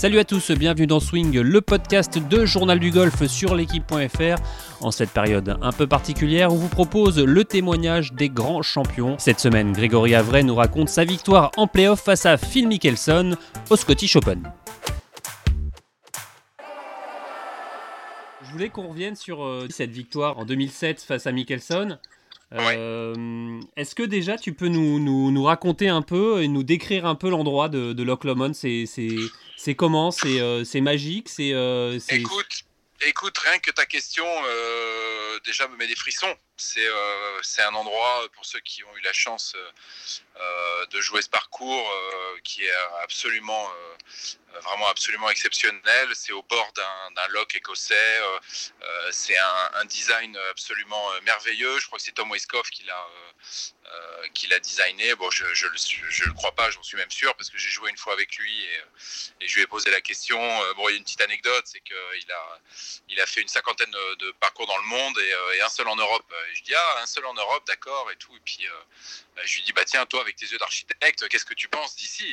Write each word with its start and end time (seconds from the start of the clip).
Salut 0.00 0.18
à 0.18 0.24
tous, 0.24 0.50
bienvenue 0.52 0.86
dans 0.86 0.98
Swing, 0.98 1.38
le 1.38 1.60
podcast 1.60 2.16
de 2.26 2.46
Journal 2.46 2.80
du 2.80 2.90
Golf 2.90 3.26
sur 3.26 3.54
l'équipe.fr. 3.54 4.40
En 4.80 4.90
cette 4.90 5.10
période 5.10 5.58
un 5.60 5.72
peu 5.72 5.86
particulière, 5.86 6.54
on 6.54 6.56
vous 6.56 6.70
propose 6.70 7.18
le 7.22 7.44
témoignage 7.44 8.14
des 8.14 8.30
grands 8.30 8.62
champions. 8.62 9.18
Cette 9.18 9.40
semaine, 9.40 9.72
Grégory 9.72 10.14
Avray 10.14 10.42
nous 10.42 10.54
raconte 10.54 10.88
sa 10.88 11.04
victoire 11.04 11.50
en 11.58 11.66
playoff 11.66 12.00
face 12.00 12.24
à 12.24 12.38
Phil 12.38 12.66
Mickelson 12.66 13.36
au 13.68 13.76
Scottish 13.76 14.16
Open. 14.16 14.50
Je 18.42 18.52
voulais 18.52 18.70
qu'on 18.70 18.88
revienne 18.88 19.16
sur 19.16 19.44
euh, 19.44 19.66
cette 19.68 19.90
victoire 19.90 20.38
en 20.38 20.46
2007 20.46 21.02
face 21.02 21.26
à 21.26 21.32
Mickelson. 21.32 21.98
Euh, 22.54 23.60
Est-ce 23.76 23.94
que 23.94 24.02
déjà 24.02 24.38
tu 24.38 24.54
peux 24.54 24.68
nous, 24.68 24.98
nous, 24.98 25.30
nous, 25.30 25.44
raconter 25.44 25.90
un 25.90 26.02
peu 26.02 26.42
et 26.42 26.48
nous 26.48 26.62
décrire 26.62 27.04
un 27.04 27.14
peu 27.14 27.28
l'endroit 27.28 27.68
de, 27.68 27.92
de 27.92 28.02
Loch 28.02 28.24
Lomond 28.24 28.54
C'est 28.54 28.86
comment? 29.76 30.10
C'est 30.10 30.40
euh, 30.40 30.64
magique? 30.80 31.28
C'est 31.28 31.52
euh, 31.52 31.98
écoute, 32.08 32.64
écoute, 33.06 33.38
rien 33.38 33.58
que 33.58 33.70
ta 33.70 33.86
question 33.86 34.26
euh, 34.26 35.38
déjà 35.44 35.68
me 35.68 35.76
met 35.76 35.86
des 35.86 35.96
frissons. 35.96 36.34
C'est 36.60 36.86
euh, 36.86 37.40
un 37.58 37.74
endroit, 37.74 38.28
pour 38.34 38.44
ceux 38.44 38.60
qui 38.60 38.84
ont 38.84 38.96
eu 38.96 39.00
la 39.00 39.12
chance 39.12 39.56
euh, 39.56 40.86
de 40.86 41.00
jouer 41.00 41.22
ce 41.22 41.28
parcours, 41.28 41.92
qui 42.44 42.64
est 42.64 42.72
absolument 43.02 43.70
euh, 44.54 44.60
vraiment 44.60 44.88
absolument 44.88 45.30
exceptionnel. 45.30 46.08
C'est 46.14 46.32
au 46.32 46.42
bord 46.42 46.72
d'un 46.74 47.28
loch 47.28 47.54
écossais. 47.54 47.94
Euh, 47.94 48.38
euh, 48.82 49.08
c'est 49.12 49.36
un, 49.38 49.84
design 49.86 50.36
absolument 50.50 51.04
merveilleux. 51.22 51.78
Je 51.80 51.86
crois 51.86 51.98
que 51.98 52.04
c'est 52.04 52.12
Tom 52.12 52.30
Weiskopf 52.30 52.70
qui 52.70 52.84
l'a 52.84 53.06
l'a 54.50 54.58
designé. 54.60 55.14
Bon, 55.14 55.30
je 55.30 55.44
je 55.54 56.24
le 56.24 56.32
crois 56.32 56.54
pas, 56.54 56.70
j'en 56.70 56.82
suis 56.82 56.96
même 56.96 57.10
sûr 57.10 57.34
parce 57.36 57.50
que 57.50 57.58
j'ai 57.58 57.70
joué 57.70 57.90
une 57.90 57.96
fois 57.96 58.12
avec 58.12 58.36
lui 58.36 58.64
et, 59.40 59.46
je 59.46 59.54
lui 59.54 59.62
ai 59.62 59.66
posé 59.66 59.90
la 59.90 60.00
question. 60.00 60.38
Bon, 60.76 60.88
il 60.88 60.92
y 60.92 60.94
a 60.94 60.98
une 60.98 61.04
petite 61.04 61.20
anecdote, 61.20 61.64
c'est 61.66 61.80
qu'il 61.80 63.20
a 63.20 63.26
fait 63.26 63.40
une 63.40 63.48
cinquantaine 63.48 63.90
de 63.90 64.30
parcours 64.32 64.66
dans 64.66 64.76
le 64.76 64.84
monde 64.84 65.18
et 65.54 65.60
un 65.60 65.68
seul 65.68 65.88
en 65.88 65.96
Europe. 65.96 66.32
Je 66.54 66.62
dis 66.62 66.74
ah 66.74 67.02
un 67.02 67.06
seul 67.06 67.24
en 67.26 67.34
Europe, 67.34 67.66
d'accord 67.66 68.10
et 68.10 68.16
tout. 68.16 68.34
Et 68.36 68.40
puis 68.44 68.66
bah, 69.36 69.42
je 69.44 69.56
lui 69.56 69.62
dis 69.62 69.72
bah 69.72 69.84
tiens 69.84 70.04
toi 70.06 70.20
avec 70.20 70.36
tes 70.36 70.46
yeux 70.46 70.58
d'architecte, 70.58 71.28
qu'est-ce 71.28 71.44
que 71.44 71.54
tu 71.54 71.68
penses 71.68 71.96
d'ici 71.96 72.26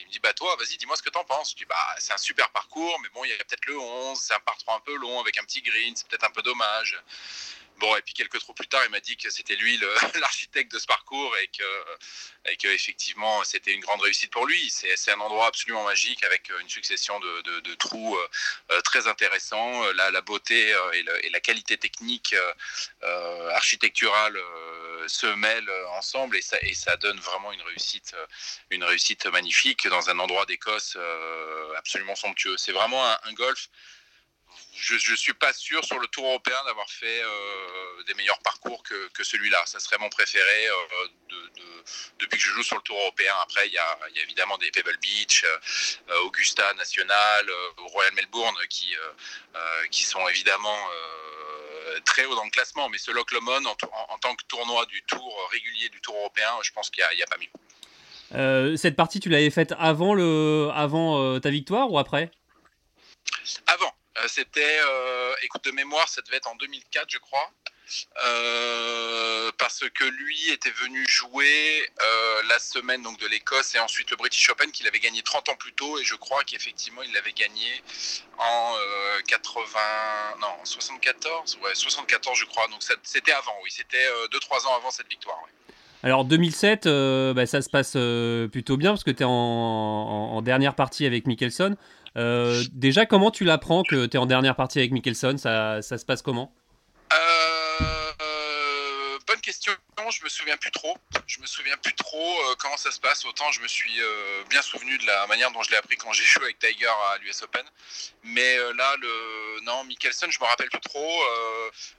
Il 0.00 0.06
me 0.06 0.10
dit 0.10 0.20
bah 0.20 0.32
toi 0.32 0.54
vas-y 0.56 0.76
dis-moi 0.76 0.96
ce 0.96 1.02
que 1.02 1.10
t'en 1.10 1.24
penses 1.24 1.54
bah, 1.66 1.96
c'est 1.98 2.12
un 2.12 2.18
super 2.18 2.50
parcours, 2.50 2.98
mais 3.02 3.08
bon, 3.10 3.24
il 3.24 3.30
y 3.30 3.32
a 3.32 3.36
peut-être 3.38 3.66
le 3.66 3.78
11, 3.78 4.18
c'est 4.18 4.34
un 4.34 4.40
par 4.40 4.56
3 4.58 4.76
un 4.76 4.80
peu 4.80 4.94
long 4.96 5.20
avec 5.20 5.38
un 5.38 5.44
petit 5.44 5.62
green, 5.62 5.94
c'est 5.96 6.06
peut-être 6.08 6.24
un 6.24 6.30
peu 6.30 6.42
dommage. 6.42 6.98
Bon, 7.82 7.96
et 7.96 8.02
puis 8.02 8.14
quelques 8.14 8.38
trous 8.38 8.54
plus 8.54 8.68
tard, 8.68 8.80
il 8.84 8.92
m'a 8.92 9.00
dit 9.00 9.16
que 9.16 9.28
c'était 9.28 9.56
lui 9.56 9.76
l'architecte 10.20 10.70
de 10.70 10.78
ce 10.78 10.86
parcours 10.86 11.36
et 11.38 11.48
que, 11.48 12.68
effectivement, 12.68 13.42
c'était 13.42 13.72
une 13.72 13.80
grande 13.80 14.00
réussite 14.02 14.30
pour 14.30 14.46
lui. 14.46 14.70
C'est 14.70 15.10
un 15.10 15.18
endroit 15.18 15.48
absolument 15.48 15.82
magique 15.82 16.22
avec 16.22 16.48
une 16.60 16.68
succession 16.68 17.18
de, 17.18 17.74
trous 17.74 18.16
euh, 18.70 18.80
très 18.82 19.08
intéressants. 19.08 19.82
La, 19.94 20.20
beauté 20.20 20.72
euh, 20.72 20.92
et, 21.24 21.30
la 21.30 21.40
qualité 21.40 21.76
technique 21.76 22.36
euh, 23.02 23.50
architecturale 23.50 24.38
se 25.08 25.26
mêlent 25.26 25.72
ensemble 25.96 26.36
et 26.36 26.74
ça, 26.74 26.96
donne 26.98 27.18
vraiment 27.18 27.50
une 27.50 27.62
réussite, 27.62 28.14
une 28.70 28.84
réussite 28.84 29.26
magnifique 29.26 29.88
dans 29.88 30.08
un 30.08 30.20
endroit 30.20 30.46
d'Écosse 30.46 30.96
absolument 31.76 32.14
somptueux. 32.14 32.56
C'est 32.58 32.70
vraiment 32.70 33.04
un 33.04 33.32
golf 33.32 33.68
je 34.74 35.10
ne 35.10 35.16
suis 35.16 35.34
pas 35.34 35.52
sûr 35.52 35.84
sur 35.84 35.98
le 35.98 36.06
Tour 36.08 36.24
européen 36.24 36.56
d'avoir 36.66 36.88
fait 36.88 37.22
euh, 37.22 38.02
des 38.06 38.14
meilleurs 38.14 38.38
parcours 38.38 38.82
que, 38.82 39.08
que 39.08 39.22
celui-là. 39.22 39.62
Ça 39.66 39.78
serait 39.78 39.98
mon 39.98 40.08
préféré 40.08 40.66
euh, 40.66 41.08
de, 41.28 41.36
de, 41.36 41.84
depuis 42.18 42.38
que 42.38 42.44
je 42.44 42.50
joue 42.50 42.62
sur 42.62 42.76
le 42.76 42.82
Tour 42.82 42.98
européen. 42.98 43.34
Après, 43.42 43.66
il 43.68 43.72
y 43.74 43.78
a, 43.78 43.98
y 44.14 44.18
a, 44.18 44.22
évidemment 44.22 44.56
des 44.58 44.70
Pebble 44.70 44.96
Beach, 45.02 45.44
euh, 45.44 46.20
Augusta 46.24 46.72
National, 46.74 47.50
Royal 47.76 48.14
Melbourne 48.14 48.54
qui, 48.70 48.94
qui 49.90 50.02
sont 50.04 50.26
évidemment 50.28 50.78
très 52.04 52.24
haut 52.24 52.34
dans 52.34 52.44
le 52.44 52.50
classement. 52.50 52.88
Mais 52.88 52.98
ce 52.98 53.10
Loch 53.10 53.30
Lomond, 53.32 53.64
en, 53.66 53.70
en, 53.70 54.14
en, 54.14 54.18
tant 54.18 54.34
que 54.34 54.44
tournoi 54.44 54.86
du 54.86 55.02
Tour 55.02 55.48
régulier 55.50 55.90
du 55.90 56.00
Tour 56.00 56.16
européen, 56.16 56.50
je 56.62 56.72
pense 56.72 56.88
qu'il 56.90 57.04
n'y 57.14 57.22
a, 57.22 57.24
a, 57.24 57.28
pas 57.28 57.36
mieux. 57.38 58.76
cette 58.76 58.96
partie, 58.96 59.20
tu 59.20 59.28
l'avais 59.28 59.50
faite 59.50 59.74
avant, 59.78 60.14
le, 60.14 60.70
avant 60.74 61.38
ta 61.40 61.50
victoire 61.50 61.90
ou 61.90 61.98
après? 61.98 62.30
Avant. 63.66 63.91
Euh, 64.18 64.28
c'était, 64.28 64.80
euh, 64.86 65.34
écoute, 65.42 65.64
de 65.64 65.70
mémoire, 65.70 66.08
ça 66.08 66.20
devait 66.22 66.36
être 66.36 66.48
en 66.48 66.56
2004, 66.56 67.06
je 67.08 67.18
crois. 67.18 67.50
Euh, 68.24 69.50
parce 69.58 69.84
que 69.94 70.04
lui 70.04 70.50
était 70.50 70.70
venu 70.70 71.06
jouer 71.08 71.90
la 72.48 72.58
semaine 72.58 73.02
donc 73.02 73.18
de 73.18 73.26
l'Écosse 73.26 73.74
et 73.74 73.78
ensuite 73.78 74.10
le 74.10 74.16
British 74.16 74.48
Open 74.48 74.70
qu'il 74.70 74.86
avait 74.86 74.98
gagné 74.98 75.20
30 75.22 75.50
ans 75.50 75.56
plus 75.56 75.72
tôt 75.72 75.98
et 75.98 76.04
je 76.04 76.14
crois 76.14 76.42
qu'effectivement 76.44 77.02
il 77.02 77.12
l'avait 77.12 77.32
gagné 77.32 77.82
en 78.38 78.74
euh, 78.78 79.20
80 79.28 79.78
non 80.40 80.64
74 80.64 81.58
ouais 81.62 81.74
74 81.74 82.38
je 82.38 82.44
crois 82.46 82.66
donc 82.68 82.82
c'était 83.02 83.32
avant 83.32 83.54
oui 83.62 83.70
c'était 83.70 84.04
2-3 84.32 84.66
ans 84.66 84.76
avant 84.76 84.90
cette 84.90 85.08
victoire. 85.08 85.38
Alors 86.04 86.24
2007, 86.24 86.86
euh, 86.86 87.34
bah, 87.34 87.46
ça 87.46 87.62
se 87.62 87.68
passe 87.68 87.92
plutôt 88.50 88.76
bien 88.76 88.90
parce 88.90 89.04
que 89.04 89.10
tu 89.10 89.22
es 89.22 89.26
en, 89.26 89.30
en, 89.30 90.36
en, 90.36 90.42
dernière 90.42 90.74
partie 90.74 91.06
avec 91.06 91.26
Mickelson. 91.26 91.76
Euh, 92.16 92.62
déjà, 92.72 93.06
comment 93.06 93.30
tu 93.30 93.44
l'apprends 93.44 93.82
que 93.82 94.06
tu 94.06 94.16
es 94.16 94.20
en 94.20 94.26
dernière 94.26 94.56
partie 94.56 94.78
avec 94.78 94.92
Mickelson 94.92 95.36
ça, 95.38 95.82
ça, 95.82 95.98
se 95.98 96.04
passe 96.04 96.22
comment? 96.22 96.52
Euh, 97.12 97.16
question. 99.52 99.76
Je 100.10 100.24
me 100.24 100.28
souviens 100.28 100.56
plus 100.56 100.70
trop. 100.70 100.96
Je 101.26 101.40
me 101.40 101.46
souviens 101.46 101.76
plus 101.76 101.94
trop 101.94 102.40
euh, 102.42 102.54
comment 102.58 102.76
ça 102.76 102.90
se 102.90 102.98
passe. 102.98 103.24
Autant 103.24 103.50
je 103.52 103.60
me 103.60 103.68
suis 103.68 104.00
euh, 104.00 104.44
bien 104.48 104.62
souvenu 104.62 104.96
de 104.98 105.06
la 105.06 105.26
manière 105.26 105.50
dont 105.52 105.62
je 105.62 105.70
l'ai 105.70 105.76
appris 105.76 105.96
quand 105.96 106.12
j'ai 106.12 106.24
joué 106.24 106.44
avec 106.44 106.58
Tiger 106.58 106.86
à 106.86 107.18
l'US 107.18 107.42
Open. 107.42 107.64
Mais 108.24 108.56
euh, 108.56 108.72
là, 108.72 108.96
le 108.96 109.60
non, 109.62 109.84
Mickelson, 109.84 110.30
je 110.30 110.40
me 110.40 110.46
rappelle 110.46 110.70
plus 110.70 110.80
trop. 110.80 111.22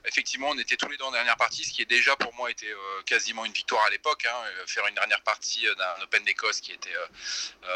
effectivement, 0.04 0.50
on 0.50 0.58
était 0.58 0.76
tous 0.76 0.88
les 0.88 0.96
deux 0.96 1.04
en 1.04 1.12
dernière 1.12 1.36
partie, 1.36 1.64
ce 1.64 1.72
qui 1.72 1.82
est 1.82 1.86
déjà 1.86 2.14
pour 2.16 2.34
moi 2.34 2.50
était 2.50 2.74
quasiment 3.06 3.44
une 3.44 3.52
victoire 3.52 3.84
à 3.84 3.90
l'époque. 3.90 4.26
Hein, 4.26 4.66
faire 4.66 4.86
une 4.86 4.94
dernière 4.94 5.22
partie 5.22 5.64
d'un 5.78 6.02
Open 6.02 6.24
d'Écosse 6.24 6.60
qui 6.60 6.72
était 6.72 6.96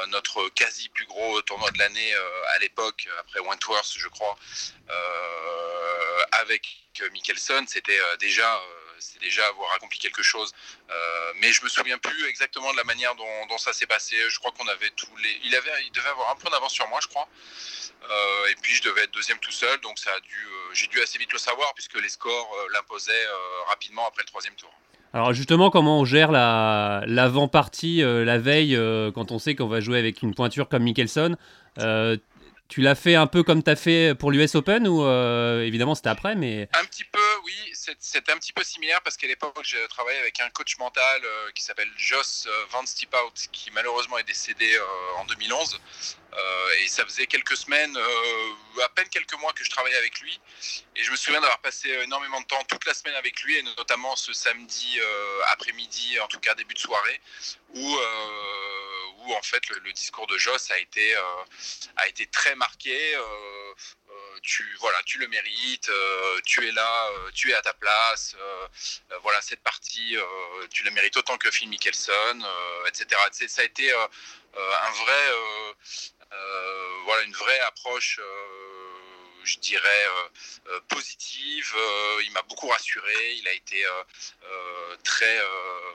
notre 0.09 0.49
quasi 0.51 0.89
plus 0.91 1.07
gros 1.07 1.41
tournoi 1.43 1.71
de 1.71 1.79
l'année 1.79 2.15
à 2.55 2.59
l'époque, 2.59 3.09
après 3.21 3.41
Wentworth, 3.41 3.95
je 3.97 4.09
crois, 4.09 4.37
avec 6.33 6.67
Mickelson, 7.13 7.65
c'était 7.67 8.01
déjà 8.21 8.61
c'est 8.99 9.21
déjà 9.21 9.47
avoir 9.47 9.73
accompli 9.75 9.99
quelque 9.99 10.23
chose. 10.23 10.53
Euh, 10.91 11.33
mais 11.41 11.53
je 11.53 11.63
me 11.63 11.69
souviens 11.69 11.99
plus 11.99 12.27
exactement 12.29 12.73
de 12.73 12.77
la 12.77 12.85
manière 12.85 13.15
dont, 13.15 13.59
ça 13.59 13.73
s'est 13.73 13.87
passé. 13.87 14.17
Je 14.29 14.39
crois 14.39 14.53
qu'on 14.53 14.69
avait 14.69 14.91
tous 14.97 15.15
les. 15.17 15.41
Il, 15.45 15.55
avait, 15.55 15.71
il 15.85 15.93
devait 15.93 16.09
avoir 16.09 16.31
un 16.31 16.37
point 16.37 16.51
d'avance 16.51 16.73
sur 16.73 16.89
moi, 16.89 16.99
je 17.03 17.09
crois. 17.09 17.29
Euh, 18.03 18.51
et 18.51 18.55
puis 18.63 18.75
je 18.75 18.83
devais 18.83 19.03
être 19.03 19.13
deuxième 19.13 19.39
tout 19.39 19.51
seul, 19.51 19.81
donc 19.81 19.99
ça 19.99 20.11
a 20.11 20.21
dû. 20.21 20.47
Euh, 20.47 20.75
j'ai 20.75 20.87
dû 20.87 21.01
assez 21.01 21.19
vite 21.19 21.33
le 21.33 21.39
savoir 21.39 21.73
puisque 21.75 22.01
les 22.01 22.09
scores 22.09 22.55
l'imposaient 22.73 23.27
rapidement 23.69 24.07
après 24.07 24.23
le 24.23 24.29
troisième 24.29 24.55
tour. 24.55 24.73
Alors 25.13 25.33
justement, 25.33 25.71
comment 25.71 26.01
on 26.01 26.05
gère 26.05 26.31
l'avant-partie 26.31 28.03
la, 28.03 28.25
la 28.25 28.39
veille 28.39 28.79
quand 29.15 29.33
on 29.33 29.39
sait 29.39 29.55
qu'on 29.55 29.67
va 29.67 29.81
jouer 29.81 29.99
avec 29.99 30.23
une 30.23 30.35
pointure 30.35 30.69
comme 30.69 30.85
Mickelson 30.85 31.37
tu 32.69 32.83
l'as 32.83 32.95
fait 32.95 33.15
un 33.15 33.27
peu 33.27 33.43
comme 33.43 33.63
tu 33.63 33.71
as 33.71 33.77
fait 33.77 34.15
pour 34.15 34.31
l'US 34.31 34.55
Open 34.55 34.87
ou 34.87 35.03
euh, 35.03 35.63
évidemment 35.63 35.95
c'était 35.95 36.11
après 36.11 36.35
mais 36.35 36.69
Un 36.75 36.85
petit 36.85 37.05
peu 37.05 37.19
oui, 37.45 37.55
c'était 37.73 38.31
un 38.31 38.37
petit 38.37 38.53
peu 38.53 38.63
similaire 38.63 39.01
parce 39.03 39.17
qu'à 39.17 39.27
l'époque 39.27 39.59
j'ai 39.63 39.79
travaillé 39.89 40.19
avec 40.19 40.39
un 40.41 40.51
coach 40.51 40.77
mental 40.79 41.23
euh, 41.25 41.51
qui 41.55 41.65
s'appelle 41.65 41.89
Joss 41.97 42.47
euh, 42.47 42.65
Van 42.71 42.85
Stiphout 42.85 43.33
qui 43.53 43.71
malheureusement 43.71 44.19
est 44.19 44.25
décédé 44.25 44.79
en 45.19 45.25
2011 45.25 45.81
et 46.85 46.89
ça 46.89 47.05
faisait 47.05 47.27
quelques 47.27 47.57
semaines 47.57 47.97
à 48.85 48.89
peine 48.91 49.09
quelques 49.09 49.35
mois 49.41 49.53
que 49.55 49.65
je 49.65 49.71
travaillais 49.71 49.97
avec 49.97 50.21
lui. 50.21 50.39
Et 50.95 51.03
je 51.03 51.11
me 51.11 51.17
souviens 51.17 51.41
d'avoir 51.41 51.59
passé 51.61 51.89
énormément 52.05 52.41
de 52.41 52.47
temps 52.47 52.63
toute 52.69 52.85
la 52.87 52.95
semaine 52.95 53.15
avec 53.17 53.41
lui 53.43 53.57
et 53.57 53.63
notamment 53.63 54.15
ce 54.15 54.33
samedi 54.33 55.01
après-midi 55.49 56.21
en 56.21 56.29
tout 56.29 56.39
cas 56.39 56.55
début 56.55 56.75
de 56.75 56.79
soirée 56.79 57.21
où 57.75 57.99
en 59.35 59.43
fait 59.43 59.69
le, 59.69 59.93
discours 59.93 60.27
de 60.27 60.39
Joss 60.39 60.71
a 60.71 60.79
été 60.79 61.17
euh, 61.17 61.45
a 61.97 62.09
été 62.09 62.27
très 62.27 62.55
marqué. 62.55 63.17
Euh, 63.17 63.21
euh, 63.21 64.39
tu 64.43 64.65
voilà, 64.81 64.99
tu 65.05 65.19
le 65.19 65.29
mérites, 65.29 65.91
tu 66.45 66.67
es 66.67 66.73
là, 66.73 67.11
tu 67.35 67.51
es 67.51 67.55
à 67.55 67.61
ta 67.61 67.75
place. 67.75 68.37
voilà, 69.23 69.41
cette 69.43 69.63
partie, 69.63 70.17
tu 70.71 70.85
le 70.85 70.91
mérites 70.93 71.17
autant 71.17 71.37
que 71.37 71.51
Phil 71.51 71.69
Mickelson, 71.69 72.39
etc. 72.87 73.21
Ça 73.31 73.63
a 73.63 73.65
été 73.65 73.93
un 73.93 74.91
vrai, 74.93 75.33
voilà, 77.05 77.23
une 77.25 77.35
vraie 77.35 77.61
approche 77.61 78.21
je 79.45 79.59
dirais, 79.59 80.07
euh, 80.69 80.81
positive. 80.89 81.73
Euh, 81.77 82.23
il 82.25 82.33
m'a 82.33 82.43
beaucoup 82.43 82.69
rassuré. 82.69 83.35
Il 83.35 83.49
a 83.49 83.53
été 83.53 83.85
euh, 83.85 84.97
très, 85.03 85.41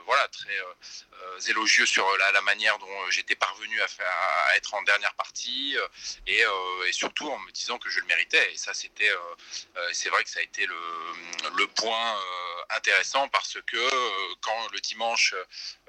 voilà, 0.06 0.26
très 0.28 1.48
élogieux 1.48 1.86
sur 1.86 2.06
la, 2.18 2.40
manière 2.42 2.78
dont 2.78 3.10
j'étais 3.10 3.34
parvenu 3.34 3.80
à, 3.80 4.56
être 4.56 4.74
en 4.74 4.82
dernière 4.82 5.14
partie 5.14 5.76
et, 6.26 6.44
surtout 6.92 7.28
en 7.30 7.38
me 7.38 7.50
disant 7.52 7.78
que 7.78 7.90
je 7.90 8.00
le 8.00 8.06
méritais. 8.06 8.52
Et 8.52 8.56
ça, 8.56 8.74
c'était, 8.74 9.12
c'est 9.92 10.08
vrai 10.08 10.24
que 10.24 10.30
ça 10.30 10.40
a 10.40 10.42
été 10.42 10.66
le 10.66 11.66
point 11.68 12.20
intéressant 12.70 13.28
parce 13.28 13.58
que 13.66 14.34
quand 14.40 14.68
le 14.72 14.80
dimanche 14.80 15.34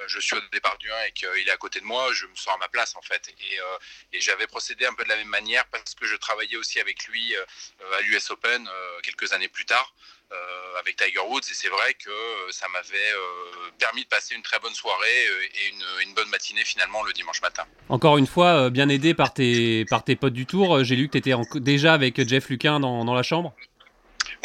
je 0.08 0.20
suis 0.20 0.36
au 0.36 0.42
départ 0.52 0.78
du 0.78 0.92
1 0.92 1.04
et 1.04 1.12
qu'il 1.12 1.48
est 1.48 1.52
à 1.52 1.58
côté 1.58 1.80
de 1.80 1.86
moi, 1.86 2.12
je 2.14 2.26
me 2.26 2.36
sens 2.36 2.54
à 2.54 2.58
ma 2.58 2.68
place 2.68 2.96
en 2.96 3.02
fait. 3.02 3.30
Et, 3.30 4.18
et 4.18 4.22
j'avais 4.22 4.48
procédé 4.48 4.86
un 4.86 4.94
peu 4.94 5.04
de 5.04 5.10
la 5.10 5.18
même 5.18 5.28
manière 5.28 5.66
parce 5.68 5.96
que 5.96 6.06
je 6.06 6.16
travaillais 6.16 6.58
aussi 6.58 6.80
avec 6.80 7.06
lui 7.06 7.36
à 7.36 8.02
l'US 8.02 8.30
Open 8.30 8.70
quelques 9.04 9.34
années 9.34 9.50
plus 9.50 9.66
tard. 9.66 9.94
Euh, 10.32 10.80
avec 10.80 10.96
Tiger 10.96 11.20
Woods 11.30 11.46
et 11.52 11.54
c'est 11.54 11.68
vrai 11.68 11.94
que 11.94 12.10
euh, 12.10 12.52
ça 12.52 12.66
m'avait 12.74 12.98
euh, 12.98 13.70
permis 13.78 14.04
de 14.04 14.08
passer 14.08 14.34
une 14.34 14.42
très 14.42 14.58
bonne 14.58 14.74
soirée 14.74 15.06
et 15.06 16.04
une, 16.04 16.14
bonne 16.16 16.30
matinée 16.30 16.64
finalement 16.64 17.04
le 17.04 17.14
dimanche 17.14 17.42
matin. 17.44 17.64
Encore 17.90 18.18
une 18.18 18.26
fois, 18.26 18.72
bien 18.72 18.90
aidé 18.90 19.14
par 19.14 19.34
tes, 19.34 19.86
par 19.86 20.04
tes 20.04 20.16
potes 20.16 20.34
du 20.34 20.48
tour, 20.48 20.84
j'ai 20.84 20.96
lu 20.96 21.08
que 21.08 21.12
tu 21.12 21.18
étais 21.20 21.36
déjà 21.60 21.94
avec 21.94 22.28
Jeff 22.28 22.50
Luquin 22.50 22.80
dans, 22.80 23.06
dans 23.06 23.14
la 23.14 23.22
chambre 23.22 23.54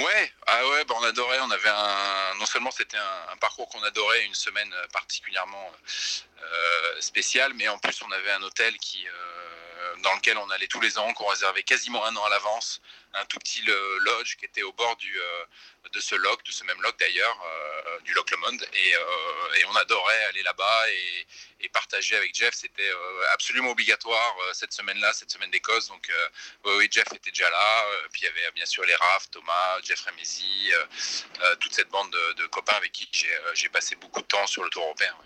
Ouais, 0.03 0.33
ah 0.47 0.61
bah 0.89 0.95
on 0.99 1.05
adorait, 1.05 1.41
on 1.41 1.51
avait 1.51 1.71
non 2.39 2.47
seulement 2.47 2.71
c'était 2.71 2.97
un, 2.97 3.37
parcours 3.37 3.69
qu'on 3.69 3.83
adorait, 3.83 4.25
une 4.25 4.35
semaine 4.35 4.73
particulièrement 4.93 5.73
spéciale, 7.01 7.53
mais 7.55 7.69
en 7.69 7.79
plus 7.79 8.01
on 8.03 8.11
avait 8.13 8.33
un 8.33 8.43
hôtel 8.43 8.77
qui, 8.79 9.07
dans 10.03 10.15
lequel 10.15 10.39
on 10.39 10.51
allait 10.51 10.67
tous 10.67 10.81
les 10.81 10.99
ans, 10.99 11.13
qu'on 11.15 11.27
réservait 11.27 11.63
quasiment 11.63 12.05
un 12.05 12.15
an 12.17 12.25
à 12.25 12.31
l'avance, 12.31 12.81
un 13.15 13.25
tout 13.27 13.39
petit 13.39 13.63
lodge 13.63 14.37
qui 14.37 14.45
était 14.45 14.63
au 14.63 14.73
bord 14.73 14.97
euh, 15.05 15.45
de 15.93 16.01
ce 16.01 16.15
loch, 16.15 16.43
de 16.45 16.53
ce 16.53 16.65
même 16.65 16.81
loch 16.83 16.97
d'ailleurs, 16.99 17.43
euh, 17.45 18.01
du 18.01 18.15
loch 18.15 18.31
Le 18.31 18.37
Monde. 18.37 18.69
Et, 18.73 18.95
euh, 18.95 19.55
et, 19.57 19.65
on 19.67 19.77
adorait 19.77 20.25
aller 20.25 20.43
là-bas 20.43 20.91
et, 20.91 21.27
et, 21.61 21.69
partager 21.69 22.17
avec 22.17 22.35
Jeff. 22.35 22.55
C'était 22.55 22.91
absolument 23.33 23.71
obligatoire 23.71 24.37
cette 24.53 24.73
semaine-là, 24.73 25.13
cette 25.13 25.31
semaine 25.31 25.51
d'Écosse. 25.51 25.89
Donc 25.89 26.11
oui, 26.65 26.89
Jeff 26.91 27.07
était 27.15 27.31
déjà 27.31 27.51
là. 27.51 27.87
Puis 28.13 28.23
il 28.23 28.25
y 28.25 28.29
avait 28.29 28.51
bien 28.53 28.67
sûr 28.67 28.85
les 28.85 28.95
Raf, 28.95 29.31
Thomas, 29.31 29.81
Jeff 29.83 30.01
Remesi, 30.03 30.73
toute 31.61 31.75
cette 31.75 31.89
bande 31.89 32.11
de, 32.11 32.47
copains 32.47 32.75
avec 32.75 32.93
qui 32.93 33.09
j'ai 33.55 33.69
passé 33.69 33.97
beaucoup 33.97 34.21
de 34.23 34.27
temps 34.27 34.47
sur 34.47 34.65
le 34.65 34.71
tour 34.71 34.85
européen. 34.85 35.17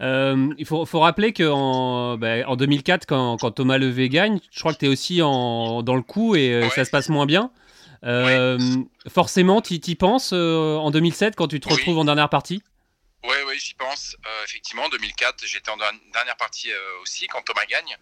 Il 0.00 0.66
faut, 0.66 0.86
faut, 0.86 1.00
rappeler 1.00 1.32
qu'en 1.32 2.16
ben, 2.16 2.44
en 2.46 2.56
2004, 2.56 3.06
quand, 3.06 3.36
quand, 3.38 3.50
Thomas 3.50 3.78
Levé 3.78 4.08
gagne, 4.08 4.40
je 4.50 4.60
crois 4.60 4.72
que 4.72 4.78
tu 4.78 4.86
es 4.86 4.88
aussi 4.88 5.22
en, 5.22 5.82
dans 5.82 5.94
le 5.94 6.02
coup 6.02 6.36
et 6.36 6.68
ça 6.74 6.84
se 6.84 6.90
passe 6.90 7.08
moins 7.08 7.26
bien. 7.26 7.50
Euh, 8.04 8.58
forcément, 9.08 9.60
tu 9.60 9.74
y 9.74 9.94
penses 9.94 10.32
euh, 10.32 10.76
en 10.76 10.90
2007 10.90 11.36
quand 11.36 11.48
tu 11.48 11.60
te 11.60 11.68
retrouves 11.68 11.98
en 11.98 12.04
dernière 12.04 12.30
partie? 12.30 12.62
Oui, 13.24 13.36
oui, 13.46 13.58
j'y 13.58 13.74
pense. 13.74 14.16
Euh, 14.26 14.44
effectivement, 14.44 14.84
en 14.84 14.88
2004, 14.88 15.44
j'étais 15.46 15.70
en 15.70 15.76
dernière 15.76 16.36
partie 16.36 16.70
aussi 17.02 17.26
quand 17.26 17.42
Thomas 17.42 17.66
gagne. 17.68 17.96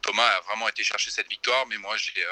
Thomas 0.00 0.26
a 0.26 0.40
vraiment 0.42 0.68
été 0.68 0.82
chercher 0.82 1.10
cette 1.10 1.28
victoire, 1.28 1.66
mais 1.68 1.76
moi 1.76 1.94
j'ai 1.98 2.24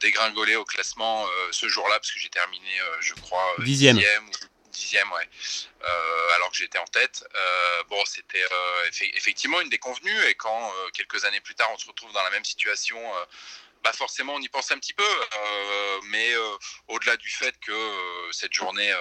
dégringolé 0.00 0.54
au 0.54 0.64
classement 0.64 1.24
ce 1.50 1.66
jour-là 1.66 1.94
parce 1.96 2.12
que 2.12 2.20
j'ai 2.20 2.28
terminé, 2.28 2.70
je 3.00 3.14
crois, 3.14 3.54
dixième. 3.58 3.96
dixième 3.96 4.30
dixième, 4.78 5.10
ouais. 5.12 5.28
alors 6.34 6.50
que 6.50 6.56
j'étais 6.56 6.78
en 6.78 6.86
tête. 6.86 7.24
bon, 7.88 8.02
c'était 8.06 8.44
effectivement 9.14 9.60
une 9.60 9.68
déconvenue. 9.68 10.24
Et 10.26 10.34
quand 10.34 10.72
quelques 10.94 11.24
années 11.24 11.40
plus 11.40 11.54
tard, 11.54 11.68
on 11.72 11.78
se 11.78 11.86
retrouve 11.86 12.12
dans 12.12 12.22
la 12.22 12.30
même 12.30 12.44
situation 12.44 12.98
forcément 13.92 14.34
on 14.34 14.40
y 14.40 14.48
pense 14.48 14.70
un 14.70 14.78
petit 14.78 14.92
peu, 14.92 15.04
euh, 15.04 16.00
mais 16.04 16.32
euh, 16.32 16.56
au-delà 16.88 17.16
du 17.16 17.30
fait 17.30 17.58
que 17.60 17.72
euh, 17.72 18.32
cette 18.32 18.52
journée 18.52 18.92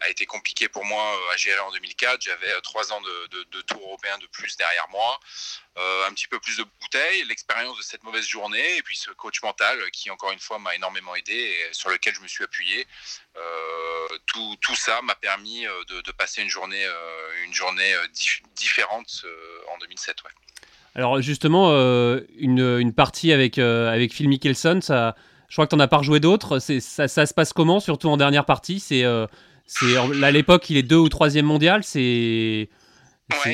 a 0.00 0.08
été 0.08 0.26
compliquée 0.26 0.68
pour 0.68 0.84
moi 0.84 1.18
à 1.32 1.36
gérer 1.36 1.60
en 1.60 1.70
2004, 1.70 2.20
j'avais 2.22 2.60
trois 2.62 2.92
ans 2.92 3.00
de, 3.00 3.62
tour 3.62 3.80
européen 3.82 4.16
de 4.18 4.26
plus 4.26 4.56
derrière 4.56 4.88
moi, 4.90 5.18
un 6.06 6.12
petit 6.12 6.28
peu 6.28 6.38
plus 6.38 6.56
de 6.56 6.64
bouteilles, 6.80 7.24
l'expérience 7.24 7.76
de 7.76 7.82
cette 7.82 8.02
mauvaise 8.02 8.26
journée, 8.26 8.76
et 8.76 8.82
puis 8.82 8.96
ce 8.96 9.10
coach 9.10 9.42
mental 9.42 9.90
qui 9.90 10.10
encore 10.10 10.32
une 10.32 10.38
fois 10.38 10.58
m'a 10.58 10.74
énormément 10.74 11.14
aidé 11.14 11.34
et 11.34 11.72
sur 11.72 11.90
lequel 11.90 12.14
je 12.14 12.20
me 12.20 12.28
suis 12.28 12.44
appuyé. 12.44 12.86
Tout, 14.26 14.76
ça 14.76 15.00
m'a 15.02 15.14
permis 15.14 15.64
de, 15.64 16.12
passer 16.12 16.42
une 16.42 16.50
journée, 16.50 16.86
différente 18.54 19.24
en 19.68 19.78
2007. 19.78 20.22
Ouais. 20.22 20.30
Alors 20.96 21.20
justement, 21.20 21.72
euh, 21.72 22.22
une, 22.38 22.90
partie 22.94 23.30
avec, 23.30 23.58
euh, 23.58 23.92
avec 23.92 24.14
Phil 24.14 24.30
Mickelson, 24.30 24.80
ça, 24.80 25.14
je 25.46 25.54
crois 25.54 25.66
que 25.66 25.70
tu 25.70 25.76
n'en 25.76 25.84
as 25.84 25.88
pas 25.88 25.98
rejoué 25.98 26.20
d'autres. 26.20 26.58
Ça, 26.58 27.06
ça, 27.06 27.26
se 27.26 27.34
passe 27.34 27.52
comment, 27.52 27.80
surtout 27.80 28.08
en 28.08 28.16
dernière 28.16 28.46
partie? 28.46 28.80
C'est 28.80 29.04
euh, 29.04 29.26
à 30.22 30.30
l'époque, 30.30 30.70
il 30.70 30.78
est 30.78 30.82
deux 30.82 30.96
ou 30.96 31.10
troisième 31.10 31.44
mondial. 31.44 31.84
C'est 31.84 32.70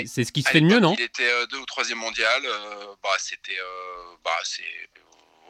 c'est 0.06 0.25
ce 0.25 0.31
qui 0.31 0.43
se 0.43 0.50
fait 0.50 0.61
de 0.61 0.67
mieux, 0.67 0.79
non? 0.79 0.94
Il 0.97 1.03
était 1.03 1.25
deux 1.50 1.59
ou 1.59 1.65
troisième 1.65 1.99
mondial. 1.99 2.43
bah, 3.03 3.11
c'était 3.19 3.59
bah, 4.25 4.31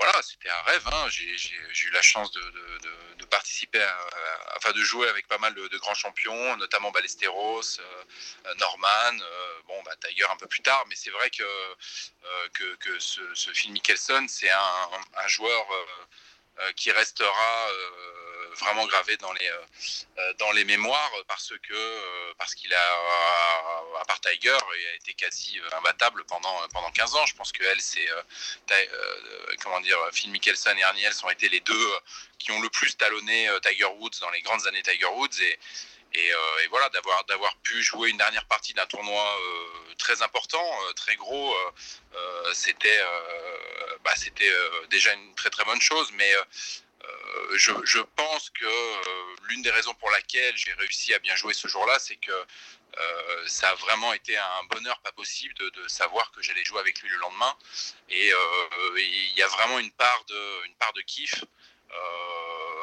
voilà, 0.02 0.20
c'était 0.22 0.49
un 0.49 0.62
rêve. 0.62 0.88
Hein. 0.88 1.08
J'ai 1.10 1.87
eu 1.87 1.90
la 1.93 2.02
chance 2.02 2.32
de, 2.32 3.25
participer, 3.31 3.81
à, 3.81 4.72
de 4.72 4.82
jouer 4.82 5.08
avec 5.08 5.28
pas 5.28 5.38
mal 5.38 5.54
de, 5.54 5.78
grands 5.78 5.94
champions, 5.94 6.56
notamment 6.56 6.90
Ballesteros, 6.90 7.78
euh, 7.78 8.54
Norman, 8.56 9.20
euh, 9.20 9.60
bon, 9.69 9.81
bah, 9.84 9.93
Tiger 10.00 10.26
un 10.31 10.37
peu 10.37 10.49
plus 10.49 10.60
tard. 10.60 10.84
Mais 10.88 10.96
c'est 10.96 11.10
vrai 11.10 11.31
que, 11.31 11.44
euh, 11.44 12.99
ce, 12.99 13.52
Phil 13.52 13.72
Mickelson, 13.72 14.26
c'est 14.28 14.50
un, 14.50 15.28
joueur 15.28 15.66
qui 16.76 16.90
restera 16.90 17.69
vraiment 18.58 18.87
gravé 18.87 19.16
dans 19.19 19.32
les, 19.32 19.49
euh, 19.49 20.32
dans 20.38 20.50
les 20.52 20.64
mémoires 20.64 21.12
parce 21.28 21.52
que 21.62 21.75
euh, 21.75 22.34
parce 22.38 22.54
qu'il 22.54 22.72
a, 22.72 24.00
à 24.00 24.04
part 24.04 24.20
Tiger, 24.20 24.56
il 24.78 24.87
a 24.88 24.94
été 24.96 25.14
quasi 25.14 25.60
imbattable 25.72 26.25
pendant, 26.25 26.69
pendant 26.72 26.90
15 26.90 27.14
ans. 27.14 27.26
Je 27.26 27.34
pense 27.34 27.52
que 27.52 27.62
elle, 27.64 27.81
c'est, 27.81 28.08
comment 29.62 29.81
dire, 29.81 29.99
Phil 30.12 30.31
Mickelson 30.31 30.75
et 30.76 30.81
Ernie 30.81 31.04
Els 31.04 31.25
ont 31.25 31.31
été 31.31 31.49
les 31.49 31.60
deux 31.60 31.93
qui 32.38 32.50
ont 32.50 32.60
le 32.60 32.69
plus 32.70 32.96
talonné 32.96 33.49
Tiger 33.62 33.87
Woods 33.87 34.19
dans 34.20 34.31
les 34.31 34.43
grandes 34.43 34.66
années 34.66 34.82
Tiger 34.82 35.06
Woods 35.06 35.40
et, 35.40 35.58
et, 36.14 36.28
et, 36.28 36.66
voilà, 36.69 36.88
d'avoir 36.90 37.25
d'avoir 37.25 37.55
pu 37.58 37.82
jouer 37.82 38.10
une 38.10 38.19
dernière 38.19 38.44
partie 38.46 38.75
d'un 38.75 38.87
tournoi 38.87 39.38
très 39.98 40.20
important, 40.22 40.66
très 40.96 41.14
gros, 41.16 41.55
c'était 42.55 43.00
bah, 44.02 44.14
c'était 44.16 44.52
déjà 44.90 45.12
une 45.12 45.34
très 45.34 45.50
très 45.50 45.64
bonne 45.64 45.81
chose. 45.81 46.10
Mais 46.14 46.34
euh, 47.04 47.58
je, 47.84 48.00
pense 48.16 48.50
que 48.50 48.64
euh, 48.64 49.37
l'une 49.49 49.62
des 49.62 49.70
raisons 49.70 49.94
pour 49.94 50.10
laquelle 50.10 50.56
j'ai 50.56 50.72
réussi 50.75 51.14
à 51.14 51.19
bien 51.19 51.37
jouer 51.37 51.54
ce 51.54 51.69
jour-là, 51.69 51.99
c'est 51.99 52.16
que 52.16 52.32
euh, 52.32 53.46
ça 53.46 53.70
a 53.70 53.75
vraiment 53.75 54.12
été 54.12 54.37
un 54.37 54.64
bonheur 54.70 54.99
pas 55.00 55.12
possible 55.12 55.54
de, 55.54 55.88
savoir 55.88 56.31
que 56.32 56.43
j'allais 56.43 56.64
jouer 56.64 56.81
avec 56.81 57.00
lui 57.00 57.08
le 57.08 57.19
lendemain. 57.19 57.54
Et 58.10 58.31
il 58.96 59.38
y 59.38 59.43
a 59.43 59.49
vraiment 59.49 59.78
une 59.78 59.90
part 59.93 60.25
de, 60.28 60.66
une 60.66 60.75
part 60.75 60.93
de 60.93 61.00
kiff. 61.02 61.44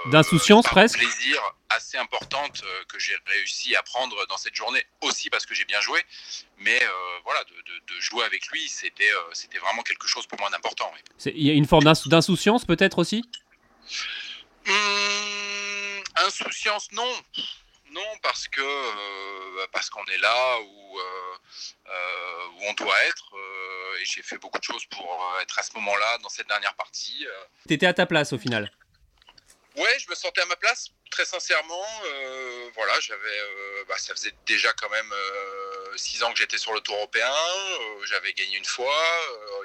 D'insouciance 0.05 0.65
presque. 0.65 0.97
plaisir 0.97 1.41
assez 1.69 1.97
importante 1.97 2.61
que 2.87 2.99
j'ai 2.99 3.17
réussi 3.25 3.75
à 3.75 3.83
prendre 3.83 4.25
dans 4.27 4.37
cette 4.37 4.55
journée 4.55 4.85
aussi 5.01 5.29
parce 5.29 5.45
que 5.45 5.53
j'ai 5.53 5.65
bien 5.65 5.81
joué. 5.81 6.01
Mais 6.59 6.79
voilà, 7.23 7.43
de, 7.43 7.99
jouer 7.99 8.23
avec 8.23 8.47
lui, 8.47 8.69
c'était 8.69 9.11
c'était 9.33 9.57
vraiment 9.57 9.81
quelque 9.81 10.07
chose 10.07 10.25
pour 10.27 10.39
moi 10.39 10.49
d'important. 10.51 10.91
Il 11.25 11.45
y 11.45 11.49
a 11.49 11.53
une 11.53 11.65
forme 11.65 11.83
d'insouciance 11.83 12.65
peut-être 12.65 12.99
aussi? 12.99 13.25
Hum, 14.67 16.03
insouciance, 16.25 16.91
non. 16.91 17.11
Non, 17.91 18.05
parce 18.21 18.47
que 18.47 18.61
euh, 18.61 19.67
parce 19.71 19.89
qu'on 19.89 20.05
est 20.05 20.17
là 20.19 20.59
où, 20.61 20.99
euh, 20.99 21.37
euh, 21.87 22.47
où 22.53 22.63
on 22.67 22.73
doit 22.73 23.03
être. 23.05 23.33
et 23.99 24.05
j'ai 24.05 24.21
fait 24.21 24.37
beaucoup 24.37 24.59
de 24.59 24.63
choses 24.63 24.85
pour 24.85 25.37
être 25.41 25.57
à 25.57 25.63
ce 25.63 25.73
moment-là, 25.73 26.17
dans 26.19 26.29
cette 26.29 26.47
dernière 26.47 26.75
partie. 26.75 27.25
T'étais 27.67 27.87
à 27.87 27.93
ta 27.93 28.05
place 28.05 28.31
au 28.31 28.37
final 28.37 28.71
Ouais, 29.75 29.99
je 29.99 30.09
me 30.09 30.15
sentais 30.15 30.41
à 30.41 30.45
ma 30.45 30.55
place, 30.55 30.89
très 31.09 31.25
sincèrement. 31.25 31.85
voilà, 32.75 32.99
j'avais, 32.99 33.39
bah, 33.87 33.97
ça 33.97 34.13
faisait 34.13 34.33
déjà 34.45 34.71
quand 34.73 34.89
même 34.89 35.13
six 35.95 36.23
ans 36.23 36.31
que 36.31 36.39
j'étais 36.39 36.57
sur 36.57 36.73
le 36.73 36.81
Tour 36.81 36.95
européen. 36.95 37.33
j'avais 38.03 38.33
gagné 38.33 38.57
une 38.57 38.65
fois. 38.65 39.03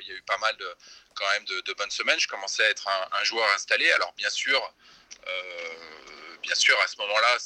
Il 0.00 0.08
y 0.08 0.12
a 0.12 0.14
eu 0.14 0.22
pas 0.22 0.38
mal 0.38 0.56
de, 0.56 0.76
quand 1.14 1.28
même 1.30 1.44
de, 1.44 1.72
bonnes 1.74 1.90
semaines. 1.90 2.20
Je 2.20 2.28
commençais 2.28 2.64
à 2.64 2.70
être 2.70 2.88
un, 2.88 3.24
joueur 3.24 3.48
installé. 3.54 3.90
Alors 3.92 4.12
bien 4.14 4.30
sûr, 4.30 4.74
euh, 5.26 6.36
bien 6.42 6.54
sûr, 6.54 6.78
à 6.80 6.86
ce 6.86 6.96
moment-là, 6.98 7.38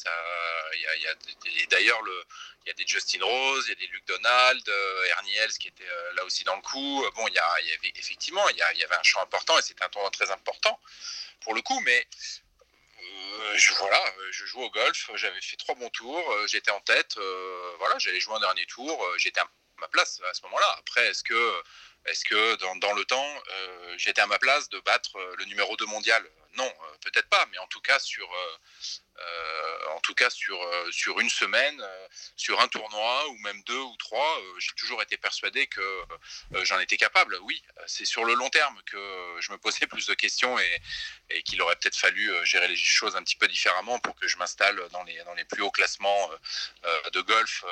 il 0.75 1.03
y 1.03 1.07
a, 1.07 1.67
d'ailleurs 1.67 2.03
le, 2.03 2.25
il 2.65 2.69
y 2.69 2.71
a 2.71 2.75
des 2.75 2.87
Justin 2.87 3.23
Rose, 3.23 3.65
il 3.67 3.71
y 3.71 3.73
a 3.73 3.87
des 3.87 3.87
Luke 3.89 4.07
Donald, 4.07 4.69
euh, 4.69 5.05
Ernie 5.07 5.37
Els 5.37 5.53
qui 5.59 5.69
était 5.69 5.89
euh, 5.89 6.13
là 6.15 6.25
aussi 6.25 6.45
dans 6.45 6.57
le 6.57 6.63
coup. 6.63 7.05
Bon, 7.15 7.29
il 7.29 7.35
y, 7.35 7.39
avait 7.39 7.93
effectivement, 7.95 8.49
il 8.49 8.57
y, 8.57 8.63
avait 8.63 8.95
un 8.95 9.03
champ 9.03 9.23
important 9.23 9.59
et 9.59 9.63
c'était 9.63 9.85
un 9.85 9.89
tournoi 9.89 10.11
très 10.11 10.31
important 10.31 10.79
pour 11.41 11.55
le 11.55 11.63
coup, 11.63 11.81
mais 11.81 12.07
je, 13.55 13.75
voilà, 13.75 14.03
je 14.31 14.45
joue 14.47 14.61
au 14.61 14.71
golf, 14.71 15.11
j'avais 15.15 15.41
fait 15.41 15.57
trois 15.57 15.75
bons 15.75 15.91
tours, 15.91 16.47
j'étais 16.47 16.71
en 16.71 16.81
tête, 16.81 17.17
voilà, 17.79 17.99
j'allais 17.99 18.21
jouer 18.21 18.35
un 18.35 18.41
dernier 18.41 18.67
tour, 18.67 19.07
j'étais 19.19 19.41
à 19.41 19.49
ma 19.81 19.89
place 19.89 20.21
à 20.29 20.35
ce 20.35 20.43
moment-là. 20.43 20.77
Après, 20.79 21.07
est-ce 21.09 21.23
que 21.23 22.57
dans, 22.81 22.93
le 22.93 23.05
temps, 23.05 23.43
euh, 23.51 23.95
j'étais 23.97 24.21
à 24.21 24.27
ma 24.27 24.39
place 24.39 24.69
de 24.69 24.81
battre 24.81 25.17
euh, 25.17 25.35
le 25.39 25.45
numéro 25.47 25.77
2 25.77 25.87
mondial? 25.87 26.23
Non, 26.55 26.65
euh, 26.65 26.97
peut-être 27.03 27.29
pas, 27.29 27.47
mais 27.51 27.59
en 27.59 27.67
tout 27.69 27.81
cas 27.81 27.99
sur, 27.99 28.29
en 29.95 30.01
tout 30.01 30.15
cas 30.15 30.31
sur, 30.31 30.59
sur 30.91 31.19
une 31.21 31.29
semaine, 31.29 31.83
sur 32.37 32.61
un 32.61 32.69
tournoi 32.69 33.29
ou 33.29 33.39
même 33.39 33.63
deux 33.65 33.79
ou 33.79 33.97
trois, 33.97 34.41
j'ai 34.59 34.73
toujours 34.77 35.03
été 35.03 35.17
persuadé 35.17 35.67
que 35.67 36.05
j'en 36.63 36.79
étais 36.79 36.97
capable. 36.97 37.37
Oui, 37.43 37.63
c'est 37.87 38.05
sur 38.05 38.25
le 38.25 38.35
long 38.35 38.49
terme 38.49 38.81
que 38.87 39.37
je 39.41 39.51
me 39.53 39.59
posais 39.59 39.87
plus 39.91 40.07
de 40.07 40.15
questions 40.15 40.59
et, 40.59 40.83
et 41.31 41.43
qu'il 41.43 41.61
aurait 41.63 41.77
peut-être 41.77 41.97
fallu 41.97 42.31
gérer 42.45 42.69
les 42.69 42.77
choses 42.77 43.17
un 43.17 43.23
petit 43.23 43.37
peu 43.37 43.49
différemment 43.49 43.99
pour 43.99 44.15
que 44.15 44.29
je 44.29 44.37
m'installe 44.37 44.81
dans 44.93 45.03
les, 45.05 45.17
dans 45.25 45.35
les 45.35 45.45
plus 45.45 45.63
hauts 45.63 45.71
classements 45.71 46.31
de 47.13 47.21
golf 47.21 47.65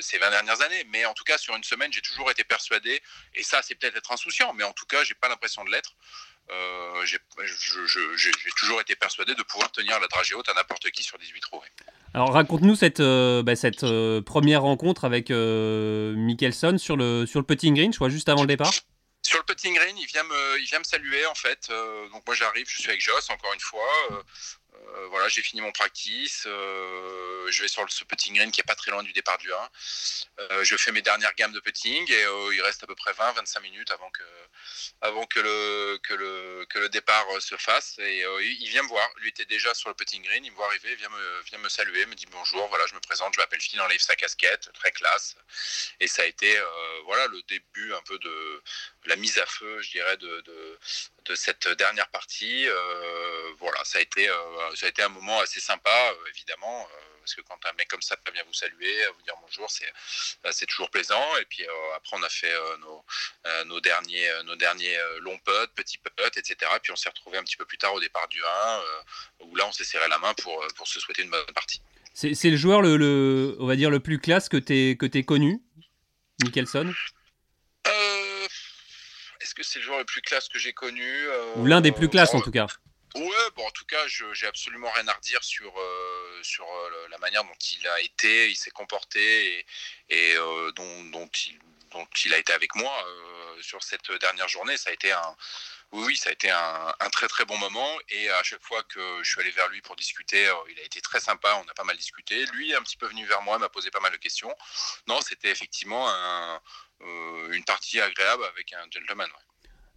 ces 0.00 0.18
20 0.18 0.30
dernières 0.30 0.60
années. 0.62 0.84
Mais 0.88 1.04
en 1.04 1.14
tout 1.14 1.24
cas, 1.24 1.38
sur 1.38 1.54
une 1.56 1.64
semaine, 1.64 1.92
j'ai 1.92 2.00
toujours 2.00 2.30
été 2.30 2.44
persuadé, 2.44 3.02
et 3.34 3.42
ça, 3.42 3.62
c'est 3.62 3.74
peut-être 3.74 3.96
être 3.96 4.12
insouciant, 4.12 4.52
mais 4.54 4.64
en 4.64 4.72
tout 4.72 4.86
cas, 4.86 5.04
j'ai 5.04 5.14
pas 5.14 5.28
l'impression 5.28 5.64
de 5.64 5.70
l'être. 5.70 5.94
Euh, 6.50 7.04
j'ai 7.04 7.18
toujours 8.56 8.80
été 8.80 8.94
persuadé 8.94 9.34
de 9.34 9.42
pouvoir 9.42 9.70
tenir 9.72 9.98
la 10.00 10.06
dragée 10.08 10.34
haute 10.34 10.48
à 10.48 10.54
n'importe 10.54 10.90
qui 10.90 11.02
sur 11.02 11.18
18 11.18 11.40
trous. 11.40 11.62
Alors 12.14 12.32
raconte-nous 12.32 12.76
cette, 12.76 13.00
euh, 13.00 13.42
bah, 13.42 13.56
cette 13.56 13.84
euh, 13.84 14.20
première 14.20 14.62
rencontre 14.62 15.04
avec 15.04 15.30
Mickelson 15.30 16.78
sur 16.78 16.96
le, 16.96 17.26
sur 17.26 17.40
le 17.40 17.46
putting 17.46 17.74
green, 17.74 17.92
je 17.92 17.98
crois, 17.98 18.08
juste 18.08 18.28
avant 18.28 18.42
le 18.42 18.48
départ. 18.48 18.72
Sur 19.22 19.38
le 19.38 19.44
putting 19.44 19.74
green, 19.74 19.96
il 19.96 20.06
vient 20.06 20.24
me, 20.24 20.60
il 20.60 20.66
vient 20.66 20.80
me 20.80 20.84
saluer 20.84 21.24
en 21.26 21.34
fait. 21.34 21.70
donc 22.12 22.26
moi 22.26 22.34
j'arrive, 22.34 22.66
je 22.68 22.78
suis 22.78 22.90
avec 22.90 23.00
Joss 23.00 23.30
encore 23.30 23.52
une 23.54 23.60
fois. 23.60 24.24
Euh, 24.74 25.06
voilà, 25.08 25.28
j'ai 25.28 25.42
fini 25.42 25.60
mon 25.60 25.72
practice. 25.72 26.44
Euh, 26.46 27.50
je 27.50 27.62
vais 27.62 27.68
sur 27.68 27.90
ce 27.90 28.04
putting 28.04 28.34
green 28.34 28.50
qui 28.50 28.60
est 28.60 28.64
pas 28.64 28.74
très 28.74 28.90
loin 28.90 29.02
du 29.02 29.12
départ 29.12 29.38
du 29.38 29.52
1. 29.52 29.70
Euh, 30.40 30.64
je 30.64 30.76
fais 30.76 30.92
mes 30.92 31.02
dernières 31.02 31.34
gammes 31.34 31.52
de 31.52 31.60
putting 31.60 32.10
et 32.10 32.24
il 32.52 32.62
reste 32.62 32.82
à 32.82 32.86
peu 32.86 32.94
près 32.94 33.12
20-25 33.12 33.60
minutes 33.62 33.90
avant 33.90 34.10
que, 34.10 34.22
avant 35.00 35.26
que 35.26 35.40
le, 35.40 35.98
que 36.02 36.14
le, 36.14 36.66
que 36.70 36.78
le 36.78 36.88
départ 36.88 37.26
se 37.40 37.56
fasse. 37.56 37.98
Et 37.98 38.24
il 38.60 38.68
vient 38.68 38.82
me 38.82 38.88
voir. 38.88 39.08
Lui 39.16 39.28
était 39.28 39.44
déjà 39.44 39.74
sur 39.74 39.88
le 39.88 39.94
putting 39.94 40.22
green. 40.22 40.44
Il 40.44 40.50
me 40.52 40.56
voit 40.56 40.66
arriver, 40.66 40.90
il 40.92 40.96
vient 40.96 41.10
me, 41.10 41.42
vient 41.42 41.58
me 41.58 41.68
saluer, 41.68 42.06
me 42.06 42.14
dit 42.14 42.26
bonjour. 42.30 42.66
Voilà, 42.68 42.86
je 42.86 42.94
me 42.94 43.00
présente, 43.00 43.34
je 43.34 43.40
m'appelle 43.40 43.60
Phil, 43.60 43.80
enlève 43.80 44.00
sa 44.00 44.16
casquette, 44.16 44.70
très 44.74 44.92
classe. 44.92 45.36
Et 46.00 46.06
ça 46.06 46.22
a 46.22 46.26
été 46.26 46.58
voilà 47.04 47.26
le 47.28 47.42
début 47.42 47.92
un 47.92 48.02
peu 48.02 48.18
de 48.18 48.62
la 49.06 49.16
mise 49.16 49.38
à 49.38 49.46
feu, 49.46 49.80
je 49.82 49.90
dirais, 49.90 50.16
de, 50.16 50.40
de, 50.42 50.78
de 51.24 51.34
cette 51.34 51.68
dernière 51.68 52.08
partie. 52.08 52.66
voilà, 53.58 53.84
ça 53.84 53.98
a 53.98 54.00
été 54.02 54.28
ça 54.74 54.86
a 54.86 54.88
été 54.88 55.02
un 55.02 55.08
moment 55.08 55.40
assez 55.40 55.60
sympa, 55.60 55.90
euh, 55.90 56.30
évidemment, 56.34 56.82
euh, 56.82 57.18
parce 57.20 57.34
que 57.34 57.40
quand 57.42 57.58
un 57.68 57.72
mec 57.74 57.88
comme 57.88 58.02
ça 58.02 58.16
vient 58.32 58.42
vous 58.44 58.52
saluer, 58.52 59.06
vous 59.16 59.22
dire 59.22 59.34
bonjour, 59.40 59.70
c'est 59.70 60.66
toujours 60.66 60.90
plaisant. 60.90 61.24
Et 61.40 61.44
puis 61.44 61.64
euh, 61.64 61.96
après, 61.96 62.16
on 62.16 62.22
a 62.22 62.28
fait 62.28 62.52
nos, 62.80 63.04
nos 63.66 63.80
derniers, 63.80 64.28
nos 64.44 64.56
derniers 64.56 64.98
longs 65.20 65.38
putts, 65.38 65.72
petits 65.74 65.98
putts, 65.98 66.36
etc. 66.36 66.56
Et 66.76 66.80
puis 66.80 66.90
on 66.92 66.96
s'est 66.96 67.08
retrouvé 67.08 67.38
un 67.38 67.44
petit 67.44 67.56
peu 67.56 67.64
plus 67.64 67.78
tard 67.78 67.94
au 67.94 68.00
départ 68.00 68.26
du 68.28 68.42
1, 68.42 68.82
où 69.40 69.54
là, 69.54 69.66
on 69.68 69.72
s'est 69.72 69.84
serré 69.84 70.08
la 70.08 70.18
main 70.18 70.34
pour, 70.34 70.66
pour 70.74 70.88
se 70.88 70.98
souhaiter 70.98 71.22
une 71.22 71.30
bonne 71.30 71.44
partie. 71.54 71.80
C'est 72.14 72.50
le 72.50 72.56
joueur, 72.56 72.82
le, 72.82 72.96
le, 72.96 73.56
on 73.60 73.66
va 73.66 73.76
dire, 73.76 73.88
le 73.88 74.00
plus 74.00 74.18
classe 74.18 74.48
que 74.48 74.56
tu 74.56 74.96
que 74.98 75.06
es 75.16 75.22
connu, 75.22 75.62
Mickelson 76.42 76.92
Est-ce 79.40 79.54
que 79.54 79.62
c'est 79.62 79.78
le 79.78 79.84
joueur 79.84 79.98
le 80.00 80.04
plus 80.04 80.22
classe 80.22 80.48
que 80.48 80.58
j'ai 80.58 80.72
connu 80.72 81.28
Ou 81.54 81.66
l'un 81.66 81.80
des 81.80 81.92
plus 81.92 82.08
classes, 82.08 82.34
en 82.34 82.40
tout 82.40 82.50
cas 82.50 82.66
Ouais, 83.14 83.50
bon, 83.56 83.66
en 83.66 83.70
tout 83.72 83.84
cas, 83.84 84.06
j'ai 84.06 84.46
absolument 84.46 84.90
rien 84.90 85.06
à 85.08 85.12
redire 85.12 85.44
sur, 85.44 85.78
euh, 85.78 86.42
sur 86.42 86.66
euh, 86.66 87.08
la 87.10 87.18
manière 87.18 87.44
dont 87.44 87.58
il 87.70 87.86
a 87.86 88.00
été, 88.00 88.50
il 88.50 88.56
s'est 88.56 88.70
comporté 88.70 89.66
et, 90.08 90.34
euh, 90.36 90.72
dont, 90.72 91.28
il, 91.46 91.58
dont 91.90 92.06
il 92.24 92.32
a 92.32 92.38
été 92.38 92.54
avec 92.54 92.74
moi 92.74 92.92
sur 93.60 93.82
cette 93.82 94.10
dernière 94.12 94.48
journée. 94.48 94.78
Ça 94.78 94.90
a 94.90 94.92
été 94.94 95.12
un, 95.12 95.36
oui, 95.92 96.16
ça 96.16 96.30
a 96.30 96.32
été 96.32 96.50
un, 96.50 96.94
très 97.12 97.28
très 97.28 97.44
bon 97.44 97.58
moment 97.58 97.98
et 98.08 98.30
à 98.30 98.42
chaque 98.42 98.62
fois 98.62 98.82
que 98.84 99.22
je 99.22 99.30
suis 99.30 99.40
allé 99.42 99.50
vers 99.50 99.68
lui 99.68 99.82
pour 99.82 99.94
discuter, 99.96 100.50
il 100.70 100.80
a 100.80 100.82
été 100.82 101.02
très 101.02 101.20
sympa, 101.20 101.54
on 101.62 101.68
a 101.68 101.74
pas 101.74 101.84
mal 101.84 101.96
discuté. 101.98 102.46
Lui 102.46 102.72
est 102.72 102.76
un 102.76 102.82
petit 102.82 102.96
peu 102.96 103.06
venu 103.06 103.26
vers 103.26 103.42
moi, 103.42 103.58
m'a 103.58 103.68
posé 103.68 103.90
pas 103.90 104.00
mal 104.00 104.12
de 104.12 104.16
questions. 104.16 104.54
Non, 105.06 105.20
c'était 105.20 105.50
effectivement 105.50 106.08
un, 106.08 106.60
une 107.50 107.64
partie 107.64 108.00
agréable 108.00 108.44
avec 108.46 108.72
un 108.72 108.86
gentleman. 108.90 109.30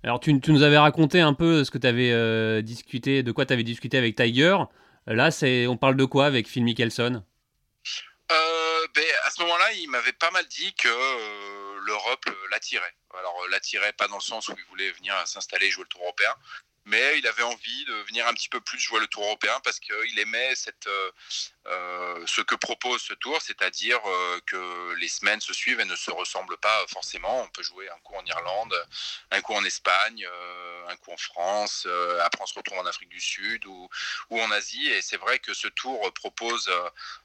Alors, 0.05 0.19
tu, 0.19 0.39
nous 0.49 0.61
avais 0.61 0.77
raconté 0.77 1.19
un 1.19 1.33
peu 1.33 1.63
ce 1.63 1.71
que 1.71 1.79
tu 1.79 1.87
euh, 1.87 2.61
discuté, 2.61 3.23
de 3.23 3.31
quoi 3.31 3.47
tu 3.47 3.53
avais 3.53 3.63
discuté 3.63 3.97
avec 3.97 4.15
Tiger. 4.15 4.55
Là, 5.07 5.31
c'est, 5.31 5.65
on 5.65 5.77
parle 5.77 5.97
de 5.97 6.05
quoi 6.05 6.27
avec 6.27 6.47
Phil 6.47 6.63
Mickelson? 6.63 7.23
Euh, 8.31 8.87
ben, 8.93 9.03
À 9.25 9.31
ce 9.31 9.41
moment-là, 9.41 9.73
il 9.73 9.89
m'avait 9.89 10.13
pas 10.13 10.29
mal 10.29 10.45
dit 10.45 10.71
que 10.75 10.87
euh, 10.87 11.79
l'Europe 11.87 12.23
l'attirait. 12.51 12.93
Alors, 13.17 13.35
l'attirait 13.49 13.93
pas 13.93 14.07
dans 14.07 14.17
le 14.17 14.21
sens 14.21 14.47
où 14.47 14.53
il 14.55 14.63
voulait 14.65 14.91
venir 14.91 15.15
s'installer 15.25 15.65
et 15.65 15.71
jouer 15.71 15.85
le 15.85 15.89
Tour 15.89 16.01
européen, 16.03 16.35
mais 16.85 17.17
il 17.17 17.27
avait 17.27 17.43
envie 17.43 17.85
de 17.85 17.93
venir 18.03 18.27
un 18.27 18.33
petit 18.33 18.49
peu 18.49 18.61
plus 18.61 18.79
jouer 18.79 18.99
le 18.99 19.07
Tour 19.07 19.23
européen 19.23 19.59
parce 19.63 19.79
qu'il 19.79 20.19
aimait 20.19 20.53
euh, 20.87 21.11
euh, 21.67 22.23
ce 22.27 22.41
que 22.41 22.55
propose 22.55 23.01
ce 23.01 23.13
Tour, 23.15 23.41
c'est-à-dire 23.41 23.99
euh, 24.05 24.39
que 24.45 24.93
les 24.99 25.07
semaines 25.07 25.41
se 25.41 25.53
suivent 25.53 25.79
et 25.79 25.85
ne 25.85 25.95
se 25.95 26.11
ressemblent 26.11 26.57
pas 26.57 26.85
forcément. 26.87 27.41
On 27.41 27.47
peut 27.49 27.63
jouer 27.63 27.89
un 27.89 27.99
coup 28.03 28.13
en 28.15 28.25
Irlande, 28.25 28.75
un 29.31 29.41
coup 29.41 29.53
en 29.53 29.65
Espagne, 29.65 30.27
un 30.87 30.95
coup 30.97 31.11
en 31.11 31.17
France, 31.17 31.87
après 32.21 32.43
on 32.43 32.45
se 32.45 32.53
retrouve 32.53 32.77
en 32.77 32.85
Afrique 32.85 33.09
du 33.09 33.19
Sud 33.19 33.65
ou, 33.65 33.89
ou 34.29 34.41
en 34.41 34.51
Asie. 34.51 34.87
Et 34.87 35.01
c'est 35.01 35.17
vrai 35.17 35.39
que 35.39 35.53
ce 35.53 35.67
Tour 35.69 36.13
propose 36.13 36.71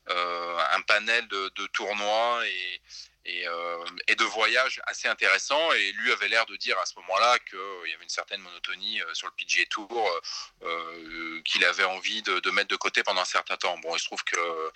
un 0.06 0.80
panel 0.86 1.28
de, 1.28 1.52
de 1.56 1.66
tournois 1.66 2.46
et, 2.46 2.80
euh, 3.26 3.84
et, 4.08 4.14
de 4.14 4.24
voyages 4.24 4.80
assez 4.86 5.06
intéressants. 5.06 5.72
Et 5.72 5.92
lui 5.92 6.12
avait 6.12 6.28
l'air 6.28 6.46
de 6.46 6.56
dire 6.56 6.78
à 6.78 6.86
ce 6.86 6.94
moment-là 7.00 7.38
qu'il 7.40 7.90
y 7.90 7.94
avait 7.94 8.02
une 8.02 8.08
certaine 8.08 8.40
monotonie 8.40 9.02
euh, 9.02 9.14
sur 9.14 9.26
le 9.26 9.32
PGA 9.36 9.66
Tour 9.68 10.10
euh, 10.62 11.42
qu'il 11.44 11.64
avait 11.64 11.84
envie 11.84 12.22
de, 12.22 12.50
mettre 12.50 12.68
de 12.68 12.76
côté 12.76 13.02
pendant 13.02 13.20
un 13.20 13.26
certain 13.26 13.56
temps. 13.56 13.76
Bon, 13.78 13.94
il 13.94 14.00
se 14.00 14.06
trouve 14.06 14.24
que 14.24 14.72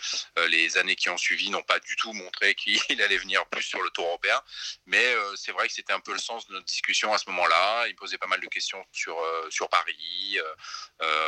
les 0.48 0.76
années 0.78 0.96
qui 0.96 1.08
ont 1.08 1.16
suivi 1.16 1.50
n'ont 1.50 1.62
pas 1.62 1.80
du 1.80 1.96
tout 1.96 2.12
montré 2.12 2.54
qu'il 2.54 3.02
allait 3.02 3.16
venir 3.16 3.46
plus 3.46 3.62
sur 3.62 3.82
le 3.82 3.90
Tour 3.90 4.06
européen. 4.06 4.40
Mais 4.86 5.14
c'est 5.36 5.52
vrai 5.52 5.66
que 5.66 5.72
c'était 5.72 5.92
un 5.92 6.00
peu 6.00 6.12
le 6.12 6.18
sens 6.18 6.46
de 6.46 6.52
notre 6.52 6.66
discussion 6.66 7.12
à 7.12 7.18
ce 7.18 7.28
moment-là. 7.30 7.86
Il 7.88 7.96
posait 7.96 8.18
pas 8.18 8.26
mal 8.26 8.40
de 8.40 8.46
questions 8.46 8.84
sur, 8.92 9.16
sur 9.50 9.68
Paris, 9.68 10.38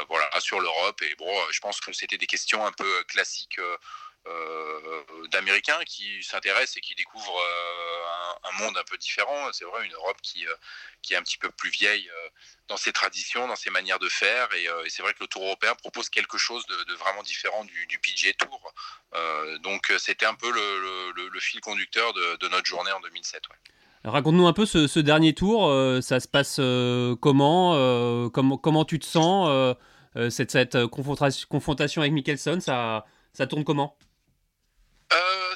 voilà, 0.09 0.31
sur 0.41 0.61
l'Europe. 0.61 1.01
Et 1.03 1.15
bon, 1.17 1.51
je 1.51 1.61
pense 1.61 1.81
que 1.81 1.93
c'était 1.93 2.19
des 2.19 2.27
questions 2.27 2.65
un 2.65 2.73
peu 2.73 3.05
classiques 3.05 3.59
d'Américains 5.31 5.79
qui 5.87 6.23
s'intéressent 6.23 6.77
et 6.77 6.81
qui 6.81 6.95
découvrent 6.95 7.39
euh, 7.39 8.49
un, 8.51 8.65
monde 8.65 8.77
un 8.77 8.85
peu 8.85 8.97
différent. 8.97 9.53
C'est 9.53 9.65
vrai, 9.65 9.85
une 9.85 9.93
Europe 9.93 10.17
qui, 10.23 10.47
euh, 10.47 10.55
qui 11.03 11.15
est 11.15 11.17
un 11.17 11.23
petit 11.23 11.39
peu 11.39 11.51
plus 11.51 11.71
vieille 11.71 12.09
dans 12.69 12.77
ses 12.77 12.93
traditions, 12.93 13.47
dans 13.47 13.57
ses 13.57 13.71
manières 13.71 13.99
de 13.99 14.09
faire. 14.09 14.49
Et, 14.55 14.67
c'est 14.89 15.03
vrai 15.03 15.13
que 15.15 15.21
le 15.21 15.27
Tour 15.27 15.43
européen 15.45 15.75
propose 15.75 16.09
quelque 16.09 16.39
chose 16.39 16.65
de, 16.67 16.95
vraiment 16.95 17.23
différent 17.23 17.65
du, 17.65 17.87
du 17.87 18.01
Tour. 18.39 18.73
donc 19.61 19.93
c'était 19.99 20.27
un 20.27 20.35
peu 20.35 20.51
le, 20.51 21.41
fil 21.41 21.61
conducteur 21.61 22.13
de, 22.13 22.49
notre 22.49 22.67
journée 22.67 22.93
en 22.93 23.01
2007. 23.01 23.43
Raconte-nous 24.05 24.47
un 24.47 24.53
peu 24.53 24.67
ce, 24.67 24.99
dernier 25.01 25.35
tour. 25.35 25.71
ça 26.03 26.21
se 26.21 26.29
passe 26.29 26.57
comment, 27.21 28.31
comment 28.31 28.59
Comment 28.59 28.85
tu 28.85 28.99
te 28.99 29.07
sens 29.07 29.77
cette, 30.31 30.51
cette 30.51 30.87
confrontation, 30.87 31.47
confrontation 31.49 32.03
avec 32.03 32.13
Mickelson 32.13 32.61
ça, 32.61 33.05
ça 33.33 33.47
tourne 33.47 33.65
comment? 33.65 33.97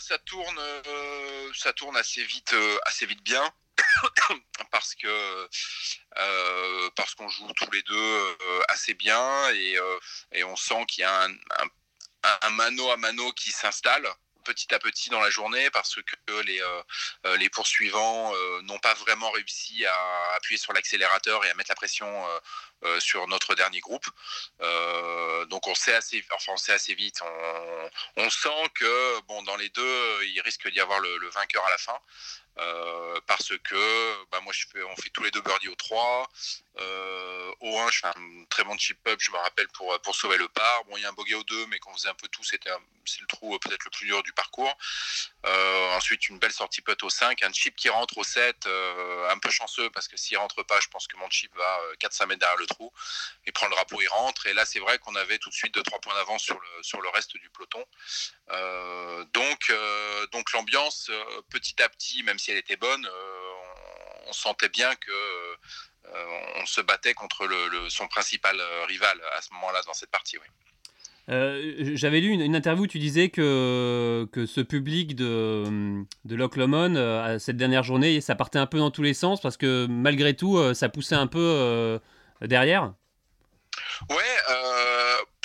Ça 0.01 0.19
tourne, 0.19 0.59
euh, 0.59 1.53
ça 1.55 1.73
tourne 1.73 1.97
assez 1.97 2.25
vite, 2.25 2.53
euh, 2.53 2.79
assez 2.87 3.07
vite 3.07 3.23
bien. 3.23 3.49
parce 4.71 4.95
que 4.95 5.49
euh, 6.19 6.91
parce 6.97 7.15
qu'on 7.15 7.29
joue 7.29 7.51
tous 7.55 7.71
les 7.71 7.83
deux 7.83 8.37
assez 8.69 8.95
bien 8.95 9.51
et, 9.55 9.79
et 10.33 10.45
on 10.45 10.57
sent 10.57 10.85
qu'il 10.87 11.03
y 11.03 11.05
a 11.05 11.25
un, 11.25 11.35
un, 12.43 12.51
mano 12.51 12.91
à 12.91 12.97
mano 12.99 13.33
qui 13.33 13.53
s'installe 13.53 14.07
petit 14.45 14.75
à 14.75 14.79
petit 14.79 15.09
dans 15.09 15.21
la 15.21 15.31
journée 15.31 15.71
parce 15.71 15.95
que 15.95 16.41
les, 16.43 16.61
les 17.39 17.49
poursuivants 17.49 18.35
n'ont 18.63 18.79
pas 18.81 18.95
vraiment 18.95 19.31
réussi 19.31 19.87
à 19.87 20.35
appuyer 20.35 20.59
sur 20.59 20.75
l'accélérateur 20.75 21.45
et 21.47 21.51
à 21.51 21.55
mettre 21.55 21.71
la 21.71 21.77
pression 21.77 22.27
euh, 22.85 22.99
sur 23.01 23.27
notre 23.29 23.55
dernier 23.55 23.81
groupe. 23.81 24.07
Euh, 24.63 25.45
donc 25.47 25.67
on 25.67 25.75
sait 25.75 25.95
assez, 25.95 26.25
enfin 26.33 26.53
on 26.53 26.57
sait 26.57 26.73
assez 26.73 26.95
vite. 26.95 27.21
On, 28.17 28.31
sent 28.31 28.71
que 28.75 29.21
bon 29.23 29.43
dans 29.43 29.57
les 29.57 29.69
deux, 29.71 30.25
il 30.25 30.41
risque 30.41 30.69
d'y 30.71 30.81
avoir 30.81 31.01
le, 31.01 31.29
vainqueur 31.31 31.65
à 31.67 31.71
la 31.71 31.79
fin. 31.79 31.99
Euh, 32.59 33.21
parce 33.27 33.53
que 33.63 34.25
bah, 34.33 34.41
moi 34.43 34.53
je 34.53 34.67
fais, 34.71 34.83
on 34.83 34.97
fait 34.97 35.09
tous 35.11 35.23
les 35.23 35.31
deux 35.31 35.41
birdies 35.41 35.69
au 35.69 35.75
3 35.77 36.29
euh, 36.79 37.53
au 37.61 37.79
1 37.79 37.91
je 37.91 37.99
fais 38.01 38.07
un 38.09 38.45
très 38.51 38.65
bon 38.65 38.77
chip 38.77 38.99
up 39.07 39.19
je 39.21 39.31
me 39.31 39.37
rappelle 39.37 39.69
pour, 39.69 39.99
pour 40.01 40.15
sauver 40.15 40.37
le 40.37 40.49
par 40.49 40.85
bon 40.85 40.97
il 40.97 41.03
y 41.03 41.07
a 41.07 41.09
un 41.09 41.13
bogey 41.13 41.35
au 41.35 41.45
2 41.45 41.67
mais 41.67 41.79
qu'on 41.79 41.93
faisait 41.95 42.09
un 42.09 42.15
peu 42.15 42.27
tout 42.29 42.43
c'était 42.43 42.71
c'est 43.07 43.21
le 43.21 43.29
trou 43.29 43.57
peut-être 43.61 43.85
le 43.85 43.91
plus 43.91 44.07
dur 44.07 44.23
du 44.25 44.33
parcours 44.33 44.77
ensuite 45.95 46.29
une 46.29 46.39
belle 46.39 46.53
sortie 46.53 46.83
putt 46.83 47.03
au 47.03 47.09
5 47.09 47.41
un 47.45 47.53
chip 47.53 47.77
qui 47.77 47.89
rentre 47.89 48.19
au 48.19 48.25
7 48.25 48.67
un 48.67 49.39
peu 49.39 49.51
chanceux 49.51 49.89
parce 49.91 50.09
que 50.09 50.17
s'il 50.17 50.37
rentre 50.37 50.63
pas 50.65 50.81
je 50.81 50.89
pense 50.89 51.07
que 51.07 51.17
mon 51.17 51.31
chip 51.31 51.55
va 51.57 51.81
4-5 52.01 52.27
mètres 52.27 52.41
derrière 52.41 52.59
le 52.59 52.67
trou. 52.71 52.93
Il 53.47 53.53
prend 53.53 53.67
le 53.67 53.73
drapeau, 53.73 54.01
il 54.01 54.09
rentre. 54.09 54.47
Et 54.47 54.55
là, 54.55 54.65
c'est 54.65 54.81
vrai 54.81 54.99
qu'on 54.99 55.15
avait 55.15 55.39
tout 55.39 55.51
de 55.51 55.55
suite 55.55 55.77
2-3 55.77 56.01
points 56.01 56.15
d'avance 56.15 56.43
sur 56.43 56.59
le, 56.59 56.83
sur 56.83 57.01
le 57.01 57.09
reste 57.11 57.37
du 57.37 57.51
peloton. 57.51 57.85
Euh, 58.51 59.25
donc, 59.33 59.71
euh, 59.71 60.27
donc 60.33 60.53
l'ambiance, 60.53 61.09
euh, 61.11 61.43
petit 61.51 61.81
à 61.83 61.89
petit, 61.89 62.23
même 62.23 62.39
si 62.39 62.51
elle 62.51 62.59
était 62.59 62.77
bonne, 62.77 63.07
on, 64.27 64.33
sentait 64.33 64.69
bien 64.69 64.95
que 64.95 65.13
on 66.57 66.67
se 66.67 66.81
battait 66.81 67.15
contre 67.15 67.49
son 67.89 68.07
principal 68.07 68.61
rival 68.87 69.21
à 69.37 69.43
ce 69.43 69.53
moment-là 69.55 69.83
dans 69.87 69.93
cette 69.93 70.11
partie. 70.11 70.39
Oui. 70.39 71.95
J'avais 71.97 72.21
lu 72.21 72.29
une, 72.29 72.55
interview 72.55 72.85
où 72.85 72.87
tu 72.87 73.01
disais 73.01 73.29
que, 73.29 74.29
que 74.33 74.47
ce 74.47 74.61
public 74.61 75.17
de, 75.17 76.05
de 76.25 76.37
Loch 76.37 76.57
Lomond, 76.57 77.39
cette 77.41 77.57
dernière 77.57 77.83
journée, 77.83 78.21
ça 78.21 78.37
partait 78.37 78.61
un 78.61 78.67
peu 78.67 78.79
dans 78.79 78.93
tous 78.93 79.03
les 79.03 79.15
sens 79.15 79.41
parce 79.41 79.57
que 79.57 79.87
malgré 79.89 80.35
tout, 80.35 80.75
ça 80.75 80.89
poussait 80.89 81.17
un 81.17 81.27
peu 81.27 82.01
derrière. 82.43 82.95
Ouais, 84.09 84.37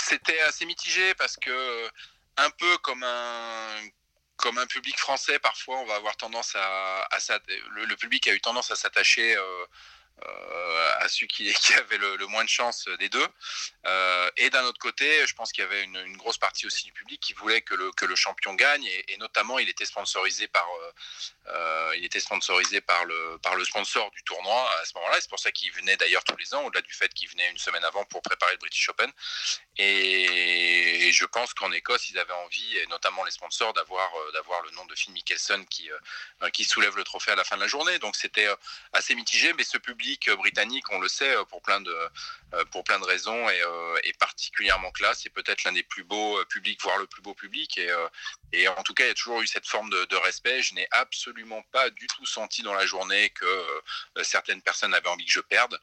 c'était 0.02 0.40
assez 0.42 0.66
mitigé 0.66 1.14
parce 1.16 1.36
que 1.38 1.90
un 2.38 2.50
peu 2.52 2.78
comme 2.80 3.04
un 3.04 3.82
comme 4.38 4.58
un 4.58 4.68
public 4.68 4.98
français, 4.98 5.40
parfois, 5.40 5.78
on 5.80 5.86
va 5.86 5.96
avoir 5.96 6.18
tendance 6.18 6.56
à, 6.56 7.04
à 7.04 7.18
le, 7.72 7.96
public 7.96 8.28
a 8.28 8.34
eu 8.34 8.42
tendance 8.42 8.72
à 8.72 8.76
s'attacher 8.76 9.36
euh, 9.36 9.42
euh, 9.42 9.66
à 11.06 11.08
celui 11.08 11.28
qui, 11.28 11.54
qui 11.62 11.74
avait 11.74 11.98
le, 11.98 12.26
moins 12.28 12.44
de 12.44 12.50
chance 12.50 12.88
des 13.00 13.10
deux. 13.10 13.28
Euh, 13.86 14.30
et 14.38 14.50
d'un 14.50 14.64
autre 14.64 14.80
côté, 14.80 15.26
je 15.26 15.34
pense 15.36 15.52
qu'il 15.52 15.64
y 15.64 15.68
avait 15.68 15.84
une, 15.84 16.18
grosse 16.18 16.38
partie 16.38 16.66
aussi 16.66 16.86
du 16.86 16.94
public 16.94 17.22
qui 17.22 17.34
voulait 17.34 17.62
que 17.62 17.76
le, 17.76 17.92
que 17.92 18.06
le 18.06 18.16
champion 18.16 18.54
gagne. 18.56 18.86
Et, 19.08 19.18
notamment, 19.18 19.60
il 19.60 19.70
était 19.70 19.86
sponsorisé 19.86 20.48
par, 20.48 20.68
euh, 20.68 20.92
euh 21.48 21.92
il 21.98 22.04
était 22.04 22.20
sponsorisé 22.20 22.82
par 22.82 23.06
le, 23.06 23.38
par 23.42 23.56
le 23.56 23.64
sponsor 23.64 24.10
du 24.12 24.24
tournoi 24.24 24.70
à 24.82 24.86
ce 24.86 24.94
moment-là. 24.96 25.18
C'est 25.22 25.30
pour 25.30 25.40
ça 25.40 25.52
qu'il 25.52 25.72
venait 25.72 25.98
d'ailleurs 25.98 26.24
tous 26.24 26.36
les 26.38 26.54
ans, 26.54 26.64
au-delà 26.64 26.82
du 26.82 26.94
fait 26.94 27.14
qu'il 27.14 27.30
venait 27.30 27.50
une 27.50 27.58
semaine 27.58 27.84
avant 27.84 28.04
pour 28.06 28.22
préparer 28.22 28.54
le 28.54 28.58
British 28.58 28.90
Open. 28.90 29.12
Et, 29.78 31.12
je 31.12 31.26
pense 31.26 31.54
qu'en 31.54 31.72
Écosse, 31.72 32.10
ils 32.10 32.18
avaient 32.18 32.34
envie, 32.34 32.78
et 32.78 32.88
notamment 32.88 33.24
les 33.24 33.32
sponsors, 33.32 33.74
d'avoir 33.74 34.14
euh, 34.16 34.32
d'avoir 34.34 34.62
le 34.64 34.72
nom 34.72 34.86
de 34.86 34.96
Phil 34.96 35.14
Mickelson 35.14 35.64
qui, 35.70 35.90
euh, 35.92 36.50
qui 36.50 36.64
soulève 36.64 36.96
le 36.98 37.04
trophée 37.04 37.32
à 37.32 37.36
la 37.36 37.44
fin 37.44 37.56
de 37.56 37.62
la 37.62 37.68
journée. 37.68 38.00
Donc 38.00 38.16
c'était 38.16 38.48
assez 38.94 39.16
mitigé, 39.16 39.54
mais 39.54 39.64
ce 39.64 39.78
public 39.78 40.05
britannique, 40.38 40.86
on 40.92 41.00
le 41.00 41.08
sait, 41.08 41.36
euh, 41.36 41.44
pour 41.46 41.62
plein 41.62 41.82
de, 41.82 41.96
euh, 42.54 42.66
pour 42.72 42.84
plein 42.84 43.00
de 43.00 43.06
raisons, 43.06 43.48
euh, 43.50 43.96
et 44.04 44.14
particulièrement 44.14 44.92
classe. 44.92 45.22
C'est 45.24 45.30
peut-être 45.30 45.64
l'un 45.64 45.72
des 45.72 45.84
plus 45.84 46.04
beaux 46.04 46.44
publics, 46.46 46.82
voire 46.82 46.98
le 46.98 47.08
plus 47.08 47.22
beau 47.22 47.34
public. 47.34 47.78
Et, 47.78 47.90
et 48.54 48.68
en 48.68 48.84
tout 48.84 48.94
cas, 48.94 49.04
il 49.06 49.08
y 49.08 49.12
a 49.12 49.16
toujours 49.16 49.42
eu 49.42 49.48
cette 49.48 49.68
forme 49.68 49.90
de, 49.90 50.06
de 50.06 50.16
respect. 50.16 50.62
Je 50.62 50.74
n'ai 50.76 50.88
absolument 50.92 51.64
pas 51.72 51.90
du 51.90 52.08
tout 52.08 52.26
senti 52.26 52.62
dans 52.62 52.74
la 52.74 52.86
journée 52.86 53.30
que 53.30 53.82
certaines 54.24 54.62
personnes 54.62 54.94
avaient 54.94 55.10
envie 55.10 55.26
que 55.26 55.32
je 55.32 55.42
perde. 55.42 55.80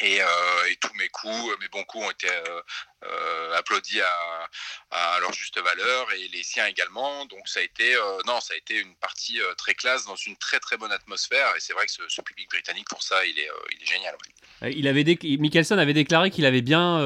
Et, 0.00 0.20
euh, 0.20 0.24
et, 0.70 0.76
tous 0.76 0.94
mes 0.94 1.08
coups, 1.08 1.56
mes 1.60 1.68
bons 1.68 1.84
coups 1.84 2.06
ont 2.06 2.10
été 2.10 2.28
euh, 2.28 2.60
euh, 3.04 3.56
applaudis 3.56 4.00
à, 4.00 5.20
leur 5.20 5.32
juste 5.32 5.60
valeur 5.60 6.12
et 6.12 6.28
les 6.28 6.42
siens 6.42 6.66
également. 6.66 7.26
Donc 7.26 7.46
ça 7.46 7.60
a 7.60 7.62
été, 7.62 7.94
non, 8.26 8.40
ça 8.40 8.54
a 8.54 8.56
été 8.56 8.80
une 8.80 8.94
partie 8.96 9.38
très 9.58 9.74
classe 9.74 10.06
dans 10.06 10.16
une 10.16 10.36
très 10.36 10.58
très 10.60 10.76
bonne 10.76 10.92
atmosphère. 10.92 11.54
Et 11.56 11.60
c'est 11.60 11.74
vrai 11.74 11.86
que 11.86 11.92
ce, 12.08 12.20
public 12.22 12.48
britannique 12.50 12.88
pour 12.88 13.02
ça, 13.02 13.24
il 13.26 13.38
est, 13.38 13.48
il 13.72 13.82
est 13.82 13.86
génial. 13.86 14.16
Ouais. 14.62 14.72
Il 14.74 14.88
avait 14.88 15.04
Mickelson 15.04 15.78
avait 15.78 15.92
déclaré 15.92 16.30
qu'il 16.30 16.46
avait 16.46 16.62
bien 16.62 16.98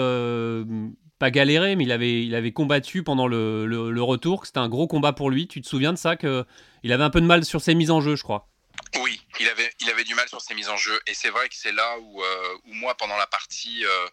pas 1.18 1.30
galéré, 1.30 1.76
mais 1.76 1.84
il 1.84 1.92
avait, 1.92 2.24
il 2.24 2.34
avait 2.34 2.52
combattu 2.52 3.02
pendant 3.02 3.26
le 3.26 4.02
retour, 4.02 4.42
que 4.42 4.46
c'était 4.46 4.58
un 4.58 4.68
gros 4.68 4.86
combat 4.86 5.12
pour 5.12 5.30
lui. 5.30 5.48
Tu 5.48 5.60
te 5.60 5.66
souviens 5.66 5.92
de 5.92 5.98
ça 5.98 6.16
que 6.16 6.44
il 6.82 6.92
avait 6.92 7.04
un 7.04 7.10
peu 7.10 7.20
de 7.20 7.26
mal 7.26 7.44
sur 7.44 7.60
ses 7.60 7.74
mises 7.74 7.90
en 7.90 8.00
jeu, 8.00 8.16
je 8.16 8.22
crois? 8.22 8.48
Oui, 8.94 9.20
il 9.40 9.48
avait, 9.48 9.72
il 9.80 9.90
avait 9.90 10.04
du 10.04 10.14
mal 10.14 10.28
sur 10.28 10.40
ses 10.40 10.54
mises 10.54 10.68
en 10.68 10.76
jeu. 10.76 11.00
Et 11.06 11.14
c'est 11.14 11.30
vrai 11.30 11.48
que 11.48 11.54
c'est 11.54 11.72
là 11.72 11.98
où, 11.98 12.22
euh, 12.22 12.58
où, 12.64 12.74
moi, 12.74 12.96
pendant 12.96 13.16
la 13.16 13.26
partie, 13.26 13.84
euh, 13.84 14.08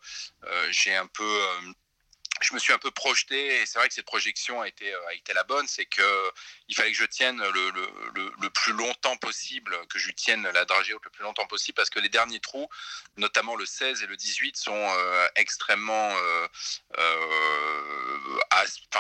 euh, 0.46 0.68
j'ai 0.72 0.96
un 0.96 1.08
peu. 1.08 1.42
je 2.42 2.53
me 2.53 2.60
suis 2.60 2.74
un 2.74 2.77
peu 2.77 2.92
projeté 2.92 3.62
et 3.62 3.65
c'est 3.65 3.80
vrai 3.80 3.88
que 3.88 3.94
cette 3.94 4.06
projection 4.06 4.62
a 4.62 4.68
été, 4.68 4.94
a 4.94 5.13
été 5.13 5.34
la 5.34 5.44
bonne, 5.44 5.68
c'est 5.68 5.86
que 5.86 6.32
il 6.68 6.75
fallait 6.75 6.92
que 6.92 6.98
je 6.98 7.06
tienne 7.06 7.38
le, 7.38 7.70
le, 7.72 8.34
le, 8.42 8.50
plus 8.50 8.74
longtemps 8.74 9.15
possible, 9.18 9.77
que 9.88 10.00
je 10.00 10.12
tienne 10.12 10.44
la 10.50 10.65
dragée 10.65 10.94
le 10.94 11.10
plus 11.10 11.24
longtemps 11.24 11.46
possible, 11.46 11.75
parce 11.75 11.89
que 11.89 12.00
les 12.00 12.10
derniers 12.10 12.39
trous, 12.39 12.68
notamment 13.18 13.56
le 13.56 13.65
16 13.65 14.03
et 14.03 14.08
le 14.08 14.18
18, 14.18 14.58
sont 14.58 14.98
extrêmement, 15.36 16.13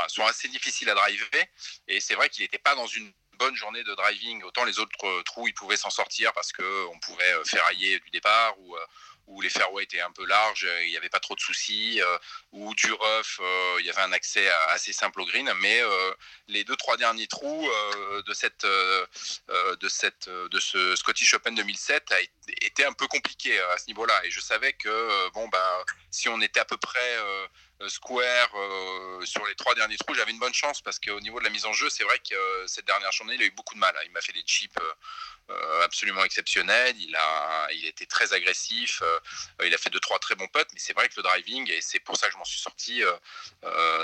sont 0.07 0.25
assez 0.25 0.47
difficiles 0.47 0.89
à 0.89 0.95
driver. 0.95 1.45
Et 1.87 1.99
c'est 1.99 2.15
vrai 2.15 2.29
qu'il 2.29 2.43
n'était 2.43 2.59
pas 2.59 2.75
dans 2.75 2.87
une 2.87 3.11
bonne 3.37 3.55
journée 3.55 3.83
de 3.83 3.93
driving. 3.95 4.43
Autant 4.43 4.63
les 4.63 4.79
autres 4.79 5.21
trous, 5.23 5.47
ils 5.47 5.53
pouvaient 5.53 5.77
s'en 5.77 5.89
sortir 5.89 6.33
parce 6.33 6.51
qu'on 6.51 6.99
pouvait 7.01 7.33
ferrailler 7.45 7.99
du 7.99 8.09
départ 8.09 8.57
ou 8.59 8.75
où 9.27 9.41
les 9.41 9.49
fairways 9.49 9.83
étaient 9.83 10.01
un 10.01 10.11
peu 10.11 10.25
larges, 10.25 10.67
il 10.83 10.89
n'y 10.89 10.97
avait 10.97 11.09
pas 11.09 11.19
trop 11.19 11.35
de 11.35 11.39
soucis, 11.39 12.01
euh, 12.01 12.17
ou 12.51 12.73
du 12.75 12.91
rough, 12.91 13.39
euh, 13.39 13.77
il 13.79 13.85
y 13.85 13.89
avait 13.89 14.01
un 14.01 14.11
accès 14.11 14.49
assez 14.69 14.91
simple 14.91 15.21
au 15.21 15.25
green, 15.25 15.51
mais 15.61 15.81
euh, 15.81 16.13
les 16.47 16.63
deux 16.63 16.75
trois 16.75 16.97
derniers 16.97 17.27
trous 17.27 17.69
euh, 17.69 18.21
de 18.23 18.33
cette 18.33 18.65
euh, 18.65 19.05
de 19.79 19.87
cette 19.87 20.29
de 20.29 20.59
ce 20.59 20.95
Scottish 20.95 21.33
Open 21.33 21.55
2007 21.55 22.11
a 22.11 22.19
été 22.61 22.85
un 22.85 22.93
peu 22.93 23.07
compliqué 23.07 23.59
à 23.59 23.77
ce 23.77 23.87
niveau-là, 23.87 24.19
et 24.25 24.31
je 24.31 24.39
savais 24.39 24.73
que 24.73 25.29
bon 25.31 25.47
bah 25.47 25.85
si 26.11 26.27
on 26.29 26.41
était 26.41 26.59
à 26.59 26.65
peu 26.65 26.77
près 26.77 27.17
square 27.89 28.49
euh, 28.55 29.25
sur 29.25 29.45
les 29.45 29.55
trois 29.55 29.75
derniers 29.75 29.97
trous, 29.97 30.13
j'avais 30.13 30.31
une 30.31 30.39
bonne 30.39 30.53
chance 30.53 30.81
parce 30.81 30.99
qu'au 30.99 31.19
niveau 31.19 31.39
de 31.39 31.43
la 31.43 31.49
mise 31.49 31.65
en 31.65 31.73
jeu, 31.73 31.89
c'est 31.89 32.03
vrai 32.03 32.17
que 32.19 32.35
euh, 32.35 32.67
cette 32.67 32.85
dernière 32.85 33.11
journée, 33.11 33.35
il 33.35 33.41
a 33.41 33.45
eu 33.45 33.51
beaucoup 33.51 33.75
de 33.75 33.79
mal. 33.79 33.93
Il 34.05 34.11
m'a 34.11 34.21
fait 34.21 34.33
des 34.33 34.43
chips 34.45 34.75
euh, 35.49 35.83
absolument 35.83 36.23
exceptionnels. 36.23 36.95
Il 36.99 37.15
a, 37.15 37.67
il 37.73 37.85
était 37.85 38.05
très 38.05 38.33
agressif. 38.33 39.01
il 39.63 39.73
a 39.73 39.77
fait 39.77 39.89
deux 39.89 39.99
trois 39.99 40.19
très 40.19 40.35
bons 40.35 40.47
putts, 40.47 40.67
mais 40.73 40.79
c'est 40.79 40.93
vrai 40.93 41.07
que 41.09 41.13
le 41.17 41.23
driving 41.23 41.69
et 41.71 41.81
c'est 41.81 41.99
pour 41.99 42.17
ça 42.17 42.27
que 42.27 42.33
je 42.33 42.37
m'en 42.37 42.45
suis 42.45 42.61
sorti, 42.61 43.01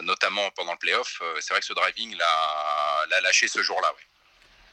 notamment 0.03 0.49
pendant 0.51 0.73
le 0.73 0.77
playoff. 0.77 1.21
c'est 1.39 1.53
vrai 1.53 1.59
que 1.59 1.65
ce 1.65 1.73
driving 1.73 2.15
l'a 2.17 3.21
lâché 3.21 3.47
ce 3.47 3.61
jour-là. 3.61 3.93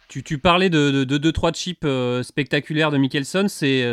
Tu, 0.08 0.22
tu, 0.22 0.38
parlais 0.38 0.70
de 0.70 1.04
2-3 1.04 1.54
chips 1.54 2.26
spectaculaires 2.26 2.90
de 2.90 2.98
Mickelson. 2.98 3.48
C'est 3.48 3.84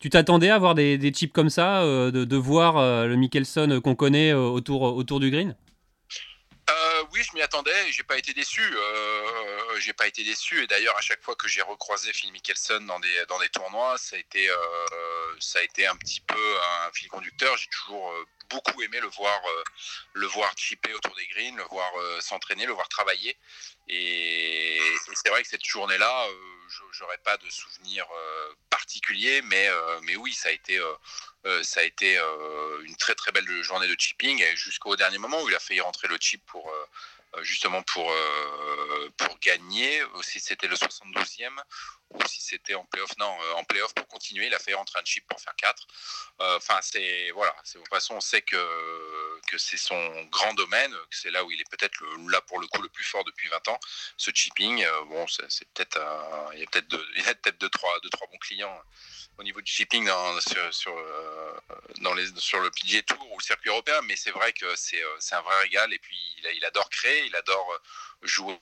tu 0.00 0.10
t'attendais 0.10 0.50
à 0.50 0.58
voir 0.58 0.74
des, 0.74 0.96
des, 0.98 1.12
chips 1.12 1.32
comme 1.32 1.50
ça, 1.50 1.82
euh, 1.82 2.10
de, 2.10 2.24
de, 2.24 2.36
voir 2.36 2.76
euh, 2.76 3.06
le 3.06 3.16
Mickelson 3.16 3.80
qu'on 3.82 3.96
connaît 3.96 4.32
euh, 4.32 4.38
autour, 4.38 4.82
autour 4.82 5.20
du 5.20 5.30
green? 5.30 5.56
Oui, 7.12 7.22
je 7.22 7.34
m'y 7.34 7.40
attendais 7.40 7.88
et 7.88 7.92
j'ai 7.92 8.02
pas 8.02 8.18
été 8.18 8.34
déçu. 8.34 8.62
J'ai 9.78 9.94
pas 9.94 10.06
été 10.06 10.22
déçu 10.22 10.62
et 10.62 10.66
d'ailleurs 10.66 10.96
à 10.96 11.00
chaque 11.00 11.22
fois 11.22 11.34
que 11.34 11.48
j'ai 11.48 11.62
recroisé 11.62 12.12
Phil 12.12 12.30
Mickelson 12.32 12.80
dans 12.80 13.00
des 13.00 13.24
dans 13.28 13.38
des 13.38 13.48
tournois, 13.48 13.96
ça 13.96 14.16
a 14.16 14.18
été 14.18 14.46
ça 15.40 15.60
a 15.60 15.62
été 15.62 15.86
un 15.86 15.96
petit 15.96 16.20
peu 16.20 16.58
un 16.86 16.90
fil 16.92 17.08
conducteur. 17.08 17.56
J'ai 17.56 17.68
toujours 17.68 18.12
beaucoup 18.50 18.82
aimé 18.82 19.00
le 19.00 19.08
voir 19.08 19.40
le 20.14 20.26
voir 20.26 20.52
chipper 20.56 20.94
autour 20.94 21.14
des 21.16 21.26
greens, 21.28 21.56
le 21.56 21.64
voir 21.64 21.90
s'entraîner, 22.20 22.66
le 22.66 22.72
voir 22.72 22.88
travailler. 22.88 23.36
Et, 23.88 24.80
c'est 25.14 25.28
vrai 25.28 25.42
que 25.42 25.48
cette 25.48 25.64
journée-là, 25.64 26.26
j'aurais 26.92 27.18
pas 27.18 27.36
de 27.36 27.50
souvenir 27.50 28.06
particulier, 28.70 29.42
mais 29.42 29.68
mais 30.02 30.16
oui, 30.16 30.32
ça 30.32 30.48
a 30.48 30.52
été 30.52 30.80
euh, 31.46 31.62
ça 31.62 31.80
a 31.80 31.82
été 31.84 32.18
euh, 32.18 32.82
une 32.84 32.96
très 32.96 33.14
très 33.14 33.30
belle 33.30 33.46
journée 33.62 33.86
de 33.86 33.98
chipping 33.98 34.44
jusqu'au 34.56 34.96
dernier 34.96 35.18
moment 35.18 35.40
où 35.42 35.48
il 35.48 35.54
a 35.54 35.60
failli 35.60 35.80
rentrer 35.80 36.08
le 36.08 36.16
chip 36.20 36.44
pour 36.46 36.68
euh, 36.68 36.86
justement 37.42 37.82
pour 37.82 38.12
pour 39.16 39.38
gagner 39.40 40.02
si 40.22 40.40
c'était 40.40 40.66
le 40.66 40.76
72e 40.76 41.50
ou 42.10 42.24
si 42.26 42.40
c'était 42.40 42.74
en 42.74 42.84
playoff 42.86 43.16
non 43.18 43.36
en 43.56 43.64
playoff 43.64 43.92
pour 43.94 44.06
continuer 44.08 44.46
il 44.46 44.54
a 44.54 44.58
failli 44.58 44.74
rentrer 44.74 44.98
un 44.98 45.04
chip 45.04 45.26
pour 45.28 45.40
faire 45.40 45.54
4 45.56 45.86
enfin 46.38 46.78
c'est 46.82 47.30
voilà 47.32 47.54
de 47.66 47.78
toute 47.78 47.88
façon 47.88 48.14
on 48.14 48.20
sait 48.20 48.42
que 48.42 49.40
que 49.48 49.58
c'est 49.58 49.76
son 49.76 50.24
grand 50.24 50.54
domaine 50.54 50.90
que 50.90 51.16
c'est 51.16 51.30
là 51.30 51.44
où 51.44 51.50
il 51.50 51.60
est 51.60 51.70
peut-être 51.70 52.02
là 52.30 52.40
pour 52.42 52.60
le 52.60 52.66
coup 52.68 52.82
le 52.82 52.88
plus 52.88 53.04
fort 53.04 53.24
depuis 53.24 53.48
20 53.48 53.68
ans 53.68 53.80
ce 54.16 54.30
chipping 54.34 54.84
bon 55.08 55.26
c'est 55.26 55.68
peut-être 55.72 56.00
il 56.54 56.60
y 56.60 56.62
a 56.62 56.66
peut-être 56.66 57.06
il 57.16 57.24
y 57.24 57.28
a 57.28 57.34
peut-être 57.34 57.60
deux 57.60 57.70
trois 57.70 57.98
deux 58.00 58.10
trois 58.10 58.26
bons 58.28 58.38
clients 58.38 58.82
au 59.38 59.44
niveau 59.44 59.60
du 59.60 59.70
shipping 59.70 60.04
dans, 60.04 60.40
sur, 60.40 60.74
sur, 60.74 60.98
euh, 60.98 62.26
sur 62.36 62.60
le 62.60 62.70
PGA 62.70 63.02
Tour 63.02 63.32
ou 63.32 63.38
le 63.38 63.42
circuit 63.42 63.70
européen, 63.70 64.00
mais 64.06 64.16
c'est 64.16 64.32
vrai 64.32 64.52
que 64.52 64.66
c'est 64.74 65.02
euh, 65.02 65.18
un 65.32 65.40
vrai 65.42 65.60
régal. 65.62 65.92
Et 65.92 65.98
puis, 65.98 66.16
il, 66.38 66.56
il, 66.56 66.64
adore 66.64 66.90
créer, 66.90 67.27
il 67.28 67.36
adore 67.36 67.68
euh, 67.72 68.26
jouer 68.26 68.56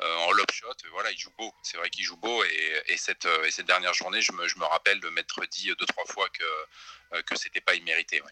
en 0.00 0.32
lob 0.32 0.50
shot. 0.52 0.68
Voilà, 0.92 1.10
il 1.12 1.18
joue 1.18 1.32
beau. 1.38 1.52
C'est 1.62 1.76
vrai 1.76 1.90
qu'il 1.90 2.04
joue 2.04 2.16
beau. 2.16 2.42
Et, 2.44 2.92
et, 2.92 2.96
cette, 2.96 3.26
et 3.46 3.50
cette 3.50 3.66
dernière 3.66 3.94
journée, 3.94 4.20
je 4.20 4.32
me, 4.32 4.48
je 4.48 4.58
me 4.58 4.64
rappelle 4.64 5.00
de 5.00 5.08
m'être 5.08 5.40
dit 5.50 5.68
deux, 5.78 5.86
trois 5.86 6.04
fois 6.06 6.28
que, 6.30 7.22
que 7.22 7.36
c'était 7.36 7.60
pas 7.60 7.74
immérité. 7.74 8.20
Ouais. 8.22 8.30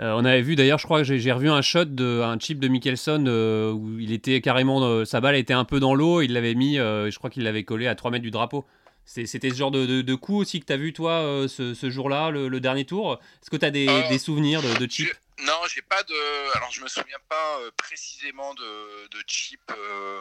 Euh, 0.00 0.12
on 0.16 0.24
avait 0.24 0.42
vu 0.42 0.54
d'ailleurs, 0.54 0.78
je 0.78 0.84
crois 0.84 1.02
que 1.02 1.16
j'ai 1.16 1.32
revu 1.32 1.50
un 1.50 1.60
shot 1.60 1.86
de 1.86 2.20
un 2.22 2.38
chip 2.38 2.60
de 2.60 2.68
Mickelson 2.68 3.24
euh, 3.26 3.72
où 3.72 3.98
il 3.98 4.12
était 4.12 4.40
carrément, 4.40 4.80
euh, 4.84 5.04
sa 5.04 5.20
balle 5.20 5.34
était 5.34 5.54
un 5.54 5.64
peu 5.64 5.80
dans 5.80 5.92
l'eau, 5.92 6.22
il 6.22 6.34
l'avait 6.34 6.54
mis, 6.54 6.76
je 6.76 7.16
crois 7.18 7.30
qu'il 7.30 7.42
l'avait 7.42 7.64
collé 7.64 7.88
à 7.88 7.94
3 7.96 8.12
mètres 8.12 8.22
du 8.22 8.30
drapeau. 8.30 8.64
C'était 9.08 9.48
ce 9.48 9.54
genre 9.54 9.70
de, 9.70 9.86
de, 9.86 10.02
de, 10.02 10.14
coup 10.14 10.36
aussi 10.36 10.60
que 10.60 10.66
tu 10.66 10.72
as 10.74 10.76
vu, 10.76 10.92
toi, 10.92 11.12
euh, 11.12 11.48
ce, 11.48 11.72
ce 11.72 11.88
jour-là, 11.88 12.28
le, 12.28 12.48
le, 12.48 12.60
dernier 12.60 12.84
tour? 12.84 13.18
Est-ce 13.40 13.48
que 13.48 13.56
tu 13.56 13.64
as 13.64 13.70
des, 13.70 13.88
euh, 13.88 14.06
des, 14.10 14.18
souvenirs 14.18 14.60
de, 14.60 14.78
de 14.78 14.90
chip? 14.90 15.08
Non, 15.40 15.60
j'ai 15.68 15.82
pas 15.82 16.02
de. 16.02 16.56
Alors, 16.56 16.70
je 16.72 16.80
me 16.80 16.88
souviens 16.88 17.18
pas 17.28 17.58
euh, 17.60 17.70
précisément 17.76 18.54
de, 18.54 19.06
de 19.08 19.22
chip 19.26 19.60
euh, 19.70 20.20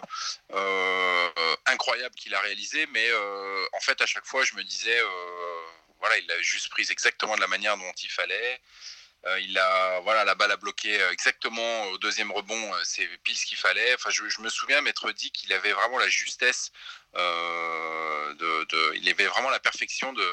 euh, 0.53 1.55
incroyable 1.65 2.13
qu'il 2.15 2.35
a 2.35 2.39
réalisé, 2.39 2.85
mais 2.87 3.07
en 3.73 3.79
fait, 3.79 3.99
à 4.01 4.05
chaque 4.05 4.25
fois, 4.25 4.43
je 4.43 4.55
me 4.55 4.63
disais, 4.63 5.01
voilà, 5.99 6.17
il 6.17 6.27
l'a 6.27 6.39
juste 6.41 6.69
prise 6.69 6.91
exactement 6.91 7.35
de 7.35 7.41
la 7.41 7.47
manière 7.47 7.77
dont 7.77 7.91
il 8.03 8.09
fallait. 8.09 8.61
il 9.39 9.57
a, 9.57 9.99
voilà, 10.01 10.23
la 10.23 10.35
balle 10.35 10.51
a 10.51 10.57
bloqué 10.57 10.93
exactement 11.11 11.85
au 11.85 11.97
deuxième 11.97 12.31
rebond. 12.31 12.71
c'est 12.83 13.07
pile 13.23 13.37
ce 13.37 13.45
qu'il 13.45 13.57
fallait. 13.57 13.95
Enfin, 13.95 14.11
je, 14.11 14.41
me 14.41 14.49
souviens 14.49 14.81
m'être 14.81 15.11
dit 15.11 15.31
qu'il 15.31 15.51
avait 15.53 15.73
vraiment 15.73 15.97
la 15.97 16.09
justesse. 16.09 16.71
De, 17.17 18.95
il 18.95 19.09
avait 19.09 19.25
vraiment 19.25 19.49
la 19.49 19.59
perfection 19.59 20.13
de, 20.13 20.23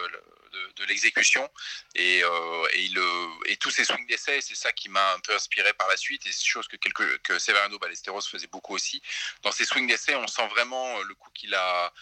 l'exécution. 0.87 1.49
Et, 1.94 2.23
euh, 2.23 2.29
euh, 2.29 3.57
tous 3.59 3.70
ces 3.70 3.85
swings 3.85 4.07
d'essai, 4.07 4.40
c'est 4.42 4.55
ça 4.55 4.73
qui 4.73 4.90
m'a 4.90 5.14
un 5.14 5.20
peu 5.20 5.35
inspiré 5.35 5.73
par 5.73 5.88
la 5.88 5.97
suite. 5.97 6.27
Et 6.27 6.33
c'est 6.33 6.44
chose 6.44 6.68
que, 6.68 6.77
que 6.77 7.38
Severino 7.38 7.79
Ballesteros 7.79 8.20
faisait 8.23 8.49
beaucoup 8.49 8.75
aussi. 8.75 9.01
Dans 9.42 9.53
ces 9.53 9.64
swings 9.64 9.87
d'essai, 9.87 10.14
on 10.14 10.27
sent 10.27 10.47
vraiment 10.49 11.01
le 11.03 11.14
coup 11.14 11.31
qu'il 11.33 11.55
a, 11.55 11.92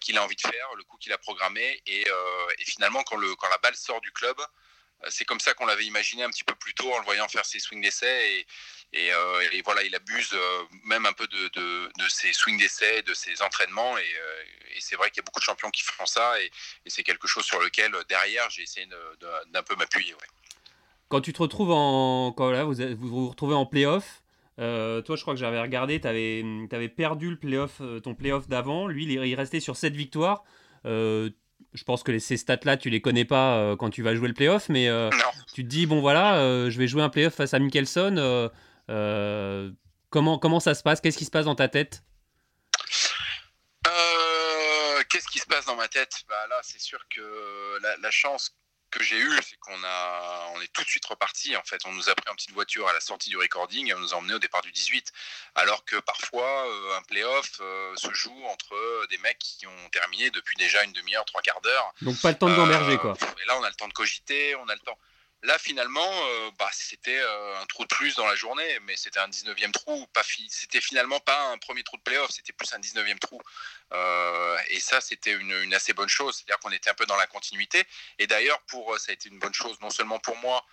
qu'il 0.00 0.18
a 0.18 0.24
envie 0.24 0.34
de 0.34 0.40
faire, 0.40 0.74
le 0.76 0.82
coup 0.82 0.96
qu'il 0.96 1.12
a 1.12 1.18
programmé. 1.18 1.80
Et, 1.86 2.04
euh, 2.08 2.46
finalement 2.64 3.02
quand, 3.04 3.16
le, 3.16 3.34
quand 3.36 3.48
la 3.48 3.58
balle 3.58 3.76
sort 3.76 4.00
du 4.00 4.10
club, 4.12 4.36
c'est 5.08 5.24
comme 5.24 5.40
ça 5.40 5.54
qu'on 5.54 5.66
l'avait 5.66 5.84
imaginé 5.84 6.22
un 6.22 6.30
petit 6.30 6.44
peu 6.44 6.54
plus 6.54 6.74
tôt 6.74 6.92
en 6.92 6.98
le 6.98 7.04
voyant 7.04 7.28
faire 7.28 7.44
ses 7.44 7.58
swings 7.58 7.82
d'essai. 7.82 8.38
Et, 8.38 8.46
et, 8.94 9.10
euh, 9.10 9.62
voilà, 9.64 9.82
il 9.84 9.94
abuse 9.94 10.30
euh, 10.34 10.62
même 10.84 11.06
un 11.06 11.12
peu 11.12 11.26
de, 11.26 12.08
ses 12.08 12.32
swings 12.32 12.58
d'essai, 12.58 13.02
de 13.02 13.14
ses 13.14 13.42
entraînements. 13.42 13.96
Et, 13.96 14.02
euh, 14.02 14.78
c'est 14.80 14.96
vrai 14.96 15.10
qu'il 15.10 15.18
y 15.18 15.20
a 15.20 15.24
beaucoup 15.24 15.40
de 15.40 15.44
champions 15.44 15.70
qui 15.70 15.82
font 15.82 16.06
ça. 16.06 16.40
Et, 16.42 16.50
c'est 16.86 17.02
quelque 17.02 17.26
chose 17.26 17.44
sur 17.44 17.60
lequel, 17.60 17.92
derrière, 18.08 18.48
j'ai 18.50 18.62
essayé 18.62 18.86
d'un 19.52 19.62
peu 19.62 19.76
m'appuyer. 19.76 20.14
Quand 21.08 21.20
tu 21.20 21.32
te 21.32 21.40
retrouves 21.40 21.70
en. 21.70 22.32
Quand 22.32 22.50
là, 22.50 22.64
vous 22.64 22.74
vous, 22.98 23.28
retrouvez 23.28 23.54
en 23.54 23.66
playoff, 23.66 24.22
toi, 24.56 25.16
je 25.16 25.20
crois 25.22 25.34
que 25.34 25.40
j'avais 25.40 25.60
regardé, 25.60 26.00
tu 26.00 26.08
avais, 26.08 26.88
perdu 26.88 27.30
le 27.30 27.38
playoff, 27.38 27.80
ton 28.02 28.14
playoff 28.14 28.48
d'avant. 28.48 28.88
Lui, 28.88 29.04
il, 29.04 29.10
il 29.10 29.34
restait 29.34 29.60
sur 29.60 29.76
7 29.76 29.94
victoires 29.94 30.44
je 31.74 31.84
pense 31.84 32.02
que 32.02 32.18
ces 32.18 32.36
stats-là, 32.36 32.76
tu 32.76 32.90
les 32.90 33.00
connais 33.00 33.24
pas 33.24 33.56
euh, 33.56 33.76
quand 33.76 33.90
tu 33.90 34.02
vas 34.02 34.14
jouer 34.14 34.28
le 34.28 34.34
playoff, 34.34 34.68
mais 34.68 34.88
euh, 34.88 35.10
tu 35.54 35.64
te 35.64 35.68
dis, 35.68 35.86
bon 35.86 36.00
voilà, 36.00 36.36
euh, 36.36 36.70
je 36.70 36.78
vais 36.78 36.86
jouer 36.86 37.02
un 37.02 37.08
playoff 37.08 37.34
face 37.34 37.54
à 37.54 37.58
Mickelson. 37.58 38.50
comment, 40.10 40.38
comment 40.38 40.60
ça 40.60 40.74
se 40.74 40.82
passe? 40.82 41.00
Qu'est-ce 41.00 41.18
qui 41.18 41.24
se 41.24 41.30
passe 41.30 41.46
dans 41.46 41.54
ta 41.54 41.68
tête? 41.68 42.02
Qu'est-ce 45.08 45.28
qui 45.28 45.40
se 45.40 45.46
passe 45.46 45.66
dans 45.66 45.76
ma 45.76 45.88
tête? 45.88 46.22
Bah, 46.26 46.46
Là, 46.48 46.58
c'est 46.62 46.80
sûr 46.80 47.00
que 47.14 47.82
la, 47.82 47.98
la 47.98 48.10
chance 48.10 48.56
que 48.92 49.02
j'ai 49.02 49.18
eu, 49.18 49.32
c'est 49.42 49.58
qu'on 49.58 49.82
a, 49.82 50.46
on 50.54 50.60
est 50.60 50.72
tout 50.72 50.82
de 50.82 50.88
suite 50.88 51.04
reparti. 51.06 51.56
En 51.56 51.62
fait, 51.64 51.80
on 51.86 51.92
nous 51.92 52.08
a 52.08 52.14
pris 52.14 52.30
en 52.30 52.34
petite 52.34 52.52
voiture 52.52 52.86
à 52.86 52.92
la 52.92 53.00
sortie 53.00 53.30
du 53.30 53.36
recording 53.36 53.88
et 53.88 53.94
on 53.94 53.98
nous 53.98 54.14
a 54.14 54.16
emmené 54.18 54.34
au 54.34 54.38
départ 54.38 54.62
du 54.62 54.70
18. 54.70 55.12
Alors 55.56 55.84
que 55.84 55.96
parfois, 55.96 56.68
euh, 56.68 56.98
un 56.98 57.02
playoff 57.02 57.58
euh, 57.60 57.96
se 57.96 58.12
joue 58.12 58.44
entre 58.44 59.08
des 59.10 59.18
mecs 59.18 59.38
qui 59.38 59.66
ont 59.66 59.88
terminé 59.90 60.30
depuis 60.30 60.56
déjà 60.56 60.84
une 60.84 60.92
demi-heure, 60.92 61.24
trois 61.24 61.42
quarts 61.42 61.60
d'heure. 61.62 61.92
Donc 62.02 62.20
pas 62.20 62.30
le 62.30 62.38
temps 62.38 62.48
de 62.48 62.54
gamberger, 62.54 62.98
quoi. 62.98 63.16
Et 63.42 63.46
là, 63.46 63.58
on 63.58 63.64
a 63.64 63.68
le 63.68 63.74
temps 63.74 63.88
de 63.88 63.94
cogiter, 63.94 64.54
on 64.56 64.68
a 64.68 64.74
le 64.74 64.80
temps. 64.80 64.98
Là, 65.44 65.58
finalement, 65.58 66.08
euh, 66.08 66.50
bah, 66.56 66.70
c'était 66.72 67.18
euh, 67.18 67.60
un 67.60 67.66
trou 67.66 67.82
de 67.82 67.88
plus 67.88 68.14
dans 68.14 68.26
la 68.26 68.36
journée, 68.36 68.78
mais 68.82 68.94
c'était 68.96 69.18
un 69.18 69.28
19e 69.28 69.72
trou. 69.72 70.06
Pas 70.14 70.22
c'était 70.48 70.80
finalement 70.80 71.18
pas 71.18 71.48
un 71.48 71.58
premier 71.58 71.82
trou 71.82 71.96
de 71.96 72.02
playoff, 72.02 72.30
c'était 72.30 72.52
plus 72.52 72.72
un 72.72 72.78
19e 72.78 73.18
trou. 73.18 73.40
Euh, 73.92 74.58
et 74.68 74.78
ça, 74.78 75.00
c'était 75.00 75.32
une, 75.32 75.74
assez 75.74 75.94
bonne 75.94 76.08
chose. 76.08 76.36
C'est-à-dire 76.36 76.60
qu'on 76.60 76.70
était 76.70 76.90
un 76.90 76.94
peu 76.94 77.06
dans 77.06 77.16
la 77.16 77.26
continuité. 77.26 77.82
Et 78.20 78.28
d'ailleurs, 78.28 78.62
ça 78.98 79.10
a 79.10 79.12
été 79.14 79.28
une 79.28 79.40
bonne 79.40 79.52
chose, 79.52 79.80
non 79.80 79.90
seulement 79.90 80.20
pour 80.20 80.36
moi, 80.36 80.64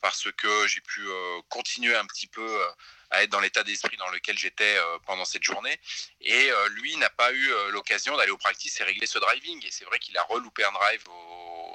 parce 0.00 0.30
que 0.36 0.68
j'ai 0.68 0.80
pu 0.80 1.04
continuer 1.48 1.96
un 1.96 2.06
petit 2.06 2.28
peu 2.28 2.62
à 3.10 3.22
être 3.22 3.30
dans 3.30 3.40
l'état 3.40 3.64
d'esprit 3.64 3.96
dans 3.96 4.08
lequel 4.10 4.38
j'étais 4.38 4.76
pendant 5.06 5.24
cette 5.24 5.42
journée. 5.42 5.78
Et 6.20 6.50
lui 6.70 6.96
n'a 6.96 7.10
pas 7.10 7.32
eu 7.32 7.50
l'occasion 7.70 8.16
d'aller 8.16 8.30
au 8.30 8.38
practice 8.38 8.80
et 8.80 8.84
régler 8.84 9.06
ce 9.06 9.18
driving. 9.18 9.64
Et 9.66 9.70
c'est 9.70 9.84
vrai 9.84 9.98
qu'il 9.98 10.16
a 10.18 10.22
reloupé 10.22 10.64
un 10.64 10.72
drive 10.72 11.02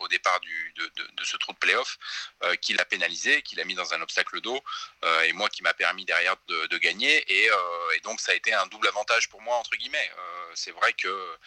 au 0.03 0.07
départ 0.09 0.39
du, 0.41 0.73
de, 0.75 1.23
ce 1.23 1.37
trou 1.37 1.53
de 1.53 1.57
playoff, 1.57 1.97
euh, 2.43 2.55
qui 2.55 2.73
l'a 2.73 2.85
pénalisé, 2.85 3.41
qui 3.41 3.55
l'a 3.55 3.63
mis 3.63 3.75
dans 3.75 3.93
un 3.93 4.01
obstacle 4.01 4.41
d'eau, 4.41 4.59
euh, 5.03 5.21
et 5.23 5.33
moi 5.33 5.49
qui 5.49 5.63
m'a 5.63 5.73
permis 5.73 6.05
derrière 6.05 6.35
de, 6.47 6.77
gagner. 6.77 7.25
Euh, 7.29 7.91
et, 7.95 7.99
donc 8.01 8.19
ça 8.19 8.33
a 8.33 8.35
été 8.35 8.53
un 8.53 8.67
double 8.67 8.87
avantage 8.87 9.29
pour 9.29 9.41
moi 9.41 9.55
entre 9.55 9.75
guillemets. 9.75 10.11
c'est 10.55 10.71
vrai 10.71 10.93
que 10.93 11.37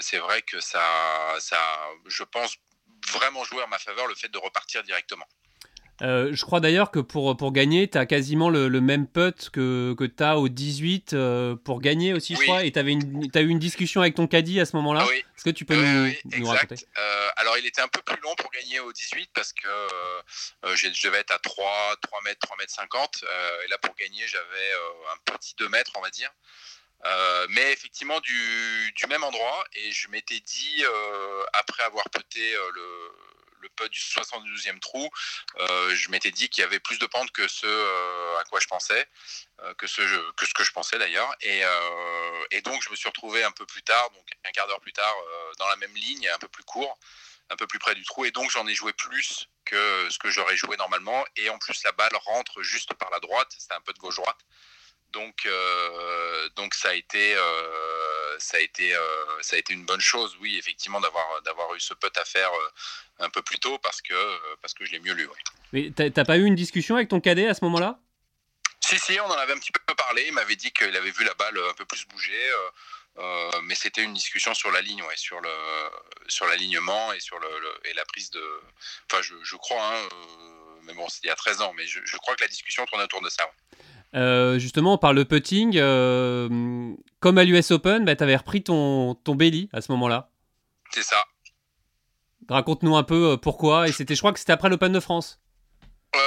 c'est 0.00 0.18
vrai 0.18 0.42
que 0.42 0.60
ça, 0.60 1.36
ça, 1.40 1.60
je 2.06 2.22
pense 2.22 2.56
vraiment 3.10 3.44
jouer 3.44 3.62
en 3.62 3.68
ma 3.68 3.78
faveur 3.78 4.06
le 4.06 4.14
fait 4.14 4.28
de 4.28 4.38
repartir 4.38 4.82
directement. 4.82 5.28
Euh, 6.02 6.30
je 6.32 6.44
crois 6.44 6.58
d'ailleurs 6.58 6.90
que 6.90 6.98
pour, 6.98 7.36
pour 7.36 7.52
gagner, 7.52 7.88
tu 7.88 7.98
as 7.98 8.06
quasiment 8.06 8.50
le, 8.50 8.68
même 8.80 9.06
putt 9.06 9.50
que, 9.50 9.94
que 9.96 10.04
tu 10.04 10.22
as 10.22 10.38
au 10.38 10.48
18 10.48 11.12
euh, 11.12 11.54
pour 11.54 11.80
gagner 11.80 12.12
aussi, 12.12 12.34
je 12.34 12.42
crois. 12.42 12.64
Et 12.64 12.72
tu 12.72 12.78
as 12.78 12.82
eu 12.82 13.48
une 13.48 13.58
discussion 13.58 14.00
avec 14.00 14.14
ton 14.14 14.26
caddie 14.26 14.60
à 14.60 14.66
ce 14.66 14.74
moment-là. 14.76 15.06
Est-ce 15.12 15.44
que 15.44 15.50
tu 15.50 15.64
peux 15.64 15.76
nous, 15.76 16.46
raconter 16.46 16.86
euh, 16.98 17.28
Alors, 17.36 17.58
il 17.58 17.66
était 17.66 17.80
un 17.80 17.88
peu 17.88 18.02
plus 18.02 18.20
long 18.22 18.34
pour 18.36 18.50
gagner 18.50 18.80
au 18.80 18.92
18 18.92 19.30
parce 19.34 19.52
que 19.52 19.68
je 20.74 21.06
devais 21.06 21.18
être 21.18 21.32
à 21.32 21.38
3, 21.38 21.96
3 22.02 22.20
mètres, 22.24 22.40
3 22.40 22.56
mètres 22.58 22.74
50. 22.74 23.24
et 23.64 23.68
là, 23.68 23.78
pour 23.78 23.94
gagner, 23.94 24.26
j'avais 24.26 24.72
un 25.12 25.32
petit 25.32 25.54
2 25.58 25.68
mètres, 25.68 25.92
on 25.96 26.00
va 26.00 26.10
dire. 26.10 26.30
mais 27.50 27.72
effectivement 27.72 28.18
du, 28.20 28.92
du, 28.96 29.06
même 29.06 29.22
endroit 29.22 29.64
et 29.74 29.92
je 29.92 30.08
m'étais 30.08 30.40
dit 30.40 30.82
après 31.52 31.84
avoir 31.84 32.08
puté 32.10 32.52
le, 32.74 33.10
le 33.64 33.70
putt 33.70 33.90
du 33.90 33.98
72e 33.98 34.78
trou, 34.78 35.10
euh, 35.58 35.94
je 35.94 36.10
m'étais 36.10 36.30
dit 36.30 36.48
qu'il 36.48 36.62
y 36.62 36.64
avait 36.64 36.80
plus 36.80 36.98
de 36.98 37.06
pente 37.06 37.30
que 37.32 37.48
ce 37.48 37.66
euh, 37.66 38.38
à 38.38 38.44
quoi 38.44 38.60
je 38.60 38.66
pensais, 38.66 39.08
euh, 39.62 39.74
que, 39.74 39.86
ce, 39.86 40.02
que 40.32 40.46
ce 40.46 40.54
que 40.54 40.62
je 40.64 40.72
pensais 40.72 40.98
d'ailleurs. 40.98 41.34
Et, 41.40 41.62
donc 42.62 42.82
je 42.82 42.90
me 42.90 42.96
suis 42.96 43.08
retrouvé 43.08 43.44
un 43.44 43.50
peu 43.50 43.66
plus 43.66 43.82
tard, 43.82 44.10
donc 44.10 44.26
un 44.44 44.50
quart 44.52 44.66
d'heure 44.66 44.80
plus 44.80 44.92
tard, 44.92 45.14
dans 45.58 45.68
la 45.68 45.76
même 45.76 45.94
ligne, 45.94 46.28
un 46.28 46.38
peu 46.38 46.48
plus 46.48 46.64
court, 46.64 46.98
un 47.50 47.56
peu 47.56 47.66
plus 47.66 47.78
près 47.78 47.94
du 47.94 48.04
trou. 48.04 48.24
Et 48.24 48.30
donc 48.30 48.50
j'en 48.50 48.66
ai 48.66 48.74
joué 48.74 48.92
plus 48.94 49.48
que 49.66 50.08
ce 50.10 50.18
que 50.18 50.30
j'aurais 50.30 50.56
joué 50.56 50.76
normalement. 50.78 51.26
Et 51.36 51.50
en 51.50 51.58
plus 51.58 51.82
la 51.84 51.92
balle 51.92 52.16
rentre 52.24 52.62
juste 52.62 52.94
par 52.94 53.10
la 53.10 53.20
droite, 53.20 53.48
c'était 53.58 53.74
un 53.74 53.82
peu 53.82 53.92
de 53.92 53.98
gauche-droite. 53.98 54.38
Donc, 55.10 55.46
donc 56.56 56.74
ça 56.74 56.90
a 56.90 56.94
été, 56.94 57.36
ça 58.44 58.58
a 58.58 58.60
été, 58.60 58.94
ça 59.40 59.56
a 59.56 59.58
été 59.58 59.72
une 59.72 59.84
bonne 59.84 60.00
chose, 60.00 60.36
oui, 60.40 60.56
effectivement, 60.58 61.00
d'avoir 61.00 61.42
d'avoir 61.42 61.74
eu 61.74 61.80
ce 61.80 61.94
putt 61.94 62.16
à 62.16 62.24
faire 62.24 62.50
un 63.18 63.30
peu 63.30 63.42
plus 63.42 63.58
tôt 63.58 63.78
parce 63.78 64.02
que, 64.02 64.14
euh, 64.14 64.56
parce 64.60 64.74
que 64.74 64.84
je 64.84 64.92
l'ai 64.92 65.00
mieux 65.00 65.12
lu. 65.12 65.28
Mais 65.72 65.90
t'as 65.90 66.24
pas 66.24 66.36
eu 66.36 66.44
une 66.44 66.54
discussion 66.54 66.96
avec 66.96 67.08
ton 67.08 67.20
cadet 67.20 67.46
à 67.46 67.54
ce 67.54 67.64
moment-là? 67.64 67.98
Si, 68.80 68.98
si, 68.98 69.18
on 69.20 69.26
en 69.26 69.32
avait 69.32 69.54
un 69.54 69.58
petit 69.58 69.72
peu 69.72 69.94
parlé. 69.94 70.24
Il 70.26 70.34
m'avait 70.34 70.56
dit 70.56 70.70
qu'il 70.72 70.94
avait 70.94 71.10
vu 71.10 71.24
la 71.24 71.34
balle 71.34 71.58
un 71.70 71.74
peu 71.74 71.84
plus 71.84 72.06
bouger. 72.06 72.50
Euh, 72.50 72.70
euh, 73.16 73.60
mais 73.62 73.76
c'était 73.76 74.02
une 74.02 74.12
discussion 74.12 74.54
sur 74.54 74.72
la 74.72 74.80
ligne, 74.80 75.00
ouais, 75.02 75.16
sur 75.16 75.40
le 75.40 75.50
sur 76.26 76.46
l'alignement 76.46 77.12
et 77.12 77.20
sur 77.20 77.38
le, 77.38 77.48
et 77.84 77.94
la 77.94 78.04
prise 78.04 78.30
de. 78.30 78.60
Enfin, 79.10 79.22
je, 79.22 79.34
je 79.42 79.56
crois, 79.56 79.94
hein, 79.94 80.08
mais 80.82 80.94
bon, 80.94 81.08
c'était 81.08 81.28
il 81.28 81.30
y 81.30 81.32
a 81.32 81.36
13 81.36 81.62
ans, 81.62 81.72
mais 81.74 81.86
je, 81.86 82.00
je, 82.04 82.16
crois 82.16 82.34
que 82.34 82.42
la 82.42 82.48
discussion 82.48 82.84
tourne 82.86 83.02
autour 83.02 83.22
de 83.22 83.28
ça. 83.28 83.48
Justement, 84.14 84.94
on 84.94 84.98
parle 84.98 85.16
de 85.16 85.24
putting. 85.24 85.78
comme 87.20 87.38
à 87.38 87.44
l'US 87.44 87.70
Open, 87.70 88.04
bah, 88.04 88.16
tu 88.16 88.22
avais 88.22 88.36
repris 88.36 88.62
ton, 88.62 89.14
ton 89.14 89.34
belly 89.34 89.68
à 89.72 89.80
ce 89.80 89.92
moment-là. 89.92 90.30
C'est 90.90 91.02
ça. 91.02 91.16
Raconte-nous 92.48 92.96
un 92.96 93.02
peu 93.02 93.32
euh, 93.32 93.36
pourquoi. 93.36 93.88
Et 93.88 93.92
c'était, 93.92 94.14
je 94.14 94.20
crois 94.20 94.32
que 94.32 94.38
c'était 94.38 94.52
après 94.52 94.68
l'Open 94.68 94.92
de 94.92 95.00
France. 95.00 95.40
Euh, 96.14 96.18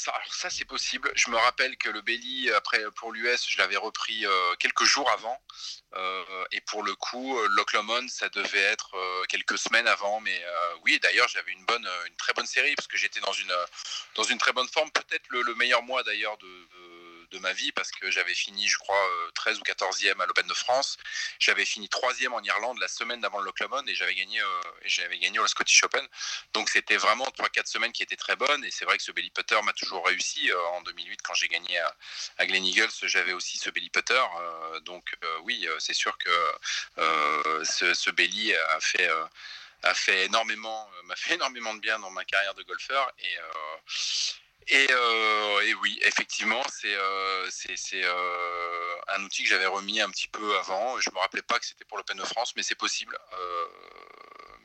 ça, 0.00 0.12
alors 0.12 0.34
ça 0.34 0.50
c'est 0.50 0.64
possible. 0.64 1.12
Je 1.14 1.30
me 1.30 1.36
rappelle 1.36 1.76
que 1.76 1.90
le 1.90 2.00
Belly 2.00 2.50
après 2.52 2.82
pour 2.96 3.12
l'US, 3.12 3.46
je 3.48 3.58
l'avais 3.58 3.76
repris 3.76 4.26
euh, 4.26 4.54
quelques 4.58 4.84
jours 4.84 5.10
avant. 5.10 5.38
et 6.52 6.60
pour 6.62 6.82
le 6.82 6.94
coup, 6.94 7.38
l'Oklahoma, 7.56 8.00
ça 8.08 8.28
devait 8.28 8.68
être 8.74 8.94
quelques 9.28 9.58
semaines 9.58 9.88
avant. 9.88 10.20
Mais 10.20 10.38
oui, 10.82 10.98
d'ailleurs, 11.02 11.28
j'avais 11.28 11.52
une 11.52 11.64
bonne, 11.64 11.88
une 12.06 12.16
très 12.16 12.32
bonne 12.32 12.46
série 12.46 12.74
parce 12.76 12.88
que 12.88 12.96
j'étais 12.96 13.20
dans 13.20 13.32
une 13.32 13.54
dans 14.14 14.24
une 14.24 14.38
très 14.38 14.52
bonne 14.52 14.68
forme. 14.68 14.90
Peut-être 14.92 15.26
le, 15.28 15.54
meilleur 15.54 15.82
mois 15.82 16.02
d'ailleurs 16.02 16.36
de 16.38 16.52
ma 17.38 17.52
vie 17.52 17.72
parce 17.72 17.90
que 17.90 18.10
j'avais 18.10 18.34
fini, 18.34 18.66
je 18.66 18.78
crois, 18.78 19.10
13 19.34 19.56
euh, 19.56 19.60
ou 19.60 19.64
14e 19.64 20.20
à 20.20 20.26
l'Open 20.26 20.46
de 20.46 20.54
France. 20.54 20.96
J'avais 21.38 21.64
fini 21.64 21.86
3e 21.86 22.28
en 22.32 22.42
Irlande 22.42 22.78
la 22.78 22.88
semaine 22.88 23.20
d'avant 23.20 23.38
le 23.38 23.46
Lochlomon 23.46 23.82
et 23.86 23.94
j'avais 23.94 24.14
gagné, 24.14 24.40
euh, 24.40 24.60
j'avais 24.84 25.18
gagné 25.18 25.38
au 25.38 25.46
Scottish 25.46 25.82
Open. 25.84 26.06
Donc 26.52 26.68
c'était 26.68 26.96
vraiment 26.96 27.26
3-4 27.38 27.66
semaines 27.66 27.92
qui 27.92 28.02
étaient 28.02 28.16
très 28.16 28.36
bonnes 28.36 28.64
et 28.64 28.70
c'est 28.70 28.84
vrai 28.84 28.96
que 28.96 29.02
ce 29.02 29.12
belly 29.12 29.30
putter 29.30 29.60
m'a 29.62 29.72
toujours 29.72 30.06
réussi. 30.06 30.50
Euh, 30.50 30.60
en 30.72 30.82
2008, 30.82 31.20
quand 31.22 31.34
j'ai 31.34 31.48
gagné 31.48 31.78
à, 31.78 31.96
à 32.38 32.46
Glen 32.46 32.64
Eagles, 32.64 32.90
j'avais 33.02 33.32
aussi 33.32 33.58
ce 33.58 33.70
belly 33.70 33.90
putter. 33.90 34.22
donc 34.82 35.14
oui, 35.42 35.66
c'est 35.78 35.94
sûr 35.94 36.16
que 36.18 36.30
ce, 37.64 38.10
belly 38.10 38.54
a 38.54 38.80
fait 38.80 39.10
a 39.82 39.94
fait 39.94 40.26
énormément, 40.26 40.90
m'a 41.04 41.16
fait 41.16 41.34
énormément 41.34 41.74
de 41.74 41.80
bien 41.80 41.98
dans 41.98 42.10
ma 42.10 42.24
carrière 42.24 42.54
de 42.54 42.62
golfeur 42.62 43.10
et 43.18 43.36
et, 44.68 45.74
oui, 45.82 45.98
effectivement, 46.02 46.62
c'est 46.68 46.94
euh, 46.94 47.48
euh, 47.94 48.96
un 49.08 49.24
outil 49.24 49.42
que 49.42 49.48
j'avais 49.48 49.66
remis 49.66 50.00
un 50.00 50.10
petit 50.10 50.28
peu 50.28 50.58
avant. 50.58 51.00
Je 51.00 51.10
ne 51.10 51.14
me 51.14 51.20
rappelais 51.20 51.42
pas 51.42 51.58
que 51.58 51.66
c'était 51.66 51.84
pour 51.84 51.98
l'Open 51.98 52.16
de 52.16 52.24
France, 52.24 52.54
mais 52.56 52.62
c'est 52.62 52.74
possible. 52.74 53.16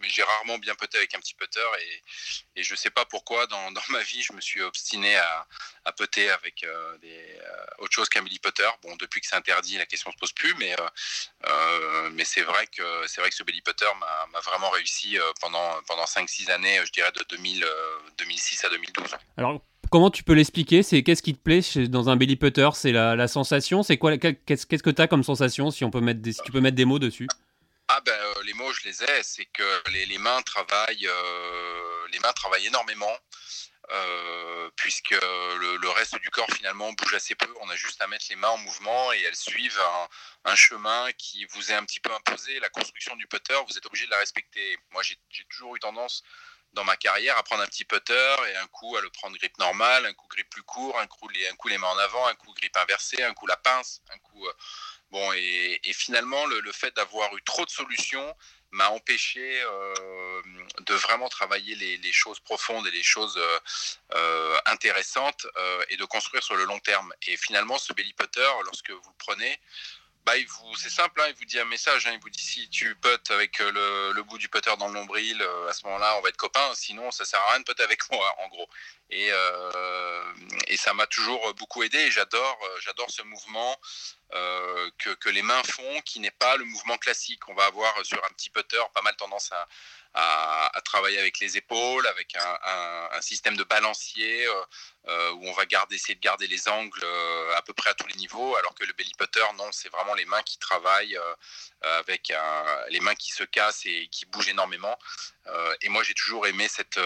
mais 0.02 0.10
j'ai 0.10 0.24
rarement 0.24 0.58
bien 0.58 0.76
putter 0.76 0.98
avec 0.98 1.16
un 1.16 1.20
petit 1.20 1.34
putter 1.34 1.62
et, 1.80 2.60
et 2.60 2.64
je 2.64 2.76
sais 2.76 2.90
pas 2.90 3.06
pourquoi 3.06 3.48
dans, 3.48 3.72
ma 3.90 4.02
vie 4.04 4.22
je 4.22 4.34
me 4.34 4.42
suis 4.42 4.62
obstiné 4.62 5.16
à, 5.16 5.48
à 5.86 5.92
putter 5.92 6.30
avec 6.32 6.64
euh, 6.64 6.98
euh, 7.04 7.66
autre 7.78 7.94
chose 7.94 8.10
qu'un 8.10 8.24
billy 8.24 8.40
putter. 8.40 8.70
Bon, 8.82 8.96
depuis 8.98 9.22
que 9.22 9.28
c'est 9.28 9.36
interdit, 9.36 9.78
la 9.78 9.86
question 9.86 10.12
se 10.12 10.18
pose 10.18 10.32
plus, 10.32 10.54
mais 10.56 10.76
euh, 11.46 12.24
c'est 12.24 12.42
vrai 12.42 12.66
que 12.68 12.82
vrai 13.20 13.30
que 13.30 13.36
ce 13.36 13.44
billy 13.44 13.62
putter 13.62 13.86
m'a 14.32 14.40
vraiment 14.40 14.72
réussi 14.72 15.18
pendant 15.40 15.82
pendant 15.84 16.06
5-6 16.06 16.50
années, 16.52 16.82
je 16.86 16.92
dirais 16.92 17.12
de 17.12 17.24
2000, 17.30 17.66
2006 18.18 18.66
à 18.66 18.70
2012. 18.70 19.16
Alors 19.38 19.62
Comment 19.96 20.12
tu 20.12 20.26
peux 20.26 20.34
l'expliquer? 20.34 20.84
C'est 20.84 21.04
qu'est-ce 21.04 21.24
qui 21.24 21.34
te 21.34 21.40
plaît 21.40 21.62
dans 21.88 22.10
un 22.10 22.18
belly 22.18 22.36
putter? 22.36 22.68
C'est 22.74 22.92
la, 22.92 23.30
sensation? 23.30 23.82
C'est 23.82 23.98
quoi 23.98 24.18
Qu'est-ce 24.18 24.66
que 24.66 24.90
tu 24.90 25.02
as 25.02 25.08
comme 25.08 25.24
sensation 25.24 25.72
si 25.72 25.86
on 25.86 25.90
peut 25.90 26.02
mettre 26.02 26.20
des, 26.20 26.34
tu 26.34 26.52
peux 26.52 26.60
mettre 26.60 26.76
des 26.76 26.84
mots 26.84 27.00
dessus? 27.00 27.30
Ah 27.88 28.02
ben 28.06 28.12
euh, 28.12 28.44
les 28.46 28.52
mots 28.56 28.74
je 28.74 28.90
les 28.90 29.04
ai, 29.04 29.24
c'est 29.24 29.46
que 29.46 29.64
les, 29.94 30.18
mains 30.18 30.42
travaillent, 30.42 31.08
euh, 31.08 32.08
les 32.12 32.20
mains 32.20 32.34
travaillent 32.34 32.68
énormément. 32.68 33.18
Euh, 33.92 34.70
puisque 34.76 35.12
le, 35.12 35.78
le, 35.78 35.90
reste 35.92 36.20
du 36.20 36.30
corps 36.30 36.52
finalement 36.52 36.92
bouge 36.92 37.14
assez 37.14 37.36
peu. 37.36 37.48
On 37.62 37.70
a 37.70 37.76
juste 37.78 38.02
à 38.02 38.08
mettre 38.08 38.26
les 38.30 38.36
mains 38.36 38.50
en 38.50 38.58
mouvement 38.58 39.14
et 39.14 39.22
elles 39.22 39.36
suivent 39.36 39.80
un, 39.80 40.52
un 40.52 40.56
chemin 40.56 41.10
qui 41.18 41.46
vous 41.52 41.72
est 41.72 41.76
un 41.76 41.86
petit 41.86 42.02
peu 42.02 42.12
imposé. 42.14 42.60
La 42.60 42.70
construction 42.70 43.16
du 43.16 43.28
putter, 43.28 43.54
vous 43.66 43.78
êtes 43.78 43.86
obligé 43.86 44.08
de 44.08 44.12
la 44.12 44.18
respecter. 44.18 44.78
Moi, 44.92 45.04
j'ai 45.04 45.16
toujours 45.50 45.76
eu 45.78 45.80
tendance 45.80 46.22
dans 46.76 46.84
ma 46.84 46.98
carrière 46.98 47.38
à 47.38 47.44
prendre 47.44 47.64
un 47.64 47.68
petit 47.68 47.86
putter 47.86 48.36
et 48.50 48.56
un 48.58 48.68
coup 48.68 48.96
à 48.96 49.02
le 49.02 49.10
prendre 49.10 49.36
grip 49.38 49.58
normal, 49.58 50.06
un 50.06 50.14
coup 50.14 50.28
grip 50.28 50.50
plus 50.50 50.64
court, 50.64 51.00
un 51.00 51.08
coup 51.08 51.28
les, 51.30 51.78
mains 51.78 51.88
en 51.88 51.98
avant, 51.98 52.28
un 52.28 52.36
coup 52.36 52.54
grip 52.54 52.76
inversé, 52.78 53.24
un 53.24 53.34
coup 53.34 53.48
la 53.48 53.58
pince, 53.58 54.02
un 54.14 54.18
coup 54.20 54.48
Bon, 55.12 55.32
et, 55.34 55.80
finalement, 55.94 56.46
le, 56.46 56.72
fait 56.72 56.94
d'avoir 56.96 57.36
eu 57.38 57.42
trop 57.44 57.66
de 57.66 57.70
solutions 57.70 58.36
m'a 58.72 58.90
empêché 58.90 59.62
euh, 59.64 60.42
de 60.82 60.94
vraiment 60.96 61.30
travailler 61.30 61.76
les, 61.76 62.12
choses 62.12 62.40
profondes 62.42 62.86
et 62.88 62.92
les 62.92 63.04
choses 63.04 63.38
euh, 63.38 63.60
euh, 64.16 64.58
intéressantes 64.66 65.48
et 65.90 65.96
de 65.96 66.04
construire 66.06 66.44
sur 66.44 66.56
le 66.56 66.66
long 66.66 66.80
terme. 66.80 67.14
Et 67.28 67.38
finalement, 67.38 67.78
ce 67.78 67.94
belly 67.94 68.12
putter, 68.14 68.50
lorsque 68.66 68.92
vous 68.92 69.10
le 69.10 69.18
prenez, 69.18 69.60
bah, 70.26 70.34
vous, 70.48 70.76
c'est 70.76 70.90
simple, 70.90 71.22
hein, 71.22 71.26
il 71.30 71.36
vous 71.36 71.46
dit 71.46 71.60
un 71.60 71.66
message, 71.66 72.08
hein, 72.08 72.12
il 72.14 72.20
vous 72.20 72.30
dit 72.30 72.42
si 72.42 72.68
tu 72.70 72.96
puttes 72.96 73.32
avec 73.32 73.60
le, 73.60 74.12
le, 74.12 74.24
bout 74.24 74.38
du 74.38 74.50
putter 74.50 74.76
dans 74.78 74.88
le 74.88 74.94
nombril, 74.94 75.42
à 75.70 75.74
ce 75.74 75.86
moment-là, 75.86 76.18
on 76.18 76.22
va 76.22 76.30
être 76.30 76.38
copains, 76.38 76.74
sinon 76.74 77.12
ça 77.12 77.26
sert 77.26 77.40
à 77.42 77.52
rien 77.52 77.60
de 77.60 77.66
putter 77.66 77.84
avec 77.84 78.10
moi, 78.12 78.36
en 78.40 78.48
gros. 78.48 78.68
Et, 79.12 79.30
et 80.68 80.78
ça 80.78 80.94
m'a 80.96 81.06
toujours 81.06 81.54
beaucoup 81.54 81.84
aidé 81.84 82.00
et 82.00 82.12
j'adore, 82.12 82.60
j'adore 82.82 83.12
ce 83.12 83.22
mouvement 83.22 83.78
euh, 84.34 84.90
que, 84.98 85.12
que, 85.12 85.30
les 85.30 85.44
mains 85.44 85.62
font, 85.64 86.02
qui 86.02 86.20
n'est 86.20 86.32
pas 86.32 86.58
le 86.58 86.66
mouvement 86.66 86.98
classique. 86.98 87.48
On 87.48 87.54
va 87.54 87.66
avoir 87.66 87.94
sur 88.04 88.18
un 88.26 88.30
petit 88.30 88.50
putter 88.50 88.82
pas 88.94 89.02
mal 89.02 89.16
tendance 89.16 89.52
à, 89.52 89.68
à, 90.16 90.82
travailler 90.84 91.20
avec 91.20 91.40
les 91.40 91.58
épaules, 91.58 92.08
avec 92.08 92.36
un, 92.36 93.22
système 93.22 93.58
de 93.58 93.64
balancier 93.64 94.46
euh, 94.46 94.54
euh, 95.08 95.32
où 95.32 95.48
on 95.48 95.54
va 95.54 95.66
garder, 95.66 95.96
essayer 95.96 96.16
de 96.16 96.20
garder 96.20 96.48
les 96.48 96.68
angles 96.68 97.06
à 97.56 97.62
peu 97.62 97.74
près 97.74 97.90
à 97.90 97.94
tous 97.94 98.08
les 98.08 98.16
niveaux, 98.16 98.56
alors 98.58 98.76
que 98.76 98.84
le 98.84 98.94
belly 98.94 99.12
putter, 99.18 99.42
non, 99.58 99.72
c'est 99.72 99.90
vraiment 99.90 100.14
les 100.14 100.26
mains 100.26 100.44
qui 100.44 100.58
travaillent 100.60 101.18
avec 101.82 102.32
les 102.90 103.00
mains 103.00 103.16
qui 103.16 103.32
se 103.32 103.44
cassent 103.44 103.86
et 103.86 104.08
qui 104.12 104.26
bougent 104.26 104.50
énormément. 104.50 104.98
et 105.82 105.90
moi, 105.90 106.04
j'ai 106.04 106.14
toujours 106.14 106.46
aimé 106.48 106.68
cette, 106.68 107.00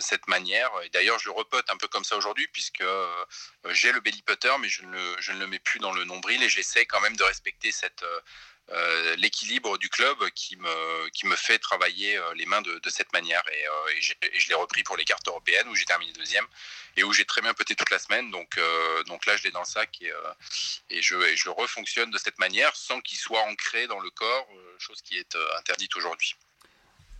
cette 0.00 0.26
manière. 0.28 0.70
Et 0.84 0.88
d'ailleurs, 0.90 1.18
je 1.18 1.30
repote 1.30 1.68
un 1.70 1.76
peu 1.76 1.88
comme 1.88 2.04
ça 2.04 2.16
aujourd'hui, 2.16 2.48
puisque 2.52 2.84
j'ai 3.70 3.92
le 3.92 4.00
belly 4.00 4.22
putter, 4.22 4.56
mais 4.60 4.68
je 4.68 4.84
ne, 4.84 5.16
je 5.18 5.32
ne 5.32 5.40
le 5.40 5.46
mets 5.46 5.58
plus 5.58 5.80
dans 5.80 5.92
le 5.92 6.04
nombril 6.04 6.42
et 6.42 6.48
j'essaie 6.48 6.86
quand 6.86 7.00
même 7.00 7.16
de 7.16 7.24
respecter 7.24 7.72
cette, 7.72 8.04
euh, 8.68 8.90
euh, 9.10 9.16
l'équilibre 9.16 9.78
du 9.78 9.88
club 9.88 10.16
qui 10.34 10.56
me, 10.56 11.08
qui 11.10 11.26
me 11.26 11.36
fait 11.36 11.58
travailler 11.58 12.16
euh, 12.16 12.34
les 12.36 12.46
mains 12.46 12.62
de, 12.62 12.80
cette 12.88 13.12
manière. 13.12 13.42
Et, 13.52 13.96
et, 14.26 14.40
je 14.40 14.48
l'ai 14.48 14.54
repris 14.54 14.82
pour 14.82 14.96
les 14.96 15.04
cartes 15.04 15.26
européennes 15.26 15.68
où 15.68 15.74
j'ai 15.74 15.84
terminé 15.84 16.12
deuxième 16.12 16.44
et 16.96 17.04
où 17.04 17.12
j'ai 17.12 17.24
très 17.24 17.40
bien 17.40 17.54
poté 17.54 17.74
toute 17.74 17.90
la 17.90 17.98
semaine. 17.98 18.30
Donc, 18.30 18.58
donc 19.06 19.26
là, 19.26 19.36
je 19.36 19.44
l'ai 19.44 19.50
dans 19.50 19.60
le 19.60 19.66
sac 19.66 19.98
et, 20.00 20.12
et, 20.90 21.02
je, 21.02 21.16
je 21.36 21.44
le 21.46 21.50
refonctionne 21.52 22.10
de 22.10 22.18
cette 22.18 22.38
manière 22.38 22.74
sans 22.74 23.00
qu'il 23.00 23.18
soit 23.18 23.42
ancré 23.42 23.86
dans 23.86 24.00
le 24.00 24.10
corps, 24.10 24.48
chose 24.78 25.00
qui 25.02 25.16
est 25.16 25.36
interdite 25.58 25.94
aujourd'hui. 25.96 26.34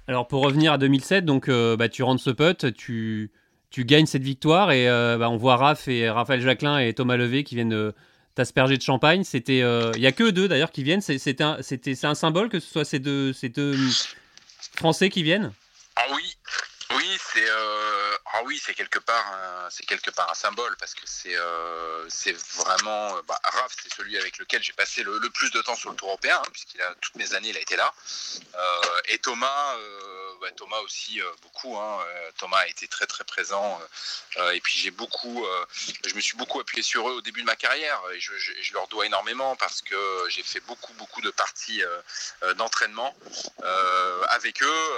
Alors 0.09 0.27
pour 0.27 0.43
revenir 0.43 0.73
à 0.73 0.79
2007, 0.79 1.25
donc 1.25 1.49
bah, 1.49 1.89
tu 1.89 2.03
rentres 2.03 2.23
ce 2.23 2.31
putt, 2.31 2.75
tu, 2.75 3.31
tu 3.71 3.85
gagnes 3.85 4.07
cette 4.07 4.25
victoire 4.25 4.73
et 4.73 4.87
bah, 4.87 5.31
on 5.31 5.37
voit 5.37 5.57
Raph 5.57 5.87
et 5.87 6.11
Raphaël 6.11 6.41
Jacquelin 6.41 6.79
et 6.79 6.95
Thomas 6.95 7.17
Levé 7.17 7.45
qui 7.45 7.55
viennent 7.55 7.93
t'asperger 8.41 8.79
de 8.79 8.83
champagne. 8.83 9.23
C'était, 9.23 9.61
euh, 9.61 9.93
il 9.97 10.01
y 10.01 10.07
a 10.07 10.13
que 10.13 10.31
deux 10.31 10.49
d'ailleurs 10.49 10.73
qui 10.73 10.83
viennent. 10.83 11.03
C'est 11.03 11.41
un, 11.43 11.59
c'était, 11.61 11.95
un 12.05 12.15
symbole 12.15 12.49
que 12.49 12.59
ce 12.59 12.71
soit 12.71 12.87
ces 12.87 12.99
deux, 12.99 13.35
ces 13.35 13.51
deux 13.51 13.77
Français 14.77 15.11
qui 15.11 15.23
viennent? 15.23 15.53
Ah 15.97 16.05
oui, 16.15 16.23
oui, 16.97 17.05
c'est, 17.35 17.51
euh, 17.51 18.17
ah 18.33 18.43
oui, 18.45 18.61
c'est 18.65 18.75
quelque 18.75 18.99
part, 18.99 19.25
c'est 19.71 19.85
quelque 19.87 20.11
part 20.11 20.31
un 20.31 20.35
symbole 20.35 20.77
parce 20.77 20.95
que 20.95 21.03
c'est, 21.05 21.37
euh, 21.37 22.09
c'est 22.09 22.37
vraiment, 22.57 23.21
bah, 23.23 23.41
Raph, 23.43 23.75
c'est 23.83 23.93
celui 23.93 24.17
avec 24.19 24.39
lequel 24.39 24.63
j'ai 24.63 24.73
passé 24.73 25.03
le, 25.03 25.19
plus 25.31 25.51
de 25.51 25.61
temps 25.63 25.75
sur 25.75 25.91
le 25.91 25.97
Tour 25.97 26.09
européen, 26.09 26.41
hein, 26.45 26.49
puisqu'il 26.53 26.81
a 26.83 26.95
toutes 27.01 27.17
mes 27.17 27.35
années, 27.35 27.49
il 27.49 27.57
a 27.57 27.61
été 27.61 27.77
là. 27.77 27.93
et 29.09 29.19
Thomas 29.19 29.77
Thomas 30.57 30.79
aussi 30.81 31.21
euh, 31.21 31.31
beaucoup. 31.43 31.77
Hein, 31.77 32.01
euh, 32.07 32.31
Thomas 32.39 32.59
a 32.59 32.67
été 32.67 32.89
très 32.89 33.07
très 33.07 33.25
présent. 33.25 33.81
Euh, 34.39 34.51
et 34.53 34.61
puis 34.61 34.75
j'ai 34.79 34.91
beaucoup, 34.91 35.45
je 36.07 36.15
me 36.15 36.21
suis 36.21 36.37
beaucoup 36.37 36.61
appuyé 36.61 36.83
sur 36.83 37.09
eux 37.09 37.15
au 37.15 37.21
début 37.21 37.41
de 37.41 37.47
ma 37.47 37.57
carrière. 37.57 38.01
Et 38.15 38.21
je 38.21 38.73
leur 38.73 38.89
dois 38.89 39.07
énormément 39.07 39.57
parce 39.57 39.83
que 39.83 39.97
j'ai 40.29 40.43
fait 40.43 40.61
beaucoup 40.61 40.93
beaucoup 40.95 41.21
de 41.21 41.31
parties 41.31 41.83
d'entraînement 42.57 43.15
avec 44.29 44.63
eux 44.63 44.93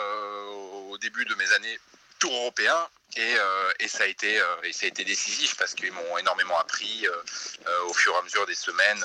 au 0.90 0.98
début 0.98 1.24
de 1.24 1.34
mes 1.34 1.52
années 1.52 1.78
Tour 2.18 2.32
européen 2.34 2.88
et, 3.16 3.20
euh, 3.20 3.70
et, 3.78 3.88
ça 3.88 4.04
a 4.04 4.06
été, 4.06 4.40
euh, 4.40 4.72
ça 4.72 4.86
a 4.86 4.88
été 4.88 5.04
décisif 5.04 5.54
parce 5.58 5.74
qu'ils 5.74 5.92
m'ont 5.92 6.18
énormément 6.18 6.58
appris 6.58 7.06
euh, 7.06 7.84
au 7.86 7.92
fur 7.92 8.14
et 8.14 8.16
à 8.16 8.22
mesure 8.22 8.46
des 8.46 8.54
semaines 8.54 9.04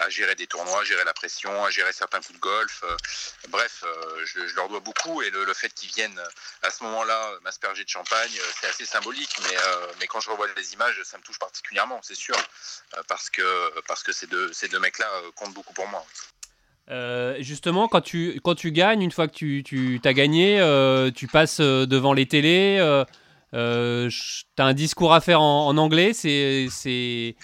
à 0.00 0.08
gérer 0.08 0.34
des 0.34 0.46
tournois, 0.46 0.80
à 0.80 0.84
gérer 0.84 1.04
la 1.04 1.12
pression, 1.12 1.64
à 1.64 1.70
gérer 1.70 1.92
certains 1.92 2.20
coups 2.20 2.34
de 2.34 2.38
golf. 2.38 2.82
bref, 3.50 3.84
je, 4.24 4.54
leur 4.56 4.68
dois 4.68 4.80
beaucoup 4.80 5.20
et 5.22 5.28
le, 5.30 5.52
fait 5.52 5.72
qu'ils 5.74 5.90
viennent 5.90 6.20
à 6.62 6.70
ce 6.70 6.82
moment-là 6.84 7.32
m'asperger 7.42 7.84
de 7.84 7.88
champagne, 7.88 8.32
c'est 8.60 8.66
assez 8.66 8.86
symbolique. 8.86 9.36
Mais, 10.00 10.06
quand 10.06 10.20
je 10.20 10.30
revois 10.30 10.46
les 10.56 10.72
images, 10.72 10.98
ça 11.04 11.18
me 11.18 11.22
touche 11.22 11.38
particulièrement, 11.38 12.00
c'est 12.02 12.16
sûr, 12.16 12.36
parce 13.08 13.28
que, 13.28 13.80
parce 13.86 14.02
que 14.02 14.12
ces 14.12 14.26
deux, 14.26 14.52
ces 14.52 14.68
deux 14.68 14.78
mecs-là 14.78 15.08
comptent 15.36 15.54
beaucoup 15.54 15.74
pour 15.74 15.86
moi. 15.88 16.04
justement, 17.40 17.88
quand 17.88 18.00
tu, 18.00 18.40
quand 18.42 18.54
tu 18.54 18.72
gagnes, 18.72 19.02
une 19.02 19.12
fois 19.12 19.28
que 19.28 19.34
tu, 19.34 19.62
tu 19.62 20.00
as 20.02 20.14
gagné, 20.14 20.58
tu 21.14 21.26
passes 21.28 21.60
devant 21.60 22.14
les 22.14 22.26
télés. 22.26 23.04
Tu 23.54 24.62
as 24.62 24.64
un 24.64 24.74
discours 24.74 25.14
à 25.14 25.20
faire 25.20 25.40
en, 25.40 25.76
anglais, 25.76 26.12
c'est. 26.12 27.36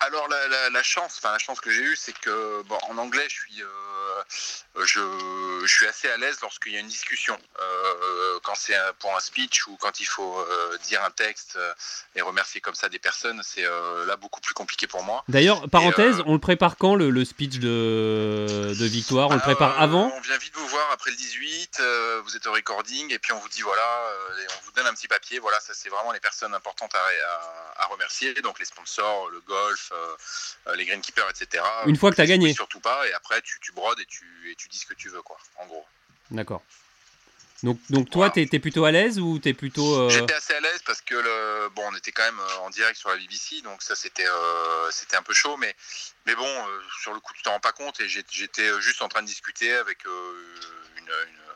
Alors 0.00 0.28
la, 0.28 0.82
chance, 0.82 1.20
la 1.22 1.38
chance 1.38 1.60
que 1.60 1.70
j'ai 1.70 1.82
eue, 1.82 1.96
c'est 1.96 2.16
que 2.18 2.62
en 2.90 2.98
anglais, 2.98 3.24
je 3.28 3.34
suis 3.34 3.62
euh, 3.62 3.66
euh, 3.66 4.22
je, 4.84 5.00
je, 5.64 5.66
suis 5.66 5.86
assez 5.86 6.08
à 6.08 6.16
l'aise 6.16 6.38
lorsqu'il 6.42 6.72
y 6.72 6.76
a 6.76 6.80
une 6.80 6.88
discussion. 6.88 7.38
Euh, 7.60 8.38
quand 8.42 8.54
c'est 8.54 8.74
pour 8.98 9.14
un 9.16 9.20
speech 9.20 9.66
ou 9.66 9.76
quand 9.80 10.00
il 10.00 10.04
faut 10.04 10.38
euh, 10.38 10.78
dire 10.86 11.02
un 11.02 11.10
texte 11.10 11.58
et 12.14 12.22
remercier 12.22 12.60
comme 12.60 12.74
ça 12.74 12.88
des 12.88 12.98
personnes, 12.98 13.40
c'est 13.42 13.62
là 13.62 14.16
beaucoup 14.16 14.40
plus 14.40 14.54
compliqué 14.54 14.86
pour 14.86 15.02
moi. 15.02 15.24
D'ailleurs, 15.28 15.68
parenthèse, 15.68 16.22
on 16.26 16.34
le 16.34 16.38
prépare 16.38 16.76
quand 16.76 16.94
le, 16.94 17.24
speech 17.24 17.58
de, 17.58 18.74
de, 18.78 18.84
Victoire? 18.86 19.30
On 19.30 19.34
le 19.34 19.40
prépare 19.40 19.80
avant? 19.80 20.12
On 20.14 20.20
vient 20.20 20.38
vite 20.38 20.54
vous 20.54 20.66
voir 20.68 20.90
après 20.92 21.10
le 21.10 21.16
18, 21.16 21.82
vous 22.24 22.36
êtes 22.36 22.46
au 22.46 22.52
recording 22.52 23.12
et 23.12 23.18
puis 23.18 23.32
on 23.32 23.38
vous 23.38 23.48
dit 23.48 23.62
voilà, 23.62 24.10
et 24.40 24.46
on 24.58 24.64
vous 24.64 24.72
donne 24.72 24.86
un 24.86 24.94
petit 24.94 25.08
papier, 25.08 25.38
voilà, 25.38 25.60
ça 25.60 25.74
c'est 25.74 25.88
vraiment 25.88 26.12
les 26.12 26.20
personnes 26.20 26.54
importantes 26.54 26.94
à, 26.94 27.82
à, 27.82 27.86
remercier, 27.86 28.34
donc 28.34 28.58
les 28.58 28.64
sponsors, 28.64 29.28
le 29.30 29.40
golf, 29.40 29.92
les 30.76 30.84
greenkeepers, 30.84 31.28
etc. 31.30 31.64
Une 31.86 31.96
fois 31.96 32.10
que 32.10 32.16
tu 32.16 32.22
as 32.22 32.26
gagné 32.26 32.54
Surtout 32.54 32.80
pas, 32.80 33.06
et 33.08 33.12
après 33.12 33.40
tu, 33.42 33.58
tu 33.60 33.72
brodes 33.72 34.00
et 34.00 34.06
tu, 34.06 34.24
et 34.50 34.54
tu 34.54 34.67
dis 34.70 34.78
ce 34.78 34.86
que 34.86 34.94
tu 34.94 35.08
veux, 35.08 35.22
quoi, 35.22 35.38
en 35.56 35.66
gros. 35.66 35.86
D'accord. 36.30 36.62
Donc, 37.64 37.80
donc 37.90 38.08
toi, 38.08 38.30
tu 38.30 38.48
t'es 38.48 38.60
plutôt 38.60 38.84
à 38.84 38.92
l'aise 38.92 39.18
ou 39.18 39.40
t'es 39.40 39.52
plutôt. 39.52 39.98
Euh, 39.98 40.08
J'étais 40.08 40.34
assez 40.34 40.54
à 40.54 40.60
l'aise 40.60 40.80
parce 40.86 41.00
que 41.00 41.16
le, 41.16 41.68
bon, 41.70 41.82
on 41.90 41.96
était 41.96 42.12
quand 42.12 42.22
même 42.22 42.38
euh, 42.38 42.56
en 42.58 42.70
direct 42.70 42.96
sur 42.96 43.08
la 43.08 43.16
BBC, 43.16 43.62
donc 43.62 43.82
ça 43.82 43.96
c'était 43.96 44.28
euh, 44.28 44.90
c'était 44.92 45.16
un 45.16 45.22
peu 45.22 45.34
chaud, 45.34 45.56
mais 45.56 45.74
mais 46.26 46.36
bon, 46.36 46.66
sur 47.02 47.12
le 47.12 47.18
coup 47.18 47.32
tu 47.34 47.42
t'en 47.42 47.52
rends 47.52 47.60
pas 47.60 47.72
compte 47.72 48.00
et 48.00 48.08
j'étais 48.08 48.80
juste 48.80 49.02
en 49.02 49.08
train 49.08 49.22
de 49.22 49.26
discuter 49.26 49.72
avec 49.72 50.04
une 50.04 51.02
une 51.02 51.47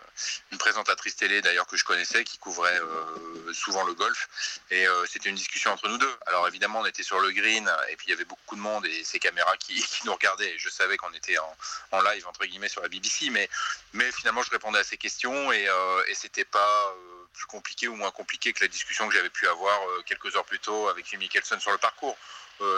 présentatrice 0.58 1.16
télé 1.16 1.42
d'ailleurs 1.42 1.66
que 1.66 1.76
je 1.76 1.84
connaissais 1.84 2.22
qui 2.24 2.38
couvrait 2.38 2.78
euh, 2.80 3.52
souvent 3.52 3.84
le 3.84 3.94
golf 3.94 4.28
et 4.70 4.86
euh, 4.86 5.04
c'était 5.06 5.28
une 5.28 5.34
discussion 5.34 5.72
entre 5.72 5.88
nous 5.88 5.98
deux. 5.98 6.16
Alors 6.26 6.46
évidemment 6.46 6.80
on 6.80 6.86
était 6.86 7.02
sur 7.02 7.18
le 7.20 7.32
green 7.32 7.68
et 7.90 7.96
puis 7.96 8.06
il 8.06 8.10
y 8.10 8.12
avait 8.14 8.24
beaucoup 8.24 8.54
de 8.54 8.60
monde 8.60 8.86
et 8.86 9.04
ces 9.04 9.18
caméras 9.18 9.56
qui, 9.56 9.84
nous 10.04 10.12
regardaient. 10.12 10.54
je 10.58 10.68
savais 10.68 10.96
qu'on 10.96 11.12
était 11.12 11.36
en, 11.38 12.02
live 12.02 12.26
entre 12.28 12.46
guillemets 12.46 12.68
sur 12.68 12.80
la 12.82 12.88
BBC, 12.88 13.30
mais 13.30 13.48
mais 13.92 14.10
finalement 14.12 14.42
je 14.42 14.50
répondais 14.50 14.78
à 14.78 14.84
ces 14.84 14.96
questions 14.96 15.52
et, 15.52 15.68
euh, 15.68 16.04
et 16.08 16.14
c'était 16.14 16.44
pas 16.44 16.94
plus 17.32 17.46
compliqué 17.46 17.88
ou 17.88 17.96
moins 17.96 18.10
compliqué 18.10 18.52
que 18.52 18.62
la 18.62 18.68
discussion 18.68 19.08
que 19.08 19.14
j'avais 19.14 19.30
pu 19.30 19.48
avoir 19.48 19.80
quelques 20.04 20.36
heures 20.36 20.44
plus 20.44 20.58
tôt 20.58 20.88
avec 20.88 21.06
Jim 21.06 21.18
Mickelson 21.18 21.58
sur 21.58 21.72
le 21.72 21.78
parcours. 21.78 22.16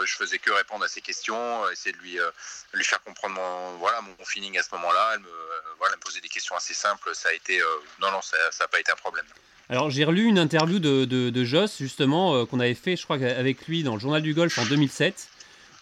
Je 0.05 0.15
faisais 0.15 0.37
que 0.37 0.51
répondre 0.51 0.83
à 0.83 0.87
ses 0.87 1.01
questions, 1.01 1.69
essayer 1.69 1.91
de 1.91 1.97
lui, 1.97 2.17
lui 2.73 2.83
faire 2.83 3.01
comprendre 3.03 3.35
mon, 3.35 3.77
voilà, 3.77 4.01
mon 4.01 4.15
feeling 4.25 4.57
à 4.57 4.63
ce 4.63 4.69
moment-là. 4.73 5.11
Elle 5.13 5.19
me, 5.21 5.29
voilà, 5.79 5.95
me 5.95 6.01
posait 6.01 6.21
des 6.21 6.29
questions 6.29 6.55
assez 6.55 6.73
simples. 6.73 7.11
Ça 7.13 7.29
a 7.29 7.33
été, 7.33 7.59
non, 8.01 8.11
non, 8.11 8.21
ça 8.21 8.37
n'a 8.59 8.67
pas 8.67 8.79
été 8.79 8.91
un 8.91 8.95
problème. 8.95 9.25
Alors 9.69 9.89
j'ai 9.89 10.03
relu 10.03 10.25
une 10.25 10.37
interview 10.37 10.79
de, 10.79 11.05
de, 11.05 11.43
Joss 11.43 11.77
justement 11.79 12.45
qu'on 12.45 12.59
avait 12.59 12.75
fait 12.75 12.95
je 12.95 13.03
crois 13.03 13.15
avec 13.15 13.67
lui 13.67 13.81
dans 13.81 13.95
le 13.95 13.99
journal 13.99 14.21
du 14.21 14.35
golf 14.35 14.55
en 14.59 14.65
2007 14.65 15.27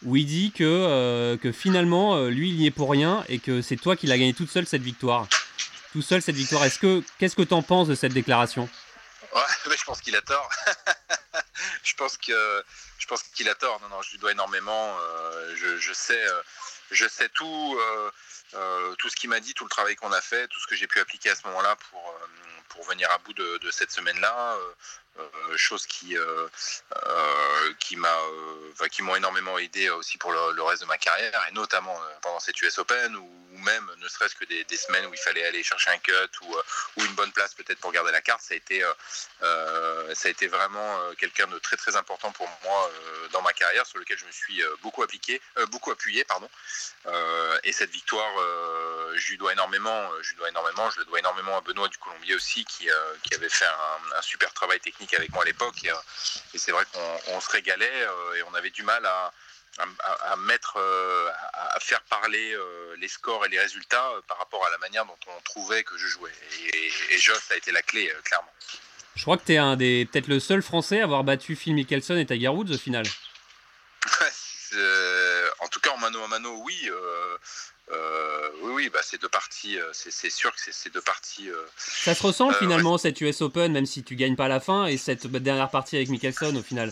où 0.05 0.15
il 0.15 0.25
dit 0.25 0.53
que, 0.53 1.35
que 1.35 1.51
finalement 1.51 2.27
lui 2.27 2.49
il 2.51 2.57
n'y 2.57 2.67
est 2.67 2.71
pour 2.71 2.89
rien 2.89 3.25
et 3.27 3.39
que 3.39 3.61
c'est 3.61 3.75
toi 3.75 3.97
qui 3.97 4.07
l'as 4.07 4.17
gagné 4.17 4.33
toute 4.33 4.49
seule 4.49 4.65
cette 4.65 4.83
victoire 4.83 5.27
tout 5.93 6.01
seul 6.01 6.21
cette 6.21 6.35
victoire. 6.35 6.65
Est-ce 6.65 6.79
que 6.79 7.03
qu'est-ce 7.19 7.35
que 7.35 7.43
tu 7.43 7.53
en 7.53 7.61
penses 7.61 7.87
de 7.87 7.95
cette 7.95 8.13
déclaration? 8.13 8.67
Ouais, 9.33 9.41
mais 9.69 9.75
je 9.77 9.83
pense 9.85 10.01
qu'il 10.01 10.15
a 10.15 10.21
tort. 10.21 10.49
je 11.89 11.95
pense 11.95 12.17
que 12.17 12.63
je 12.97 13.07
pense 13.07 13.23
qu'il 13.23 13.49
a 13.49 13.55
tort. 13.55 13.79
Non, 13.81 13.89
non, 13.89 14.01
je 14.01 14.11
lui 14.11 14.17
dois 14.17 14.31
énormément. 14.31 14.97
Euh, 14.99 15.55
je, 15.55 15.93
sais, 15.93 16.27
euh, 16.27 16.41
je 16.91 17.07
sais 17.07 17.29
tout, 17.29 17.79
euh, 18.55 18.95
tout 18.95 19.09
ce 19.09 19.15
qu'il 19.15 19.29
m'a 19.29 19.39
dit, 19.39 19.53
tout 19.53 19.65
le 19.65 19.69
travail 19.69 19.95
qu'on 19.95 20.11
a 20.11 20.21
fait, 20.21 20.47
tout 20.47 20.59
ce 20.59 20.67
que 20.67 20.75
j'ai 20.75 20.87
pu 20.87 20.99
appliquer 20.99 21.29
à 21.29 21.35
ce 21.35 21.45
moment-là 21.47 21.75
pour 21.89 22.15
pour 22.69 22.83
venir 22.85 23.09
à 23.11 23.19
bout 23.19 23.33
de, 23.33 23.59
de 23.59 23.71
cette 23.71 23.91
semaine-là. 23.91 24.57
Euh, 25.19 25.57
chose 25.57 25.85
qui 25.85 26.17
euh, 26.17 26.47
euh, 27.05 27.73
qui 27.79 27.95
m'a 27.95 28.17
qui 28.91 29.03
m'ont 29.03 29.15
énormément 29.15 29.59
aidé 29.59 29.89
aussi 29.91 30.17
pour 30.17 30.31
le, 30.31 30.61
reste 30.63 30.81
de 30.81 30.87
ma 30.87 30.97
carrière 30.97 31.45
et 31.47 31.53
notamment 31.53 31.95
pendant 32.21 32.39
cette 32.39 32.59
US 32.63 32.79
Open 32.79 33.15
ou, 33.15 33.29
même 33.59 33.89
ne 33.99 34.07
serait-ce 34.07 34.35
que 34.35 34.45
des, 34.45 34.65
semaines 34.75 35.05
où 35.05 35.13
il 35.13 35.19
fallait 35.19 35.45
aller 35.45 35.63
chercher 35.63 35.91
un 35.91 35.97
cut 35.99 36.11
ou, 36.41 36.55
ou 36.97 37.05
une 37.05 37.13
bonne 37.13 37.31
place 37.31 37.53
peut-être 37.53 37.79
pour 37.79 37.91
garder 37.91 38.11
la 38.11 38.19
carte 38.21 38.41
ça 38.41 38.55
a 38.55 38.57
été 38.57 38.81
ça 39.39 40.27
a 40.27 40.29
été 40.29 40.47
vraiment 40.47 41.13
quelqu'un 41.17 41.47
de 41.47 41.59
très 41.59 41.77
très 41.77 41.95
important 41.95 42.31
pour 42.31 42.49
moi 42.63 42.91
dans 43.31 43.41
ma 43.43 43.53
carrière 43.53 43.85
sur 43.85 43.99
lequel 43.99 44.17
je 44.17 44.25
me 44.25 44.31
suis 44.31 44.61
beaucoup 44.81 45.03
appliqué 45.03 45.39
beaucoup 45.69 45.91
appuyé 45.91 46.25
pardon. 46.25 46.49
Et 47.63 47.71
cette 47.71 47.91
victoire 47.91 48.33
je 49.15 49.29
lui 49.29 49.37
dois 49.37 49.53
énormément 49.53 50.09
je 50.21 50.29
lui 50.31 50.37
dois 50.37 50.49
énormément 50.49 50.89
je 50.89 50.99
le 50.99 51.05
dois 51.05 51.19
énormément 51.19 51.55
à 51.55 51.61
Benoît 51.61 51.87
du 51.87 51.99
Colombier 51.99 52.35
aussi 52.35 52.65
qui, 52.65 52.89
qui 53.21 53.35
avait 53.35 53.49
fait 53.49 53.69
un 54.17 54.21
super 54.23 54.51
travail 54.53 54.79
technique 54.79 55.02
avec 55.13 55.31
moi 55.33 55.43
à 55.43 55.45
l'époque. 55.45 55.83
Et, 55.83 55.91
euh, 55.91 55.95
c'est 56.55 56.71
vrai 56.71 56.83
qu'on 56.93 57.41
se 57.41 57.49
régalait 57.49 57.89
euh, 57.89 58.35
et 58.35 58.43
on 58.43 58.53
avait 58.53 58.69
du 58.69 58.83
mal 58.83 59.05
à, 59.05 59.31
à, 59.79 60.35
mettre, 60.37 60.77
euh, 60.77 61.29
à, 61.53 61.79
faire 61.79 62.01
parler 62.03 62.55
les 62.97 63.07
scores 63.07 63.45
et 63.45 63.49
les 63.49 63.59
résultats 63.59 64.09
par 64.27 64.37
rapport 64.37 64.65
à 64.65 64.69
la 64.69 64.77
manière 64.77 65.05
dont 65.05 65.17
on 65.27 65.41
trouvait 65.41 65.83
que 65.83 65.97
je 65.97 66.07
jouais. 66.07 66.31
Et, 66.73 66.91
et, 67.11 67.17
Joss 67.17 67.51
a 67.51 67.55
été 67.55 67.71
la 67.71 67.81
clé, 67.81 68.11
clairement. 68.23 68.51
Je 69.15 69.21
crois 69.23 69.37
que 69.37 69.45
tu 69.45 69.53
es 69.53 69.57
un 69.57 69.75
des, 69.75 70.07
peut-être 70.11 70.27
le 70.27 70.39
seul 70.39 70.63
Français 70.63 71.01
à 71.01 71.03
avoir 71.03 71.23
battu 71.23 71.55
Phil 71.55 71.75
Mickelson 71.75 72.17
et 72.17 72.25
Tiger 72.25 72.47
Woods 72.47 72.71
au 72.71 72.77
final. 72.77 73.05
en 75.59 75.67
tout 75.67 75.79
cas, 75.79 75.91
en 75.91 75.97
mano 75.97 76.23
à 76.23 76.27
mano, 76.27 76.61
oui. 76.63 76.89
Euh, 77.93 78.49
oui, 78.61 78.71
oui, 78.73 78.89
bah, 78.89 78.99
c'est 79.03 79.21
deux 79.21 79.29
parties. 79.29 79.77
Euh, 79.77 79.89
c'est 79.93 80.29
sûr 80.29 80.51
que 80.53 80.59
c'est 80.59 80.93
deux 80.93 81.01
parties. 81.01 81.49
Euh, 81.49 81.65
ça 81.77 82.15
se 82.15 82.23
ressemble 82.23 82.55
finalement 82.55 82.97
cette 82.97 83.19
US 83.21 83.41
Open, 83.41 83.71
même 83.71 83.85
si 83.85 84.03
tu 84.03 84.15
gagnes 84.15 84.35
pas 84.35 84.47
la 84.47 84.59
fin, 84.59 84.85
et 84.85 84.97
cette 84.97 85.27
dernière 85.27 85.69
partie 85.69 85.95
avec 85.95 86.09
Mickelson 86.09 86.55
au 86.55 86.63
final? 86.63 86.91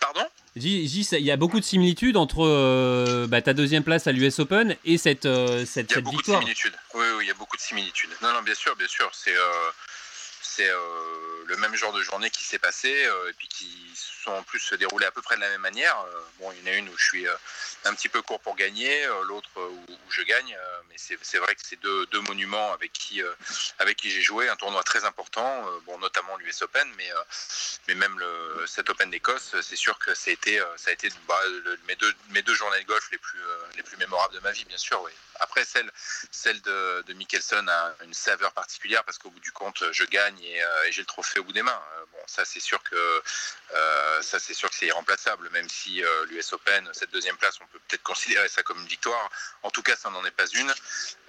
Pardon? 0.00 0.26
Il 0.56 0.66
y 0.66 1.30
a 1.30 1.36
beaucoup 1.36 1.60
de 1.60 1.64
similitudes 1.64 2.16
entre 2.16 3.26
bah, 3.26 3.40
ta 3.40 3.54
deuxième 3.54 3.84
place 3.84 4.06
à 4.06 4.12
l'US 4.12 4.38
Open 4.38 4.76
et 4.84 4.98
cette, 4.98 5.26
cette, 5.66 5.90
il 5.92 5.94
y 5.94 5.98
a 5.98 6.00
beaucoup 6.02 6.18
De 6.18 6.26
similitudes. 6.26 6.74
Oui, 6.94 7.06
oui, 7.16 7.24
il 7.24 7.28
y 7.28 7.30
a 7.30 7.34
beaucoup 7.34 7.56
de 7.56 7.62
similitudes. 7.62 8.10
Non, 8.20 8.32
non, 8.34 8.42
bien 8.42 8.54
sûr, 8.54 8.76
bien 8.76 8.88
sûr. 8.88 9.10
C'est 9.14 9.34
c'est 10.56 10.70
le 11.46 11.56
même 11.56 11.74
genre 11.74 11.92
de 11.92 12.02
journée 12.02 12.30
qui 12.30 12.44
s'est 12.44 12.58
passé 12.58 12.90
et 12.90 13.32
puis 13.34 13.48
qui 13.48 13.92
sont 13.96 14.32
en 14.32 14.42
plus 14.42 14.60
se 14.60 14.74
dérouler 14.74 15.06
à 15.06 15.10
peu 15.10 15.22
près 15.22 15.36
de 15.36 15.40
la 15.40 15.48
même 15.48 15.60
manière. 15.60 15.96
bon, 16.38 16.52
il 16.52 16.60
y 16.60 16.62
en 16.62 16.72
a 16.72 16.76
une 16.76 16.88
où 16.88 16.96
je 16.96 17.04
suis 17.04 17.26
un 17.84 17.94
petit 17.94 18.08
peu 18.08 18.22
court 18.22 18.40
pour 18.40 18.56
gagner, 18.56 19.04
euh, 19.06 19.24
l'autre 19.24 19.50
euh, 19.56 19.68
où, 19.68 20.10
je 20.10 20.22
gagne. 20.22 20.54
Euh, 20.54 20.80
mais 20.88 20.96
c'est 20.98 21.38
vrai 21.38 21.54
que 21.54 21.62
c'est 21.64 21.80
deux, 21.80 22.06
deux, 22.06 22.20
monuments 22.20 22.72
avec 22.72 22.92
qui, 22.92 23.22
avec 23.78 23.96
qui 23.96 24.10
j'ai 24.10 24.20
joué, 24.20 24.48
un 24.48 24.56
tournoi 24.56 24.82
très 24.82 25.04
important, 25.04 25.66
bon, 25.86 25.98
notamment 25.98 26.36
l'US 26.36 26.62
Open, 26.62 26.86
mais, 26.96 27.10
mais 27.88 27.94
même 27.94 28.18
le, 28.18 28.64
cet 28.66 28.90
Open 28.90 29.10
d'Écosse, 29.10 29.56
c'est 29.62 29.76
sûr 29.76 29.98
que 29.98 30.14
ça 30.14 30.30
a 30.30 30.34
été, 30.34 30.62
ça 30.76 30.90
a 30.90 30.92
été 30.92 31.08
bah, 31.26 31.40
mes, 31.88 31.96
deux, 31.96 32.12
mes 32.30 32.42
deux 32.42 32.54
journées 32.54 32.80
de 32.80 32.86
golf 32.86 33.08
les 33.10 33.18
plus, 33.18 33.40
les 33.74 33.82
plus 33.82 33.96
mémorables 33.96 34.34
de 34.34 34.40
ma 34.40 34.52
vie, 34.52 34.64
bien 34.66 34.76
sûr. 34.76 35.02
Après, 35.40 35.64
celle, 35.64 35.90
celle 36.30 36.60
de, 36.60 37.02
de 37.06 37.14
Mickelson 37.14 37.66
a 37.66 37.94
une 38.04 38.14
saveur 38.14 38.52
particulière 38.52 39.02
parce 39.04 39.18
qu'au 39.18 39.30
bout 39.30 39.40
du 39.40 39.52
compte, 39.52 39.82
je 39.92 40.04
gagne 40.04 40.41
et, 40.42 40.58
et 40.58 40.92
j'ai 40.92 41.02
le 41.02 41.06
trophée 41.06 41.40
au 41.40 41.44
bout 41.44 41.52
des 41.52 41.62
mains. 41.62 41.82
Bon, 42.12 42.18
ça 42.26 42.44
c'est 42.44 42.60
sûr 42.60 42.82
que 42.82 43.22
ça 44.20 44.38
c'est 44.38 44.54
sûr 44.54 44.68
que 44.70 44.76
c'est 44.76 44.86
irremplaçable, 44.86 45.48
même 45.50 45.68
si 45.68 46.02
l'US 46.30 46.52
Open, 46.52 46.88
cette 46.92 47.12
deuxième 47.12 47.36
place, 47.36 47.58
on 47.60 47.66
peut 47.66 47.80
peut-être 47.88 48.02
considérer 48.02 48.48
ça 48.48 48.62
comme 48.62 48.80
une 48.80 48.86
victoire. 48.86 49.30
En 49.62 49.70
tout 49.70 49.82
cas, 49.82 49.96
ça 49.96 50.10
n'en 50.10 50.24
est 50.24 50.30
pas 50.30 50.46
une. 50.46 50.70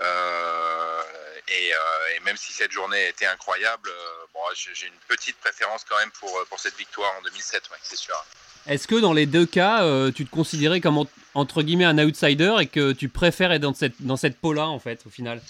Euh, 0.01 1.03
euh, 1.49 2.15
et, 2.15 2.19
même 2.21 2.37
si 2.37 2.53
cette 2.53 2.71
journée 2.71 3.09
était 3.09 3.25
incroyable, 3.25 3.89
euh, 3.89 4.25
bon, 4.33 4.39
j'ai 4.55 4.87
une 4.87 4.93
petite 5.07 5.37
préférence 5.37 5.83
quand 5.87 5.97
même 5.97 6.11
pour, 6.11 6.39
pour 6.49 6.59
cette 6.59 6.77
victoire 6.77 7.11
en 7.19 7.21
2007, 7.23 7.69
c'est 7.81 7.97
sûr. 7.97 8.15
Est-ce 8.65 8.87
que 8.87 8.95
dans 8.95 9.13
les 9.13 9.25
deux 9.25 9.45
cas, 9.45 9.81
tu 10.11 10.25
te 10.25 10.31
considérais 10.31 10.79
comme 10.79 11.05
entre 11.33 11.61
guillemets 11.61 11.85
un 11.85 11.97
outsider 11.97 12.55
et 12.61 12.67
que 12.67 12.93
tu 12.93 13.09
préfères 13.09 13.51
être 13.51 13.61
dans 13.61 13.73
cette, 13.73 14.01
dans 14.01 14.15
cette 14.15 14.39
peau-là, 14.39 14.67
en 14.67 14.79
fait, 14.79 15.05
au 15.05 15.09
final 15.09 15.41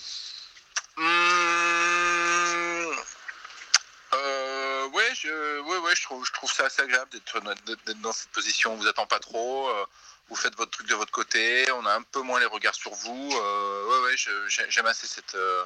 ouais, 4.93 5.77
je, 5.95 6.03
trouve, 6.03 6.25
je 6.25 6.31
trouve 6.33 6.51
ça 6.51 6.65
assez 6.65 6.81
agréable 6.81 7.09
d'être 7.11 8.01
dans 8.01 8.13
cette 8.13 8.29
position. 8.29 8.73
On 8.73 8.75
vous 8.77 8.87
attend 8.87 9.05
pas 9.05 9.19
trop 9.19 9.69
vous 10.29 10.35
faites 10.35 10.55
votre 10.55 10.71
truc 10.71 10.87
de 10.87 10.95
votre 10.95 11.11
côté, 11.11 11.69
on 11.73 11.85
a 11.85 11.93
un 11.93 12.01
peu 12.01 12.21
moins 12.21 12.39
les 12.39 12.45
regards 12.45 12.75
sur 12.75 12.93
vous. 12.93 13.31
Euh, 13.33 14.03
ouais, 14.03 14.15
j'aime 14.47 14.85
assez 14.85 15.05
cette, 15.07 15.35
euh, 15.35 15.63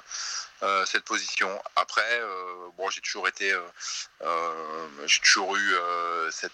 euh, 0.64 0.86
cette 0.86 1.04
position. 1.04 1.62
Après, 1.76 2.22
bon, 2.78 2.90
j'ai 2.90 3.02
toujours 3.02 3.28
été, 3.28 3.56
j'ai 5.06 5.20
toujours 5.22 5.56
eu 5.56 5.76
cette 6.32 6.54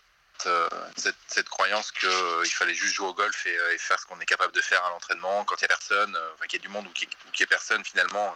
cette, 0.97 1.15
cette, 1.27 1.49
croyance 1.49 1.91
qu'il 1.91 2.51
fallait 2.51 2.73
juste 2.73 2.95
jouer 2.95 3.07
au 3.07 3.13
golf 3.13 3.45
et, 3.45 3.77
faire 3.77 3.99
ce 3.99 4.05
qu'on 4.05 4.19
est 4.19 4.25
capable 4.25 4.53
de 4.53 4.61
faire 4.61 4.83
à 4.85 4.89
l'entraînement 4.89 5.45
quand 5.45 5.55
il 5.55 5.61
n'y 5.61 5.65
a 5.65 5.67
personne, 5.69 6.17
qu'il 6.47 6.59
y 6.59 6.61
a 6.61 6.67
du 6.67 6.69
monde 6.69 6.87
ou 6.87 6.89
qu'il 6.91 7.07
n'y 7.07 7.43
ait 7.43 7.45
personne 7.45 7.83
finalement 7.85 8.35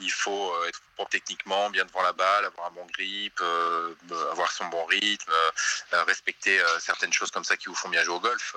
il 0.00 0.12
faut 0.12 0.52
euh, 0.54 0.68
être 0.68 0.80
propre 0.94 1.10
techniquement, 1.10 1.70
bien 1.70 1.84
devant 1.84 2.02
la 2.02 2.12
balle, 2.12 2.44
avoir 2.44 2.68
un 2.68 2.70
bon 2.70 2.86
grip, 2.86 3.38
euh, 3.40 3.94
euh, 4.10 4.30
avoir 4.30 4.50
son 4.52 4.66
bon 4.66 4.84
rythme, 4.86 5.32
respecter 5.92 6.60
certaines 6.80 7.12
choses 7.12 7.30
comme 7.30 7.44
ça 7.44 7.56
qui 7.56 7.66
vous 7.66 7.74
font 7.74 7.88
bien 7.88 8.02
jouer 8.02 8.16
au 8.16 8.20
golf. 8.20 8.54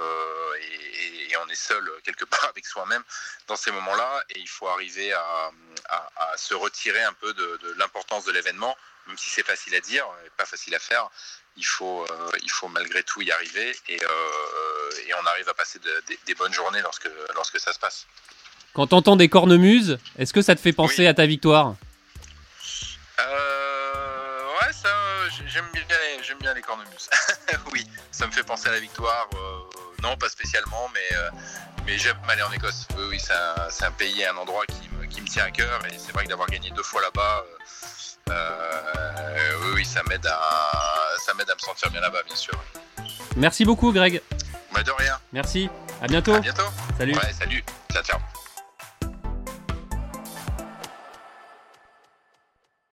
Et, 0.60 1.36
on 1.44 1.48
est 1.50 1.56
seul 1.56 1.90
quelque 2.04 2.26
part 2.26 2.44
avec 2.50 2.66
soi-même 2.66 3.04
dans 3.48 3.56
ces 3.56 3.72
moments-là. 3.72 4.24
Et 4.30 4.40
il 4.40 4.48
faut 4.48 4.68
arriver 4.68 5.14
à, 5.14 5.52
se 6.38 6.54
retirer 6.54 7.04
un 7.04 7.14
peu 7.14 7.34
de, 7.34 7.76
l'importance 7.78 8.26
de 8.26 8.32
l'événement, 8.32 8.76
même 9.08 9.18
si 9.18 9.30
c'est 9.30 9.46
facile 9.46 9.76
à 9.76 9.80
dire 9.80 10.06
et 10.26 10.30
pas 10.38 10.46
facile 10.46 10.76
à 10.76 10.80
faire. 10.80 11.10
Il 11.58 11.66
faut, 11.66 12.08
il 12.42 12.50
faut 12.50 12.70
malgré 12.70 13.04
tout 13.04 13.22
y 13.22 13.32
arriver 13.32 13.76
et, 13.90 14.00
on 15.22 15.26
arrive 15.28 15.50
à 15.50 15.54
passer 15.54 15.80
des 16.26 16.36
bonnes 16.36 16.54
journées 16.54 16.82
lorsque, 16.82 17.10
lorsque 17.36 17.60
ça 17.60 17.74
se 17.74 17.80
passe. 17.80 18.08
Quand 18.74 18.88
t'entends 18.88 19.18
des 19.18 19.28
cornemuses, 19.28 20.00
est-ce 20.18 20.34
que 20.34 20.42
ça 20.42 20.56
te 20.56 20.62
fait 20.62 20.72
penser 20.72 21.06
à 21.06 21.14
ta 21.14 21.26
victoire? 21.26 21.76
Euh, 23.20 23.52
Ouais, 24.62 24.74
ça, 24.74 24.90
j'aime 25.48 25.70
bien, 25.74 25.84
j'aime 26.22 26.38
bien 26.38 26.54
les 26.54 26.62
cornemuses. 26.62 27.10
oui, 27.74 27.86
ça 28.12 28.28
me 28.28 28.32
fait 28.32 28.44
penser 28.44 28.68
à 28.68 28.72
la 28.72 28.80
victoire. 28.80 29.28
Euh, 29.34 29.60
non, 30.04 30.16
pas 30.18 30.30
spécialement, 30.30 30.90
mais, 30.94 31.18
euh, 31.18 31.30
mais 31.86 31.98
j'aime 31.98 32.18
aller 32.28 32.44
en 32.44 32.52
Écosse. 32.52 32.88
Oui, 32.98 33.06
oui 33.10 33.20
c'est 33.20 33.34
un, 33.34 33.88
un, 33.88 33.92
pays, 33.92 34.24
un 34.26 34.38
endroit 34.38 34.66
qui 34.68 34.90
me, 34.96 35.06
qui 35.08 35.22
me 35.22 35.28
tient 35.28 35.46
à 35.46 35.52
cœur. 35.52 35.84
Et 35.88 35.98
c'est 35.98 36.12
vrai 36.12 36.26
que 36.26 36.30
d'avoir 36.30 36.48
gagné 36.50 36.70
deux 36.72 36.84
fois 36.84 37.02
là-bas, 37.02 37.44
oui, 38.30 39.72
oui, 39.76 39.86
ça 39.86 40.02
m'aide 40.10 40.26
à, 40.26 40.40
ça 41.26 41.34
m'aide 41.34 41.50
à 41.50 41.56
me 41.56 41.60
sentir 41.60 41.90
bien 41.92 42.02
là-bas, 42.02 42.24
bien 42.26 42.36
sûr. 42.36 42.54
Merci 43.36 43.66
beaucoup, 43.66 43.92
Greg. 43.92 44.22
Bah, 44.74 44.84
de 44.84 44.92
rien. 44.92 45.18
Merci. 45.34 45.70
À 46.02 46.08
bientôt. 46.08 46.34
À 46.34 46.40
bientôt. 46.40 46.64
Salut. 46.98 47.16
Ouais, 47.16 47.34
salut. 47.38 47.64
Ciao, 47.92 48.04
ciao. 48.04 48.41